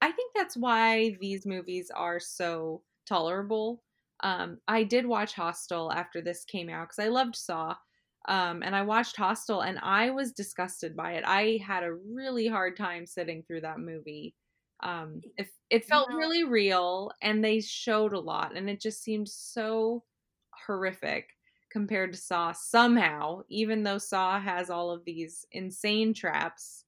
[0.01, 3.83] I think that's why these movies are so tolerable.
[4.21, 7.77] Um, I did watch Hostel after this came out because I loved Saw.
[8.27, 11.25] Um, and I watched Hostel and I was disgusted by it.
[11.27, 14.35] I had a really hard time sitting through that movie.
[14.81, 19.29] Um, it, it felt really real and they showed a lot and it just seemed
[19.29, 20.05] so
[20.67, 21.31] horrific
[21.71, 26.85] compared to Saw somehow, even though Saw has all of these insane traps.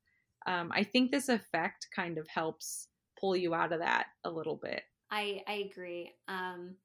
[0.46, 2.88] Um, I think this effect kind of helps
[3.20, 4.82] pull you out of that a little bit.
[5.10, 6.12] I I agree.
[6.28, 6.76] Um,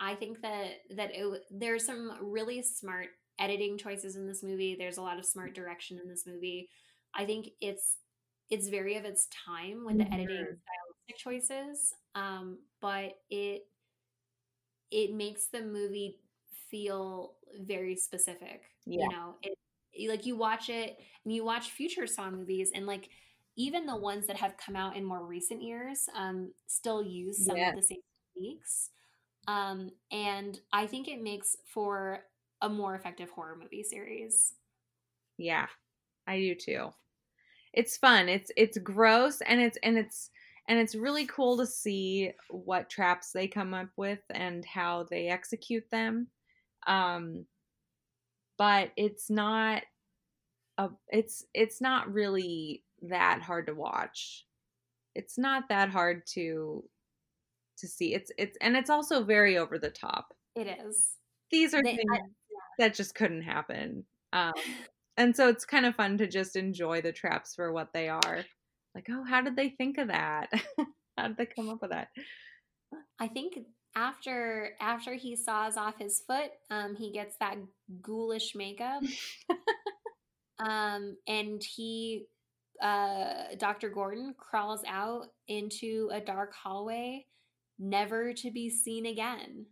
[0.00, 3.08] I think that that it, there's some really smart
[3.38, 4.76] editing choices in this movie.
[4.78, 6.68] There's a lot of smart direction in this movie.
[7.14, 7.96] I think it's
[8.50, 10.60] it's very of its time with the editing Mhm.
[10.62, 13.68] stylistic choices, um, but it
[14.90, 16.18] it makes the movie
[16.70, 18.62] feel very specific.
[18.86, 19.04] Yeah.
[19.04, 19.58] You know, it
[20.08, 23.08] like you watch it and you watch future Saw movies and like
[23.58, 27.56] even the ones that have come out in more recent years um, still use some
[27.56, 27.74] Yes.
[27.74, 27.98] of the same
[28.36, 28.90] techniques.
[29.48, 32.24] Um, and I think it makes for
[32.62, 34.54] a more effective horror movie series.
[35.36, 35.68] Yeah,
[36.26, 36.92] I do too.
[37.74, 38.28] It's fun.
[38.28, 40.30] It's it's gross and it's and it's
[40.68, 45.28] and it's really cool to see what traps they come up with and how they
[45.28, 46.30] execute them.
[46.86, 47.46] Um
[48.56, 49.82] but it's not
[50.78, 54.44] a it's it's not really that hard to watch.
[55.14, 56.84] It's not that hard to
[57.78, 58.14] to see.
[58.14, 60.34] It's it's and it's also very over the top.
[60.54, 61.16] It is.
[61.50, 62.20] These are They- things I-
[62.78, 64.04] that just couldn't happen.
[64.32, 64.52] Um
[65.16, 68.44] and so it's kind of fun to just enjoy the traps for what they are.
[68.94, 70.50] Like, oh, how did they think of that?
[71.16, 72.08] how did they come up with that?
[73.18, 73.58] I think
[73.96, 77.56] after after he saws off his foot, um, he gets that
[78.00, 79.02] ghoulish makeup,
[80.58, 82.26] um, and he,
[82.82, 87.26] uh, Doctor Gordon crawls out into a dark hallway,
[87.78, 89.66] never to be seen again.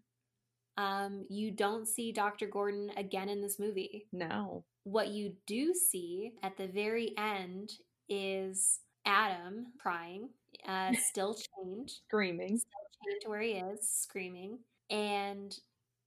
[0.78, 4.06] Um, you don't see Doctor Gordon again in this movie.
[4.12, 4.64] No.
[4.84, 7.70] What you do see at the very end
[8.08, 10.28] is Adam crying,
[10.68, 12.48] uh, still chained Screaming.
[12.58, 14.58] chained to where he is, screaming,
[14.90, 15.56] and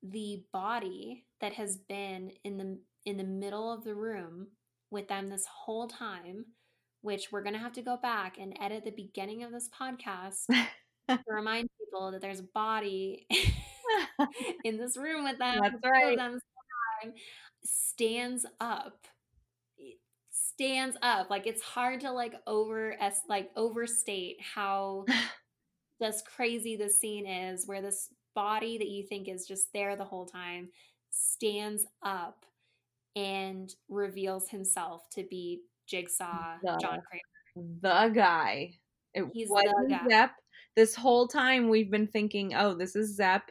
[0.04, 4.48] the body that has been in the in the middle of the room
[4.92, 6.46] with them this whole time,
[7.02, 10.46] which we're gonna have to go back and edit the beginning of this podcast
[11.10, 13.26] to remind people that there's a body
[14.64, 15.60] in this room with them.
[15.62, 16.18] That's the right.
[16.18, 16.40] them
[17.02, 17.14] time,
[17.64, 19.06] stands up.
[20.32, 22.96] Stands up like it's hard to like over
[23.30, 25.06] like overstate how
[26.02, 30.04] just crazy this scene is where this body that you think is just there the
[30.04, 30.70] whole time
[31.12, 32.46] stands up
[33.16, 37.68] and reveals himself to be Jigsaw The- John Kramer.
[37.82, 38.74] the guy.
[39.14, 40.08] It He's the wasn't guy.
[40.10, 40.32] Zep.
[40.76, 43.50] This whole time we've been thinking, oh, this is Zep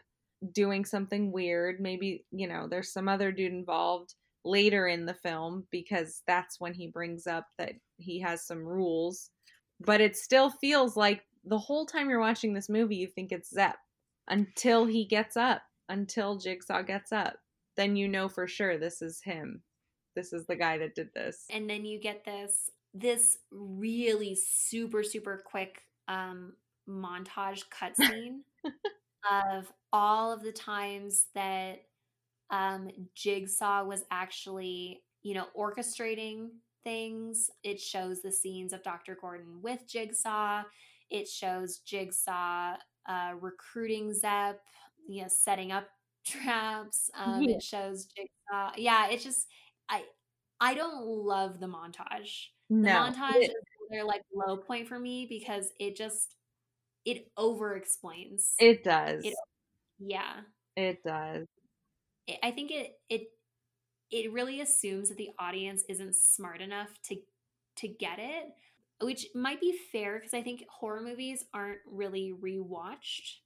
[0.52, 1.80] doing something weird.
[1.80, 6.72] Maybe, you know, there's some other dude involved later in the film because that's when
[6.72, 9.30] he brings up that he has some rules.
[9.80, 13.50] But it still feels like the whole time you're watching this movie, you think it's
[13.50, 13.76] Zep
[14.28, 17.34] until he gets up, until Jigsaw gets up.
[17.76, 19.62] Then you know for sure this is him.
[20.18, 21.46] This is the guy that did this.
[21.50, 26.54] And then you get this this really super super quick um
[26.88, 28.40] montage cutscene
[29.30, 31.84] of all of the times that
[32.50, 36.48] um Jigsaw was actually, you know, orchestrating
[36.84, 37.50] things.
[37.62, 39.16] It shows the scenes of Dr.
[39.20, 40.62] Gordon with Jigsaw.
[41.10, 42.76] It shows Jigsaw
[43.08, 44.60] uh, recruiting Zep,
[45.08, 45.88] you know, setting up
[46.26, 47.10] traps.
[47.16, 47.56] Um, Yeah.
[47.56, 48.72] It shows Jigsaw.
[48.76, 49.46] Yeah, it's just
[49.88, 50.04] I
[50.60, 52.48] I don't love the montage.
[52.70, 53.54] The No, montage it- is
[53.90, 56.34] their like low point for me because it just
[57.04, 58.54] it over explains.
[58.58, 59.24] It does.
[59.24, 59.34] It,
[59.98, 60.40] yeah.
[60.76, 61.46] It does.
[62.26, 63.30] It, I think it it
[64.10, 67.16] it really assumes that the audience isn't smart enough to
[67.76, 68.46] to get it,
[69.00, 73.36] which might be fair because I think horror movies aren't really rewatched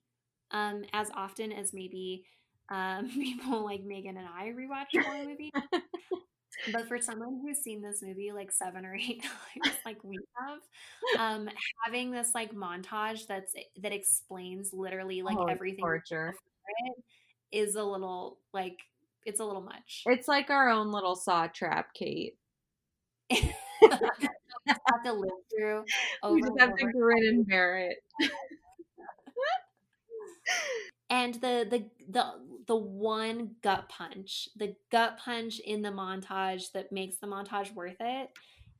[0.50, 2.24] um, as often as maybe
[2.70, 5.50] um, people like Megan and I rewatch horror movies.
[6.72, 10.58] but for someone who's seen this movie like seven or eight times, like we have,
[11.18, 11.48] um,
[11.84, 16.34] having this like montage that's that explains literally like Oh, everything torture.
[17.50, 18.78] is a little like
[19.24, 20.02] it's a little much.
[20.06, 22.36] It's like our own little saw trap, Kate.
[23.30, 25.84] have to live through
[26.22, 27.96] over we just and have to grin and bear it.
[31.12, 32.24] and the the the
[32.66, 37.96] the one gut punch the gut punch in the montage that makes the montage worth
[38.00, 38.30] it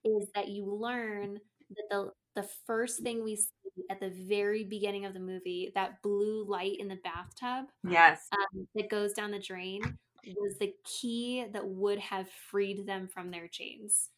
[0.04, 1.38] is that you learn
[1.70, 3.48] that the the first thing we see
[3.90, 8.26] at the very beginning of the movie that blue light in the bathtub Yes.
[8.32, 9.82] um, that goes down the drain
[10.36, 14.08] was the key that would have freed them from their chains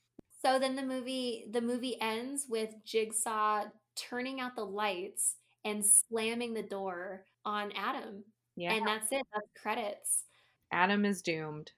[0.45, 3.65] so then the movie the movie ends with jigsaw
[3.97, 8.25] turning out the lights and slamming the door on adam
[8.57, 8.73] Yeah.
[8.75, 10.25] and that's it that's credits
[10.73, 11.71] Adam is doomed.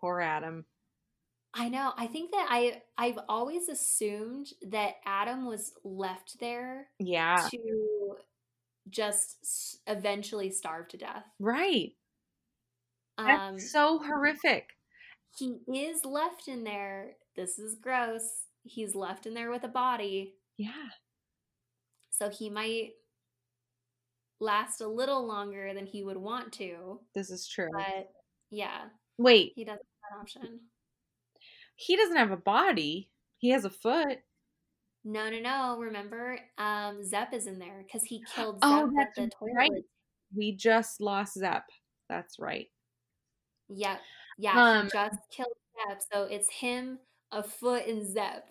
[0.00, 0.64] Poor Adam.
[1.54, 7.46] i know i think that i i've always assumed that adam was left there Yeah.
[7.50, 8.16] to
[8.90, 11.92] just eventually starve to death Right.
[13.16, 14.68] That's um so horrific.
[15.38, 20.34] he is left in there this is gross he's left in there with a body
[20.58, 20.90] Yeah.
[22.10, 22.90] so he might
[24.40, 27.68] last a little longer than he would want to This is true.
[27.72, 28.10] but
[28.50, 28.86] yeah
[29.18, 30.60] Wait, he doesn't have that option
[31.76, 33.08] he doesn't have a body.
[33.38, 34.18] He has a foot.
[35.04, 38.94] no no no remember um zep is in there because he killed zep Oh, with
[38.96, 39.70] that's the toilet right.
[40.36, 41.64] We just lost Zep.
[42.08, 42.66] That's right.
[43.68, 43.96] yeah
[44.38, 45.52] yeah Um, he just killed
[45.88, 46.98] zep so it's him
[47.32, 48.50] a foot and zep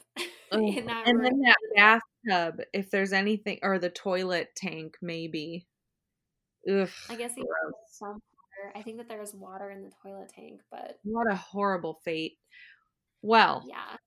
[0.52, 1.24] Ugh, in that and room.
[1.24, 1.40] then
[1.76, 5.68] that bathtub, if there's anything, or the toilet tank, maybe.
[6.70, 6.90] Ugh.
[7.10, 7.74] i guess he gross.
[7.90, 8.74] some water.
[8.76, 12.38] i think that there's water in the toilet tank but What a horrible fate.
[13.22, 13.98] Well, yeah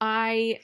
[0.00, 0.60] I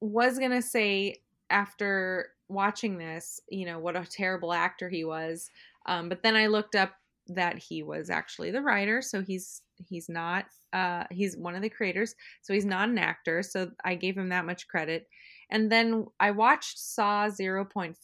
[0.00, 5.50] was going to say after watching this, you know, what a terrible actor he was.
[5.86, 6.92] Um, but then I looked up
[7.28, 11.68] that he was actually the writer, so he's he's not uh he's one of the
[11.68, 15.08] creators, so he's not an actor, so I gave him that much credit.
[15.50, 17.96] And then I watched Saw 0.5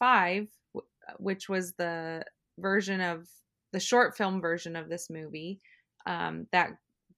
[0.45, 0.47] wh-
[1.19, 2.25] which was the
[2.59, 3.29] version of
[3.73, 5.61] the short film version of this movie
[6.07, 6.71] um, that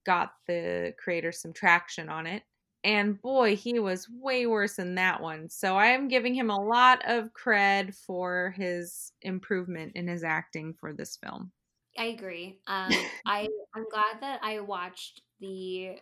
[0.05, 2.43] got the creator some traction on it.
[2.83, 5.49] And boy, he was way worse in that one.
[5.49, 10.75] So I am giving him a lot of cred for his improvement in his acting
[10.79, 11.51] for this film.
[11.97, 12.59] I agree.
[12.67, 12.91] Um,
[13.25, 15.97] I I'm glad that I watched the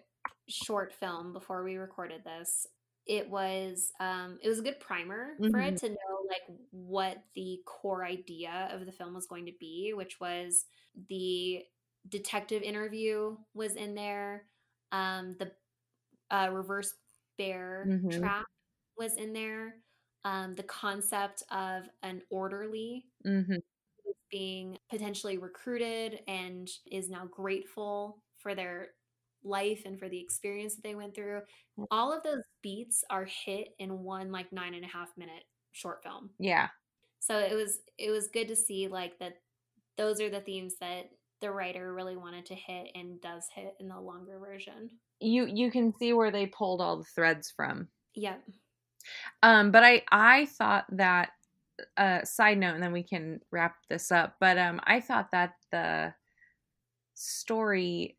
[0.49, 2.67] short film before we recorded this.
[3.05, 5.61] It was um, it was a good primer for Mhm.
[5.61, 9.93] it to know like what the core idea of the film was going to be,
[9.93, 10.65] which was
[11.09, 11.65] the
[12.07, 14.47] detective interview was in there.
[14.91, 15.53] Um, the
[16.31, 16.95] uh, reverse
[17.37, 18.03] bear Mhm.
[18.09, 18.45] trap
[18.97, 19.77] was in there.
[20.25, 23.63] Um, the concept of an orderly hmm
[24.31, 28.89] being potentially recruited and is now grateful for their
[29.43, 31.41] life and for the experience that they went through.
[31.91, 36.03] All of those beats are hit in one like nine and a half minute short
[36.03, 36.29] film.
[36.39, 36.69] Yeah.
[37.19, 39.37] So it was it was good to see like that
[39.97, 41.09] those are the themes that
[41.41, 44.89] the writer really wanted to hit and does hit in the longer version.
[45.19, 47.87] You you can see where they pulled all the threads from.
[48.15, 48.41] Yep.
[49.41, 51.29] Um, but I I thought that
[51.97, 54.35] uh side note and then we can wrap this up.
[54.39, 56.13] But um I thought that the
[57.13, 58.17] story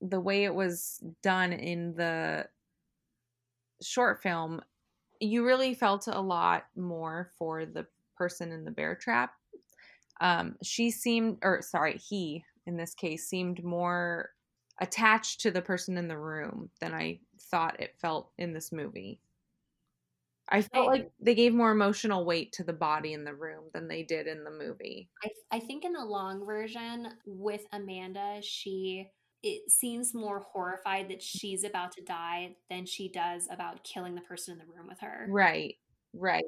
[0.00, 2.48] the way it was done in the
[3.82, 4.60] short film,
[5.20, 7.86] you really felt a lot more for the
[8.16, 9.34] person in the bear trap.
[10.20, 14.30] Um she seemed or sorry, he in this case seemed more
[14.80, 19.20] attached to the person in the room than I thought it felt in this movie.
[20.48, 23.88] I felt like they gave more emotional weight to the body in the room than
[23.88, 25.08] they did in the movie.
[25.24, 29.08] I, I think in the long version with Amanda, she
[29.46, 34.20] it seems more horrified that she's about to die than she does about killing the
[34.20, 35.26] person in the room with her.
[35.28, 35.76] Right,
[36.12, 36.44] right.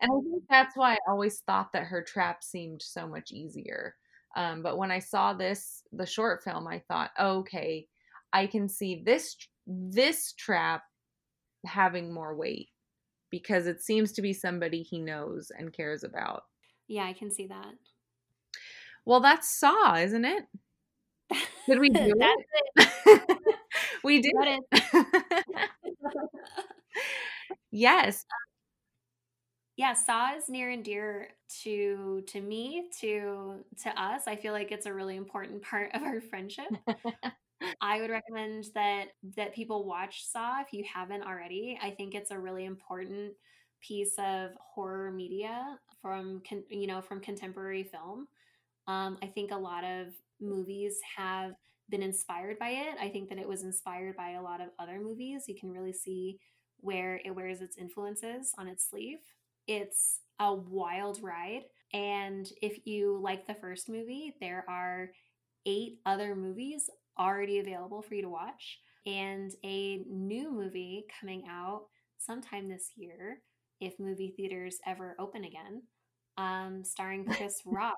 [0.00, 3.94] And I think that's why I always thought that her trap seemed so much easier.
[4.36, 7.86] Um, but when I saw this, the short film, I thought, okay,
[8.32, 9.36] I can see this
[9.66, 10.82] this trap
[11.64, 12.68] having more weight
[13.30, 16.42] because it seems to be somebody he knows and cares about.
[16.88, 17.74] Yeah, I can see that.
[19.06, 20.44] Well, that's Saw, isn't it?
[21.66, 22.46] Did we do it?
[24.04, 24.32] we did.
[24.36, 25.68] That it.
[27.70, 28.24] yes.
[29.76, 31.28] yeah saw is near and dear
[31.62, 36.02] to to me to to us i feel like it's a really important part of
[36.02, 36.66] our friendship
[37.80, 39.06] i would recommend that
[39.36, 43.32] that people watch saw if you haven't already i think it's a really important
[43.80, 48.26] piece of horror media from con- you know from contemporary film
[48.86, 50.08] um, i think a lot of
[50.44, 51.52] movies have
[51.90, 55.00] been inspired by it i think that it was inspired by a lot of other
[55.00, 56.38] movies you can really see
[56.78, 59.18] where it wears its influences on its sleeve
[59.66, 61.62] it's a wild ride.
[61.92, 65.10] And if you like the first movie, there are
[65.66, 71.82] eight other movies already available for you to watch, and a new movie coming out
[72.18, 73.38] sometime this year,
[73.80, 75.82] if movie theaters ever open again,
[76.36, 77.94] um, starring Chris Rock.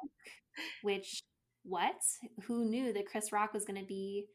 [0.83, 1.23] Which,
[1.69, 2.03] what?
[2.43, 4.27] Who knew that Chris Rock was going to be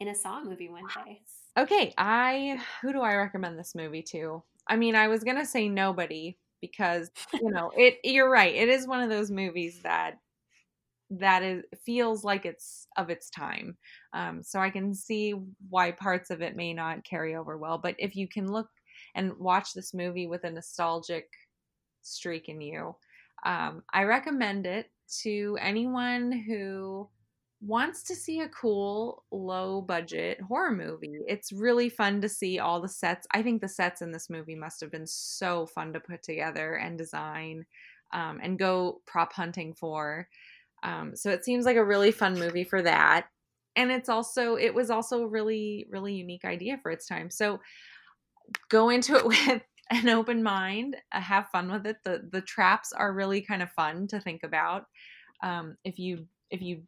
[0.00, 1.20] in a Saw movie one day?
[1.58, 4.42] Okay, I who do I recommend this movie to?
[4.68, 8.86] I mean, I was gonna say nobody, because you know it you're right it is
[8.86, 10.18] one of those movies that
[11.10, 13.76] that is feels like it's of its time
[14.12, 15.34] um, so i can see
[15.68, 18.68] why parts of it may not carry over well but if you can look
[19.14, 21.28] and watch this movie with a nostalgic
[22.02, 22.94] streak in you
[23.44, 24.90] um, i recommend it
[25.22, 27.08] to anyone who
[27.62, 31.18] wants to see a cool low budget horror movie.
[31.28, 33.26] It's really fun to see all the sets.
[33.32, 36.74] I think the sets in this movie must have been so fun to put together
[36.74, 37.66] and design
[38.12, 40.26] um, and go prop hunting for.
[40.82, 43.26] Um, so it seems like a really fun movie for that.
[43.76, 47.30] And it's also it was also a really really unique idea for its time.
[47.30, 47.60] So
[48.68, 51.98] go into it with an open mind, uh, have fun with it.
[52.04, 54.86] The the traps are really kind of fun to think about.
[55.42, 56.82] Um, if you if you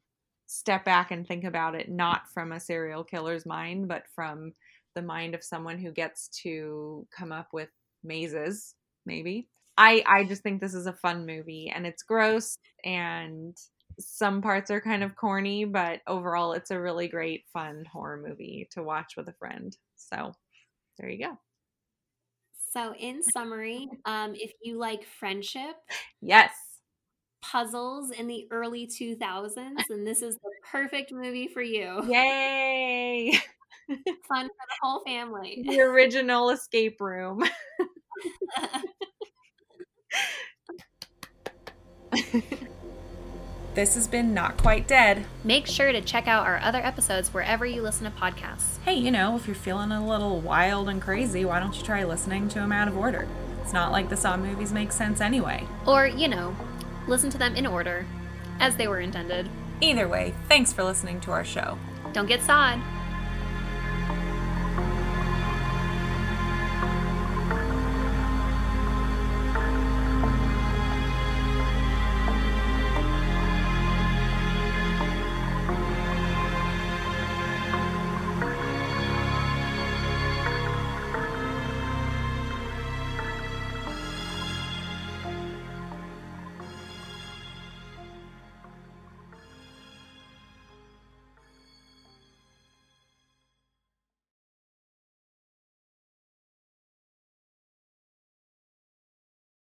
[0.47, 4.53] step back and think about it not from a serial killer's mind, but from
[4.95, 7.71] the mind of someone who gets to come up with
[8.05, 8.75] mazes,
[9.07, 9.49] maybe.
[9.79, 13.57] I I just think this is a fun movie and it's gross and
[13.99, 18.69] some parts are kind of corny, but overall it's a really great fun horror movie
[18.73, 19.77] to watch with a friend.
[19.97, 20.35] So,
[20.99, 21.39] there you go.
[22.73, 25.77] So, in summary, um, if you like friendship,
[26.23, 26.53] yes,
[27.43, 32.03] puzzles in the early 2000s, and this is the perfect movie for you.
[32.09, 33.33] Yay!
[33.89, 35.63] Fun for the whole family.
[35.69, 37.45] The original escape room.
[43.75, 45.25] This has been Not Quite Dead.
[45.45, 48.79] Make sure to check out our other episodes wherever you listen to podcasts.
[48.85, 52.05] Hey, you know, if you're feeling a little wild and crazy, why don't you try
[52.05, 53.27] listening to them out of order?
[53.63, 55.67] It's not like the Saw movies make sense anyway.
[55.87, 56.55] Or, you know,
[57.09, 58.05] listen to them in order,
[58.61, 59.49] as they were intended.
[59.81, 61.79] Either way, thanks for listening to our show.
[62.13, 62.79] Don't get sawed.